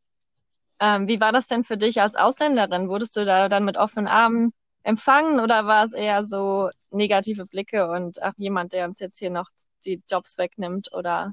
Ähm, 0.80 1.06
wie 1.06 1.20
war 1.20 1.32
das 1.32 1.48
denn 1.48 1.64
für 1.64 1.76
dich 1.76 2.00
als 2.00 2.16
Ausländerin? 2.16 2.88
Wurdest 2.88 3.14
du 3.16 3.24
da 3.26 3.50
dann 3.50 3.66
mit 3.66 3.76
offenen 3.76 4.08
Armen 4.08 4.52
empfangen 4.84 5.40
oder 5.40 5.66
war 5.66 5.84
es 5.84 5.92
eher 5.92 6.26
so 6.26 6.70
negative 6.90 7.46
Blicke 7.46 7.88
und 7.88 8.22
auch 8.22 8.32
jemand, 8.36 8.72
der 8.72 8.86
uns 8.86 9.00
jetzt 9.00 9.18
hier 9.18 9.30
noch 9.30 9.48
die 9.84 10.00
Jobs 10.08 10.38
wegnimmt 10.38 10.92
oder? 10.92 11.32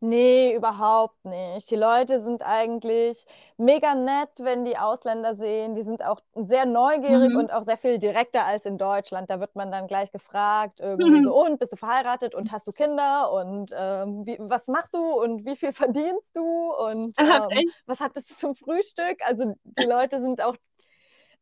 Nee, 0.00 0.54
überhaupt 0.54 1.24
nicht. 1.24 1.70
Die 1.70 1.76
Leute 1.76 2.22
sind 2.22 2.42
eigentlich 2.42 3.24
mega 3.56 3.94
nett, 3.94 4.30
wenn 4.38 4.64
die 4.64 4.78
Ausländer 4.78 5.34
sehen. 5.34 5.74
Die 5.74 5.82
sind 5.82 6.04
auch 6.04 6.20
sehr 6.34 6.66
neugierig 6.66 7.30
mhm. 7.30 7.36
und 7.36 7.52
auch 7.52 7.64
sehr 7.64 7.76
viel 7.76 7.98
direkter 7.98 8.44
als 8.44 8.64
in 8.64 8.78
Deutschland. 8.78 9.28
Da 9.30 9.40
wird 9.40 9.56
man 9.56 9.70
dann 9.70 9.86
gleich 9.88 10.12
gefragt, 10.12 10.80
irgendwie 10.80 11.20
mhm. 11.20 11.24
so, 11.24 11.44
und 11.44 11.58
bist 11.58 11.72
du 11.72 11.76
verheiratet 11.76 12.34
und 12.34 12.52
hast 12.52 12.66
du 12.66 12.72
Kinder 12.72 13.32
und 13.32 13.72
ähm, 13.74 14.24
wie, 14.24 14.36
was 14.40 14.68
machst 14.68 14.94
du 14.94 14.98
und 14.98 15.44
wie 15.44 15.56
viel 15.56 15.72
verdienst 15.72 16.34
du 16.34 16.72
und 16.74 17.14
ähm, 17.18 17.70
was 17.86 18.00
hattest 18.00 18.30
du 18.30 18.34
zum 18.34 18.54
Frühstück? 18.54 19.18
Also 19.24 19.54
die 19.64 19.84
Leute 19.84 20.20
sind 20.20 20.42
auch 20.42 20.56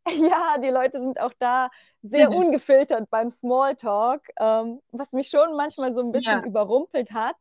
Ja, 0.31 0.59
die 0.59 0.69
Leute 0.69 1.01
sind 1.01 1.21
auch 1.21 1.33
da 1.39 1.71
sehr 2.03 2.31
mhm. 2.31 2.37
ungefiltert 2.37 3.11
beim 3.11 3.31
Smalltalk, 3.31 4.23
ähm, 4.39 4.81
was 4.93 5.13
mich 5.13 5.29
schon 5.29 5.57
manchmal 5.57 5.93
so 5.93 6.01
ein 6.01 6.13
bisschen 6.13 6.41
ja. 6.41 6.45
überrumpelt 6.45 7.13
hat. 7.13 7.37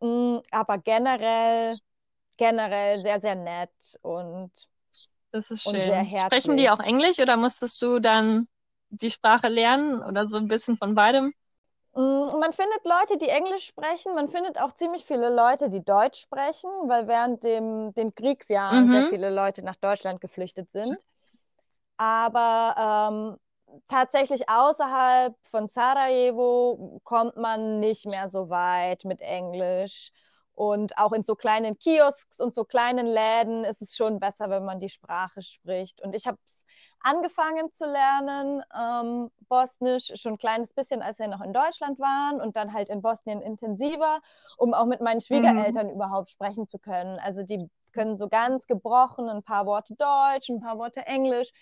Mm, 0.00 0.38
aber 0.50 0.78
generell, 0.78 1.78
generell 2.36 3.00
sehr, 3.00 3.20
sehr 3.20 3.36
nett 3.36 3.70
und, 4.02 4.50
das 5.30 5.50
ist 5.50 5.62
schön. 5.62 5.72
sehr 5.72 5.94
herzlich. 5.94 6.20
Sprechen 6.20 6.56
die 6.56 6.70
auch 6.70 6.80
Englisch 6.80 7.18
oder 7.18 7.36
musstest 7.36 7.82
du 7.82 7.98
dann 7.98 8.46
die 8.90 9.10
Sprache 9.10 9.48
lernen 9.48 10.02
oder 10.02 10.28
so 10.28 10.36
ein 10.36 10.48
bisschen 10.48 10.76
von 10.76 10.94
beidem? 10.94 11.32
Mm, 11.94 12.38
man 12.38 12.52
findet 12.52 12.84
Leute, 12.84 13.18
die 13.18 13.28
Englisch 13.28 13.66
sprechen. 13.66 14.14
Man 14.14 14.28
findet 14.28 14.60
auch 14.60 14.72
ziemlich 14.72 15.04
viele 15.04 15.30
Leute, 15.34 15.70
die 15.70 15.84
Deutsch 15.84 16.20
sprechen, 16.20 16.70
weil 16.86 17.08
während 17.08 17.42
dem, 17.42 17.94
den 17.94 18.14
Kriegsjahren 18.14 18.86
mhm. 18.86 18.92
sehr 18.92 19.08
viele 19.08 19.30
Leute 19.30 19.62
nach 19.62 19.76
Deutschland 19.76 20.20
geflüchtet 20.20 20.70
sind. 20.72 20.98
Aber 21.96 23.38
ähm, 23.68 23.80
tatsächlich 23.88 24.48
außerhalb 24.48 25.34
von 25.50 25.68
Sarajevo 25.68 27.00
kommt 27.04 27.36
man 27.36 27.80
nicht 27.80 28.06
mehr 28.06 28.28
so 28.30 28.50
weit 28.50 29.04
mit 29.04 29.20
Englisch. 29.20 30.12
Und 30.54 30.96
auch 30.98 31.12
in 31.12 31.24
so 31.24 31.34
kleinen 31.34 31.78
Kiosks 31.78 32.40
und 32.40 32.54
so 32.54 32.64
kleinen 32.64 33.06
Läden 33.06 33.64
ist 33.64 33.82
es 33.82 33.96
schon 33.96 34.20
besser, 34.20 34.50
wenn 34.50 34.64
man 34.64 34.78
die 34.78 34.88
Sprache 34.88 35.42
spricht. 35.42 36.00
Und 36.00 36.14
ich 36.14 36.26
habe 36.28 36.38
angefangen 37.00 37.72
zu 37.72 37.84
lernen, 37.84 38.62
ähm, 38.74 39.30
Bosnisch, 39.48 40.12
schon 40.14 40.34
ein 40.34 40.38
kleines 40.38 40.72
bisschen, 40.72 41.02
als 41.02 41.18
wir 41.18 41.28
noch 41.28 41.42
in 41.42 41.52
Deutschland 41.52 41.98
waren 41.98 42.40
und 42.40 42.56
dann 42.56 42.72
halt 42.72 42.88
in 42.88 43.02
Bosnien 43.02 43.42
intensiver, 43.42 44.20
um 44.56 44.74
auch 44.74 44.86
mit 44.86 45.00
meinen 45.00 45.20
Schwiegereltern 45.20 45.88
mhm. 45.88 45.94
überhaupt 45.94 46.30
sprechen 46.30 46.68
zu 46.68 46.78
können. 46.78 47.18
Also 47.18 47.42
die 47.42 47.68
können 47.92 48.16
so 48.16 48.28
ganz 48.28 48.66
gebrochen 48.66 49.28
ein 49.28 49.42
paar 49.42 49.66
Worte 49.66 49.94
Deutsch, 49.94 50.48
ein 50.48 50.60
paar 50.60 50.78
Worte 50.78 51.06
Englisch. 51.06 51.52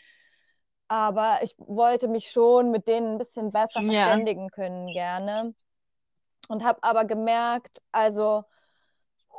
Aber 0.92 1.38
ich 1.42 1.54
wollte 1.56 2.06
mich 2.06 2.30
schon 2.30 2.70
mit 2.70 2.86
denen 2.86 3.12
ein 3.12 3.18
bisschen 3.18 3.48
besser 3.48 3.80
ja. 3.80 4.04
verständigen 4.04 4.50
können, 4.50 4.88
gerne. 4.88 5.54
Und 6.48 6.62
habe 6.62 6.82
aber 6.82 7.06
gemerkt, 7.06 7.80
also 7.92 8.44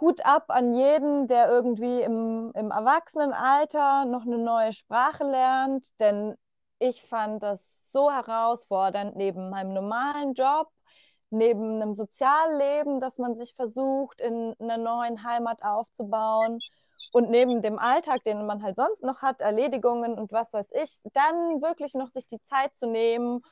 Hut 0.01 0.25
ab 0.25 0.45
an 0.47 0.73
jeden, 0.73 1.27
der 1.27 1.49
irgendwie 1.49 2.01
im, 2.01 2.51
im 2.55 2.71
Erwachsenenalter 2.71 4.05
noch 4.05 4.23
eine 4.25 4.39
neue 4.39 4.73
Sprache 4.73 5.25
lernt, 5.25 5.85
denn 5.99 6.33
ich 6.79 7.03
fand 7.03 7.43
das 7.43 7.63
so 7.91 8.09
herausfordernd 8.09 9.15
neben 9.15 9.51
meinem 9.51 9.75
normalen 9.75 10.33
Job, 10.33 10.69
neben 11.29 11.79
einem 11.83 11.93
Sozialleben, 11.93 12.99
das 12.99 13.19
man 13.19 13.35
sich 13.35 13.53
versucht, 13.53 14.21
in 14.21 14.55
einer 14.59 14.79
neuen 14.79 15.23
Heimat 15.23 15.61
aufzubauen 15.61 16.57
und 17.13 17.29
neben 17.29 17.61
dem 17.61 17.77
Alltag, 17.77 18.23
den 18.23 18.45
man 18.47 18.63
halt 18.63 18.75
sonst 18.75 19.03
noch 19.03 19.21
hat, 19.21 19.39
Erledigungen 19.39 20.15
und 20.15 20.31
was 20.31 20.51
weiß 20.51 20.65
ich, 20.83 20.99
dann 21.13 21.61
wirklich 21.61 21.93
noch 21.93 22.09
sich 22.09 22.27
die 22.27 22.41
Zeit 22.49 22.75
zu 22.75 22.87
nehmen 22.87 23.43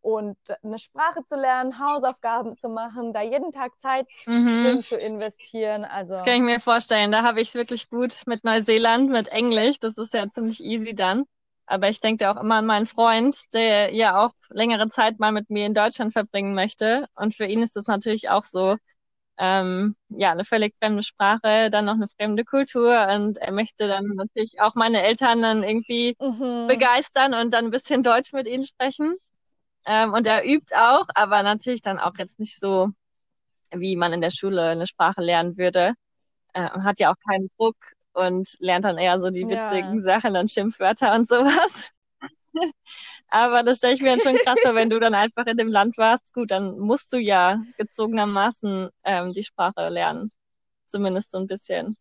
und 0.00 0.38
eine 0.62 0.78
Sprache 0.78 1.20
zu 1.28 1.36
lernen, 1.36 1.78
Hausaufgaben 1.78 2.56
zu 2.56 2.70
machen, 2.70 3.12
da 3.12 3.20
jeden 3.20 3.52
Tag 3.52 3.72
Zeit 3.82 4.06
mhm. 4.24 4.82
zu 4.88 4.96
investieren. 4.96 5.84
Also 5.84 6.12
das 6.12 6.24
kann 6.24 6.36
ich 6.36 6.40
mir 6.40 6.58
vorstellen. 6.58 7.12
Da 7.12 7.22
habe 7.22 7.42
ich 7.42 7.48
es 7.48 7.54
wirklich 7.54 7.90
gut 7.90 8.22
mit 8.26 8.44
Neuseeland, 8.44 9.10
mit 9.10 9.28
Englisch. 9.28 9.78
Das 9.78 9.98
ist 9.98 10.14
ja 10.14 10.28
ziemlich 10.30 10.64
easy 10.64 10.94
dann. 10.94 11.24
Aber 11.66 11.90
ich 11.90 12.00
denke 12.00 12.30
auch 12.30 12.40
immer 12.40 12.56
an 12.56 12.66
meinen 12.66 12.86
Freund, 12.86 13.36
der 13.52 13.94
ja 13.94 14.24
auch 14.24 14.32
längere 14.48 14.88
Zeit 14.88 15.20
mal 15.20 15.32
mit 15.32 15.50
mir 15.50 15.66
in 15.66 15.74
Deutschland 15.74 16.14
verbringen 16.14 16.54
möchte. 16.54 17.06
Und 17.14 17.34
für 17.34 17.44
ihn 17.44 17.62
ist 17.62 17.76
das 17.76 17.86
natürlich 17.86 18.30
auch 18.30 18.44
so, 18.44 18.76
ähm, 19.38 19.96
ja, 20.08 20.32
eine 20.32 20.44
völlig 20.44 20.74
fremde 20.78 21.02
Sprache, 21.02 21.70
dann 21.70 21.84
noch 21.86 21.94
eine 21.94 22.08
fremde 22.08 22.44
Kultur 22.44 23.08
und 23.08 23.38
er 23.38 23.52
möchte 23.52 23.88
dann 23.88 24.06
natürlich 24.14 24.60
auch 24.60 24.74
meine 24.74 25.02
Eltern 25.02 25.42
dann 25.42 25.62
irgendwie 25.62 26.14
mhm. 26.20 26.66
begeistern 26.66 27.34
und 27.34 27.52
dann 27.54 27.66
ein 27.66 27.70
bisschen 27.70 28.02
Deutsch 28.02 28.32
mit 28.32 28.46
ihnen 28.46 28.64
sprechen. 28.64 29.16
Ähm, 29.86 30.12
und 30.12 30.26
er 30.26 30.44
übt 30.44 30.74
auch, 30.76 31.06
aber 31.14 31.42
natürlich 31.42 31.82
dann 31.82 31.98
auch 31.98 32.14
jetzt 32.18 32.38
nicht 32.38 32.58
so, 32.58 32.90
wie 33.72 33.96
man 33.96 34.12
in 34.12 34.20
der 34.20 34.30
Schule 34.30 34.70
eine 34.70 34.86
Sprache 34.86 35.22
lernen 35.22 35.56
würde. 35.56 35.94
Äh, 36.54 36.68
hat 36.70 37.00
ja 37.00 37.10
auch 37.12 37.16
keinen 37.28 37.50
Druck 37.56 37.76
und 38.12 38.48
lernt 38.60 38.84
dann 38.84 38.98
eher 38.98 39.18
so 39.18 39.30
die 39.30 39.48
witzigen 39.48 39.94
ja. 39.94 40.00
Sachen 40.00 40.36
und 40.36 40.50
Schimpfwörter 40.50 41.14
und 41.14 41.26
sowas. 41.26 41.90
Aber 43.28 43.62
das 43.62 43.78
stelle 43.78 43.94
ich 43.94 44.02
mir 44.02 44.10
dann 44.10 44.20
schon 44.20 44.36
krass 44.36 44.60
vor, 44.60 44.74
wenn 44.74 44.90
du 44.90 45.00
dann 45.00 45.14
einfach 45.14 45.46
in 45.46 45.56
dem 45.56 45.68
Land 45.68 45.98
warst. 45.98 46.32
Gut, 46.34 46.50
dann 46.50 46.78
musst 46.78 47.12
du 47.12 47.18
ja 47.18 47.58
gezogenermaßen 47.78 48.90
ähm, 49.04 49.32
die 49.32 49.44
Sprache 49.44 49.88
lernen. 49.88 50.30
Zumindest 50.86 51.30
so 51.30 51.38
ein 51.38 51.46
bisschen. 51.46 51.96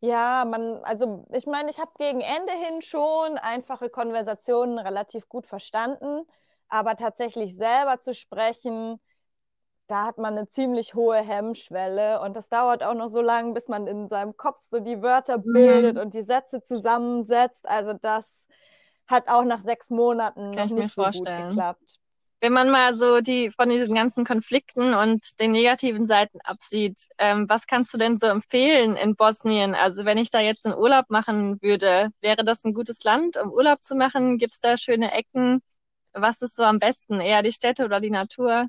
Ja, 0.00 0.44
man, 0.44 0.82
also 0.84 1.26
ich 1.32 1.46
meine, 1.46 1.70
ich 1.70 1.78
habe 1.78 1.92
gegen 1.98 2.20
Ende 2.20 2.52
hin 2.52 2.82
schon 2.82 3.38
einfache 3.38 3.88
Konversationen 3.88 4.78
relativ 4.78 5.28
gut 5.28 5.46
verstanden. 5.46 6.26
Aber 6.68 6.96
tatsächlich 6.96 7.54
selber 7.54 8.00
zu 8.00 8.14
sprechen, 8.14 8.98
da 9.88 10.06
hat 10.06 10.16
man 10.16 10.38
eine 10.38 10.48
ziemlich 10.48 10.94
hohe 10.94 11.18
Hemmschwelle 11.18 12.20
und 12.22 12.34
das 12.34 12.48
dauert 12.48 12.82
auch 12.82 12.94
noch 12.94 13.08
so 13.08 13.20
lange, 13.20 13.52
bis 13.52 13.68
man 13.68 13.86
in 13.86 14.08
seinem 14.08 14.36
Kopf 14.38 14.64
so 14.64 14.80
die 14.80 15.02
Wörter 15.02 15.38
mhm. 15.38 15.52
bildet 15.52 15.98
und 15.98 16.14
die 16.14 16.22
Sätze 16.22 16.62
zusammensetzt. 16.62 17.68
Also 17.68 17.92
das 17.92 18.41
hat 19.12 19.28
auch 19.28 19.44
nach 19.44 19.62
sechs 19.62 19.90
Monaten 19.90 20.50
noch 20.50 20.66
nicht 20.66 20.94
so 20.94 21.04
gut 21.04 21.26
geklappt. 21.26 21.98
Wenn 22.40 22.52
man 22.52 22.70
mal 22.70 22.92
so 22.96 23.20
die 23.20 23.52
von 23.52 23.68
diesen 23.68 23.94
ganzen 23.94 24.24
Konflikten 24.24 24.94
und 24.94 25.38
den 25.38 25.52
negativen 25.52 26.06
Seiten 26.06 26.40
absieht, 26.42 26.98
ähm, 27.18 27.48
was 27.48 27.68
kannst 27.68 27.94
du 27.94 27.98
denn 27.98 28.16
so 28.16 28.26
empfehlen 28.26 28.96
in 28.96 29.14
Bosnien? 29.14 29.76
Also 29.76 30.04
wenn 30.04 30.18
ich 30.18 30.30
da 30.30 30.40
jetzt 30.40 30.66
einen 30.66 30.76
Urlaub 30.76 31.04
machen 31.08 31.62
würde, 31.62 32.10
wäre 32.20 32.44
das 32.44 32.64
ein 32.64 32.74
gutes 32.74 33.04
Land, 33.04 33.36
um 33.36 33.52
Urlaub 33.52 33.84
zu 33.84 33.94
machen? 33.94 34.38
Gibt 34.38 34.54
es 34.54 34.58
da 34.58 34.76
schöne 34.76 35.12
Ecken? 35.12 35.60
Was 36.14 36.42
ist 36.42 36.56
so 36.56 36.64
am 36.64 36.80
besten? 36.80 37.20
Eher 37.20 37.42
die 37.42 37.52
Städte 37.52 37.84
oder 37.84 38.00
die 38.00 38.10
Natur? 38.10 38.66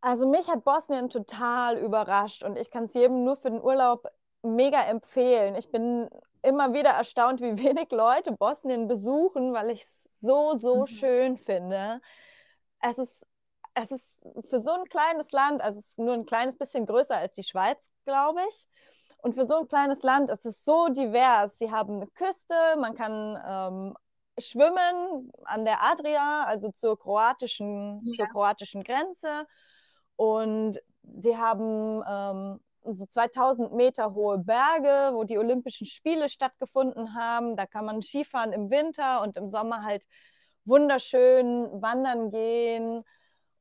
Also 0.00 0.26
mich 0.26 0.48
hat 0.48 0.64
Bosnien 0.64 1.10
total 1.10 1.76
überrascht 1.76 2.42
und 2.42 2.56
ich 2.56 2.70
kann 2.70 2.84
es 2.84 2.94
jedem 2.94 3.24
nur 3.24 3.36
für 3.36 3.50
den 3.50 3.62
Urlaub 3.62 4.08
mega 4.42 4.82
empfehlen. 4.82 5.56
Ich 5.56 5.70
bin 5.70 6.08
immer 6.44 6.72
wieder 6.72 6.90
erstaunt, 6.90 7.40
wie 7.40 7.58
wenig 7.62 7.90
Leute 7.90 8.32
Bosnien 8.32 8.88
besuchen, 8.88 9.52
weil 9.52 9.70
ich 9.70 9.82
es 9.82 9.88
so, 10.20 10.56
so 10.58 10.82
mhm. 10.82 10.86
schön 10.86 11.36
finde. 11.38 12.00
Es 12.80 12.98
ist, 12.98 13.26
es 13.74 13.90
ist 13.90 14.12
für 14.50 14.60
so 14.60 14.70
ein 14.72 14.84
kleines 14.84 15.30
Land, 15.32 15.62
also 15.62 15.80
es 15.80 15.86
ist 15.86 15.98
nur 15.98 16.14
ein 16.14 16.26
kleines 16.26 16.56
bisschen 16.56 16.86
größer 16.86 17.16
als 17.16 17.34
die 17.34 17.42
Schweiz, 17.42 17.90
glaube 18.04 18.40
ich. 18.48 18.66
Und 19.18 19.34
für 19.34 19.46
so 19.46 19.56
ein 19.56 19.68
kleines 19.68 20.02
Land 20.02 20.30
ist 20.30 20.44
es 20.44 20.64
so 20.64 20.88
divers. 20.88 21.56
Sie 21.56 21.70
haben 21.70 21.96
eine 21.96 22.06
Küste, 22.08 22.76
man 22.78 22.94
kann 22.94 23.38
ähm, 23.46 23.96
schwimmen 24.38 25.30
an 25.44 25.64
der 25.64 25.82
Adria, 25.82 26.44
also 26.44 26.70
zur 26.72 26.98
kroatischen, 26.98 28.02
ja. 28.04 28.16
zur 28.16 28.26
kroatischen 28.26 28.82
Grenze. 28.82 29.46
Und 30.16 30.78
die 31.02 31.36
haben 31.36 32.02
ähm, 32.06 32.60
so 32.84 33.06
2000 33.06 33.72
Meter 33.72 34.14
hohe 34.14 34.38
Berge, 34.38 35.14
wo 35.14 35.24
die 35.24 35.38
Olympischen 35.38 35.86
Spiele 35.86 36.28
stattgefunden 36.28 37.14
haben. 37.14 37.56
Da 37.56 37.66
kann 37.66 37.84
man 37.84 38.02
Skifahren 38.02 38.52
im 38.52 38.70
Winter 38.70 39.22
und 39.22 39.36
im 39.36 39.50
Sommer 39.50 39.84
halt 39.84 40.04
wunderschön 40.64 41.68
wandern 41.82 42.30
gehen. 42.30 43.04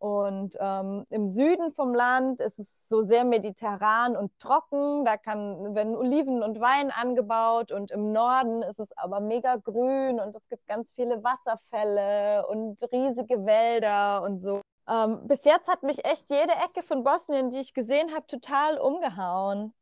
Und 0.04 0.58
ähm, 0.60 1.06
im 1.12 1.32
Süden 1.32 1.72
vom 1.74 1.96
Land 1.96 2.42
ist 2.42 2.60
es 2.60 2.90
so 2.90 3.04
sehr 3.04 3.24
mediterran 3.24 4.18
und 4.18 4.38
trocken. 4.40 5.06
Da 5.06 5.16
kann, 5.16 5.76
werden 5.76 5.96
Oliven 5.96 6.44
und 6.44 6.60
Wein 6.60 6.92
angebaut. 6.92 7.72
Und 7.72 7.90
im 7.92 8.12
Norden 8.12 8.64
ist 8.64 8.80
es 8.80 8.90
aber 8.98 9.22
mega 9.22 9.56
grün 9.56 10.20
und 10.20 10.36
es 10.36 10.46
gibt 10.50 10.68
ganz 10.68 10.92
viele 10.94 11.24
Wasserfälle 11.24 12.46
und 12.48 12.84
riesige 12.92 13.46
Wälder 13.46 14.24
und 14.24 14.42
so. 14.42 14.60
Ähm, 14.88 15.28
bis 15.28 15.44
jetzt 15.46 15.68
hat 15.68 15.84
mich 15.84 16.04
echt 16.06 16.30
jede 16.30 16.54
Ecke 16.54 16.84
von 16.84 17.04
Bosnien, 17.04 17.52
die 17.52 17.60
ich 17.60 17.74
gesehen 17.74 18.14
habe, 18.14 18.28
total 18.28 18.78
umgehauen. 18.78 19.74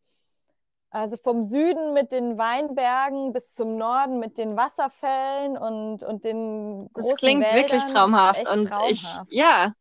Also 0.91 1.15
vom 1.15 1.45
Süden 1.45 1.93
mit 1.93 2.11
den 2.11 2.37
Weinbergen 2.37 3.31
bis 3.31 3.53
zum 3.53 3.77
Norden 3.77 4.19
mit 4.19 4.37
den 4.37 4.57
Wasserfällen 4.57 5.57
und, 5.57 6.03
und 6.03 6.25
den 6.25 6.89
großen 6.93 7.11
Das 7.11 7.19
klingt 7.19 7.41
Wäldern. 7.43 7.55
wirklich 7.55 7.85
traumhaft. 7.85 8.47
Und 8.49 8.67
traumhaft. 8.67 8.91
ich, 8.91 9.05
ja, 9.29 9.73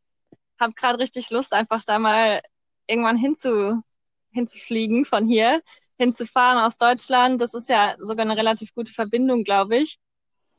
habe 0.60 0.72
gerade 0.74 0.98
richtig 1.00 1.30
Lust, 1.30 1.52
einfach 1.52 1.82
da 1.84 1.98
mal 1.98 2.40
irgendwann 2.86 3.16
hinzu, 3.16 3.82
hinzufliegen 4.30 5.04
von 5.04 5.26
hier, 5.26 5.60
hinzufahren 5.98 6.58
aus 6.58 6.76
Deutschland. 6.76 7.40
Das 7.40 7.54
ist 7.54 7.68
ja 7.68 7.96
sogar 7.98 8.24
eine 8.24 8.36
relativ 8.36 8.72
gute 8.74 8.92
Verbindung, 8.92 9.42
glaube 9.42 9.78
ich. 9.78 9.98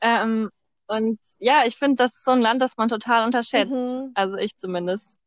Ähm, 0.02 0.50
und 0.92 1.18
ja, 1.38 1.64
ich 1.64 1.76
finde, 1.76 1.96
das 1.96 2.12
ist 2.12 2.24
so 2.24 2.32
ein 2.32 2.42
Land, 2.42 2.60
das 2.60 2.76
man 2.76 2.88
total 2.88 3.24
unterschätzt. 3.24 3.96
Mhm. 3.96 4.12
Also 4.14 4.36
ich 4.36 4.56
zumindest. 4.56 5.18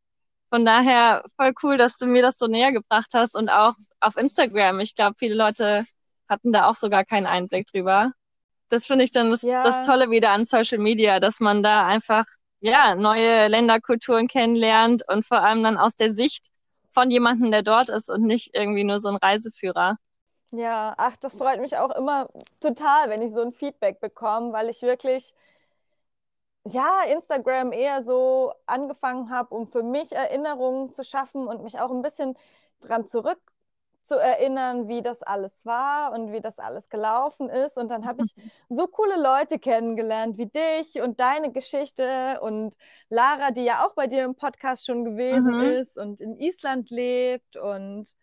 Von 0.49 0.63
daher 0.63 1.23
voll 1.35 1.53
cool, 1.63 1.77
dass 1.77 1.97
du 1.97 2.05
mir 2.05 2.21
das 2.21 2.37
so 2.37 2.45
näher 2.45 2.71
gebracht 2.71 3.11
hast 3.15 3.35
und 3.35 3.49
auch 3.49 3.73
auf 3.99 4.15
Instagram. 4.15 4.79
Ich 4.79 4.95
glaube, 4.95 5.15
viele 5.17 5.33
Leute 5.33 5.83
hatten 6.29 6.53
da 6.53 6.69
auch 6.69 6.75
sogar 6.75 7.03
keinen 7.03 7.25
Einblick 7.25 7.65
drüber. 7.65 8.11
Das 8.69 8.85
finde 8.85 9.05
ich 9.05 9.11
dann 9.11 9.31
das, 9.31 9.41
ja. 9.41 9.63
das 9.63 9.81
Tolle 9.81 10.11
wieder 10.11 10.31
an 10.31 10.45
Social 10.45 10.77
Media, 10.77 11.19
dass 11.19 11.39
man 11.39 11.63
da 11.63 11.87
einfach 11.87 12.25
ja, 12.59 12.93
neue 12.93 13.47
Länderkulturen 13.47 14.27
kennenlernt 14.27 15.03
und 15.07 15.25
vor 15.25 15.41
allem 15.41 15.63
dann 15.63 15.77
aus 15.77 15.95
der 15.95 16.11
Sicht 16.11 16.49
von 16.91 17.09
jemandem, 17.09 17.51
der 17.51 17.63
dort 17.63 17.89
ist 17.89 18.09
und 18.09 18.21
nicht 18.21 18.51
irgendwie 18.53 18.83
nur 18.83 18.99
so 18.99 19.09
ein 19.09 19.17
Reiseführer. 19.17 19.97
Ja, 20.51 20.93
ach, 20.97 21.17
das 21.17 21.33
freut 21.33 21.59
mich 21.59 21.77
auch 21.77 21.91
immer 21.95 22.29
total, 22.59 23.09
wenn 23.09 23.21
ich 23.21 23.33
so 23.33 23.41
ein 23.41 23.51
Feedback 23.51 23.99
bekomme, 23.99 24.53
weil 24.53 24.69
ich 24.69 24.81
wirklich, 24.81 25.33
ja, 26.67 27.01
Instagram 27.11 27.71
eher 27.71 28.03
so 28.03 28.53
angefangen 28.65 29.29
habe, 29.29 29.53
um 29.55 29.67
für 29.67 29.83
mich 29.83 30.11
Erinnerungen 30.11 30.91
zu 30.91 31.03
schaffen 31.03 31.47
und 31.47 31.63
mich 31.63 31.79
auch 31.79 31.91
ein 31.91 32.01
bisschen 32.01 32.35
dran 32.81 33.07
zurück 33.07 33.39
zu 34.05 34.15
erinnern, 34.15 34.87
wie 34.87 35.01
das 35.01 35.23
alles 35.23 35.65
war 35.65 36.13
und 36.13 36.31
wie 36.31 36.41
das 36.41 36.59
alles 36.59 36.89
gelaufen 36.89 37.49
ist. 37.49 37.77
Und 37.77 37.89
dann 37.89 38.05
habe 38.05 38.23
ich 38.23 38.35
so 38.69 38.87
coole 38.87 39.21
Leute 39.21 39.59
kennengelernt 39.59 40.37
wie 40.37 40.45
dich 40.45 41.01
und 41.01 41.19
deine 41.19 41.51
Geschichte 41.51 42.39
und 42.41 42.75
Lara, 43.09 43.51
die 43.51 43.63
ja 43.63 43.85
auch 43.85 43.93
bei 43.93 44.07
dir 44.07 44.23
im 44.23 44.35
Podcast 44.35 44.85
schon 44.85 45.05
gewesen 45.05 45.57
mhm. 45.57 45.61
ist 45.61 45.97
und 45.97 46.21
in 46.21 46.37
Island 46.37 46.89
lebt 46.89 47.57
und 47.57 48.15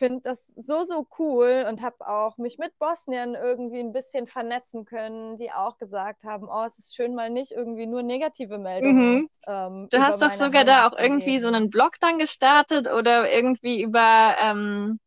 finde 0.00 0.22
das 0.22 0.50
so, 0.56 0.82
so 0.84 1.06
cool 1.18 1.66
und 1.68 1.82
habe 1.82 2.08
auch 2.08 2.38
mich 2.38 2.56
mit 2.56 2.76
Bosnien 2.78 3.34
irgendwie 3.34 3.80
ein 3.80 3.92
bisschen 3.92 4.26
vernetzen 4.26 4.86
können, 4.86 5.36
die 5.36 5.52
auch 5.52 5.76
gesagt 5.76 6.24
haben, 6.24 6.48
oh, 6.50 6.64
es 6.64 6.78
ist 6.78 6.96
schön 6.96 7.14
mal 7.14 7.28
nicht 7.28 7.52
irgendwie 7.52 7.86
nur 7.86 8.02
negative 8.02 8.56
Meldungen. 8.56 9.18
Mhm. 9.18 9.30
Ähm, 9.46 9.88
du 9.90 10.02
hast 10.02 10.22
doch 10.22 10.32
sogar 10.32 10.64
da 10.64 10.88
auch 10.88 10.98
irgendwie 10.98 11.38
so 11.38 11.48
einen 11.48 11.68
Blog 11.68 12.00
dann 12.00 12.18
gestartet 12.18 12.90
oder 12.90 13.30
irgendwie 13.30 13.82
über, 13.82 14.36
ähm, 14.40 14.98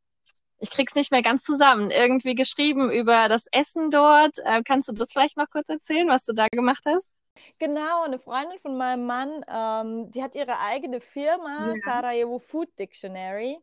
ich 0.60 0.70
krieg's 0.70 0.94
nicht 0.94 1.12
mehr 1.12 1.24
ganz 1.24 1.42
zusammen, 1.42 1.90
irgendwie 1.90 2.36
geschrieben 2.36 2.92
über 2.92 3.28
das 3.30 3.48
Essen 3.52 3.90
dort. 3.90 4.38
Äh, 4.46 4.62
kannst 4.64 4.90
du 4.90 4.92
das 4.92 5.12
vielleicht 5.12 5.38
noch 5.38 5.50
kurz 5.50 5.70
erzählen, 5.70 6.08
was 6.08 6.24
du 6.26 6.34
da 6.34 6.48
gemacht 6.52 6.84
hast? 6.86 7.10
Genau, 7.58 8.04
eine 8.04 8.20
Freundin 8.20 8.60
von 8.60 8.78
meinem 8.78 9.08
Mann, 9.08 9.44
ähm, 9.48 10.12
die 10.12 10.22
hat 10.22 10.36
ihre 10.36 10.60
eigene 10.60 11.02
Firma, 11.02 11.74
ja. 11.74 11.82
Sarajevo 11.84 12.38
Food 12.38 12.70
Dictionary. 12.78 13.58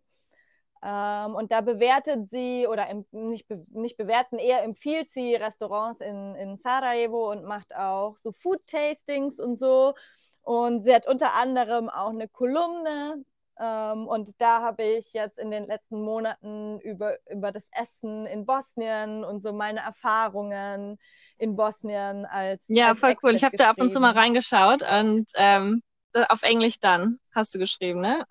Ähm, 0.82 1.34
und 1.34 1.52
da 1.52 1.60
bewertet 1.60 2.30
sie 2.30 2.66
oder 2.66 2.86
nicht, 3.12 3.46
be, 3.48 3.64
nicht 3.70 3.96
bewerten, 3.98 4.38
eher 4.38 4.62
empfiehlt 4.62 5.12
sie 5.12 5.34
Restaurants 5.34 6.00
in, 6.00 6.34
in 6.36 6.56
Sarajevo 6.56 7.30
und 7.30 7.44
macht 7.44 7.74
auch 7.74 8.16
so 8.16 8.32
Food-Tastings 8.32 9.38
und 9.38 9.58
so. 9.58 9.94
Und 10.42 10.82
sie 10.82 10.94
hat 10.94 11.06
unter 11.06 11.34
anderem 11.34 11.90
auch 11.90 12.10
eine 12.10 12.28
Kolumne. 12.28 13.22
Ähm, 13.58 14.08
und 14.08 14.40
da 14.40 14.62
habe 14.62 14.82
ich 14.84 15.12
jetzt 15.12 15.38
in 15.38 15.50
den 15.50 15.64
letzten 15.64 16.00
Monaten 16.00 16.80
über, 16.80 17.18
über 17.30 17.52
das 17.52 17.68
Essen 17.72 18.24
in 18.24 18.46
Bosnien 18.46 19.22
und 19.22 19.42
so 19.42 19.52
meine 19.52 19.80
Erfahrungen 19.80 20.98
in 21.36 21.56
Bosnien 21.56 22.24
als. 22.24 22.64
Ja, 22.68 22.88
als 22.88 23.00
voll 23.00 23.16
cool. 23.22 23.34
Ich 23.34 23.44
habe 23.44 23.58
da 23.58 23.70
ab 23.70 23.76
und 23.78 23.90
zu 23.90 24.00
mal 24.00 24.12
reingeschaut 24.12 24.82
und 24.82 25.30
ähm, 25.34 25.82
auf 26.28 26.42
Englisch 26.42 26.80
dann 26.80 27.18
hast 27.34 27.54
du 27.54 27.58
geschrieben, 27.58 28.00
ne? 28.00 28.24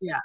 Ja. 0.00 0.20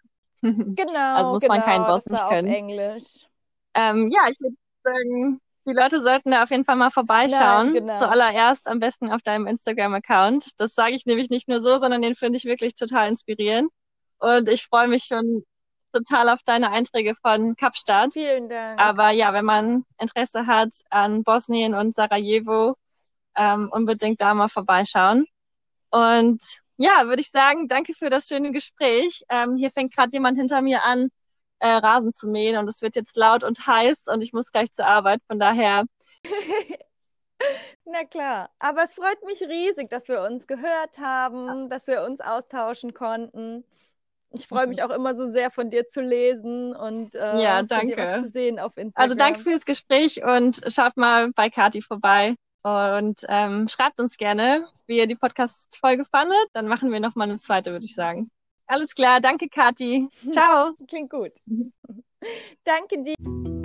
Genau. 0.76 1.16
also 1.16 1.34
muss 1.34 1.42
genau, 1.42 1.56
man 1.56 1.64
kein 1.64 1.86
Bosnisch 1.86 2.20
können. 2.30 2.48
Englisch. 2.48 3.26
Ähm, 3.74 4.12
ja, 4.12 4.30
ich 4.30 4.40
würde 4.40 4.56
sagen, 4.84 5.40
die 5.66 5.74
Leute 5.74 6.02
sollten 6.02 6.32
da 6.32 6.44
auf 6.44 6.50
jeden 6.50 6.64
Fall 6.64 6.78
mal 6.78 6.92
vorbeischauen. 6.92 7.68
Nein, 7.68 7.74
genau. 7.74 7.96
Zuallererst 7.96 8.68
am 8.70 8.80
besten 8.80 9.12
auf 9.12 9.22
deinem 9.22 9.48
Instagram-Account. 9.48 10.52
Das 10.58 10.74
sage 10.74 10.96
ich 10.96 11.06
nämlich 11.06 11.30
nicht 11.30 11.50
nur 11.50 11.60
so, 11.60 11.78
sondern 11.78 12.02
den 12.02 12.16
finde 12.16 12.38
ich 12.38 12.46
wirklich 12.46 12.76
total 12.76 13.10
inspirierend. 13.10 13.70
Und 14.20 14.48
ich 14.48 14.66
freue 14.66 14.88
mich 14.88 15.02
schon 15.08 15.44
total 15.92 16.30
auf 16.30 16.42
deine 16.44 16.72
Einträge 16.72 17.16
von 17.16 17.56
Kapstadt. 17.56 18.14
Vielen 18.14 18.50
Dank. 18.50 18.80
Aber 18.80 19.12
ja, 19.12 19.34
wenn 19.34 19.46
man 19.46 19.84
Interesse 20.00 20.48
hat 20.48 20.70
an 20.90 21.24
Bosnien 21.24 21.74
und 21.74 21.94
Sarajevo, 21.94 22.76
ähm, 23.36 23.70
unbedingt 23.72 24.22
da 24.22 24.34
mal 24.34 24.48
vorbeischauen. 24.48 25.26
Und 25.90 26.42
ja, 26.78 27.08
würde 27.08 27.22
ich 27.22 27.32
sagen, 27.32 27.68
danke 27.68 27.94
für 27.94 28.10
das 28.10 28.28
schöne 28.28 28.52
Gespräch. 28.52 29.24
Ähm, 29.30 29.58
hier 29.58 29.72
fängt 29.72 29.96
gerade 29.96 30.12
jemand 30.12 30.38
hinter 30.38 30.62
mir 30.62 30.84
an, 30.84 31.10
äh, 31.60 31.68
Rasen 31.70 32.14
zu 32.14 32.28
mähen 32.28 32.56
und 32.58 32.68
es 32.70 32.82
wird 32.82 32.96
jetzt 32.96 33.18
laut 33.18 33.44
und 33.44 33.66
heiß 33.66 34.08
und 34.08 34.22
ich 34.24 34.32
muss 34.34 34.52
gleich 34.52 34.72
zur 34.72 34.86
Arbeit. 34.86 35.22
Von 35.28 35.40
daher. 35.40 35.86
Na 37.86 38.04
klar, 38.04 38.50
aber 38.60 38.84
es 38.84 38.94
freut 38.94 39.24
mich 39.26 39.42
riesig, 39.42 39.90
dass 39.90 40.08
wir 40.08 40.22
uns 40.22 40.48
gehört 40.48 40.98
haben, 40.98 41.70
dass 41.70 41.88
wir 41.88 42.04
uns 42.04 42.20
austauschen 42.20 42.94
konnten. 42.94 43.64
Ich 44.32 44.48
freue 44.48 44.68
mich 44.68 44.80
mhm. 44.80 44.84
auch 44.84 44.90
immer 44.90 45.16
so 45.16 45.30
sehr, 45.30 45.52
von 45.52 45.70
dir 45.70 45.88
zu 45.88 46.02
lesen 46.02 46.76
und 46.76 47.16
äh, 47.16 47.42
ja, 47.42 47.64
danke. 47.64 48.24
zu 48.24 48.30
sehen 48.30 48.60
auf 48.60 48.76
Instagram. 48.76 49.04
Also 49.04 49.16
danke 49.16 49.40
fürs 49.40 49.66
Gespräch 49.66 50.24
und 50.24 50.62
schaut 50.68 50.98
mal 50.98 51.32
bei 51.32 51.50
Kati 51.50 51.82
vorbei. 51.82 52.36
Und 52.64 53.22
ähm, 53.30 53.68
schreibt 53.68 54.00
uns 54.00 54.18
gerne, 54.18 54.68
wie 54.88 54.98
ihr 54.98 55.08
die 55.08 55.16
Podcast-Folge 55.16 56.06
fandet. 56.06 56.48
Dann 56.54 56.68
machen 56.68 56.92
wir 56.92 57.00
nochmal 57.00 57.30
eine 57.30 57.38
zweite, 57.38 57.72
würde 57.72 57.86
ich 57.86 57.96
sagen. 57.96 58.30
Alles 58.68 58.94
klar, 58.96 59.22
danke 59.22 59.48
Kathi. 59.48 60.10
Ciao. 60.30 60.74
Klingt 60.88 61.10
gut. 61.10 61.32
danke 62.64 63.04
dir. 63.04 63.57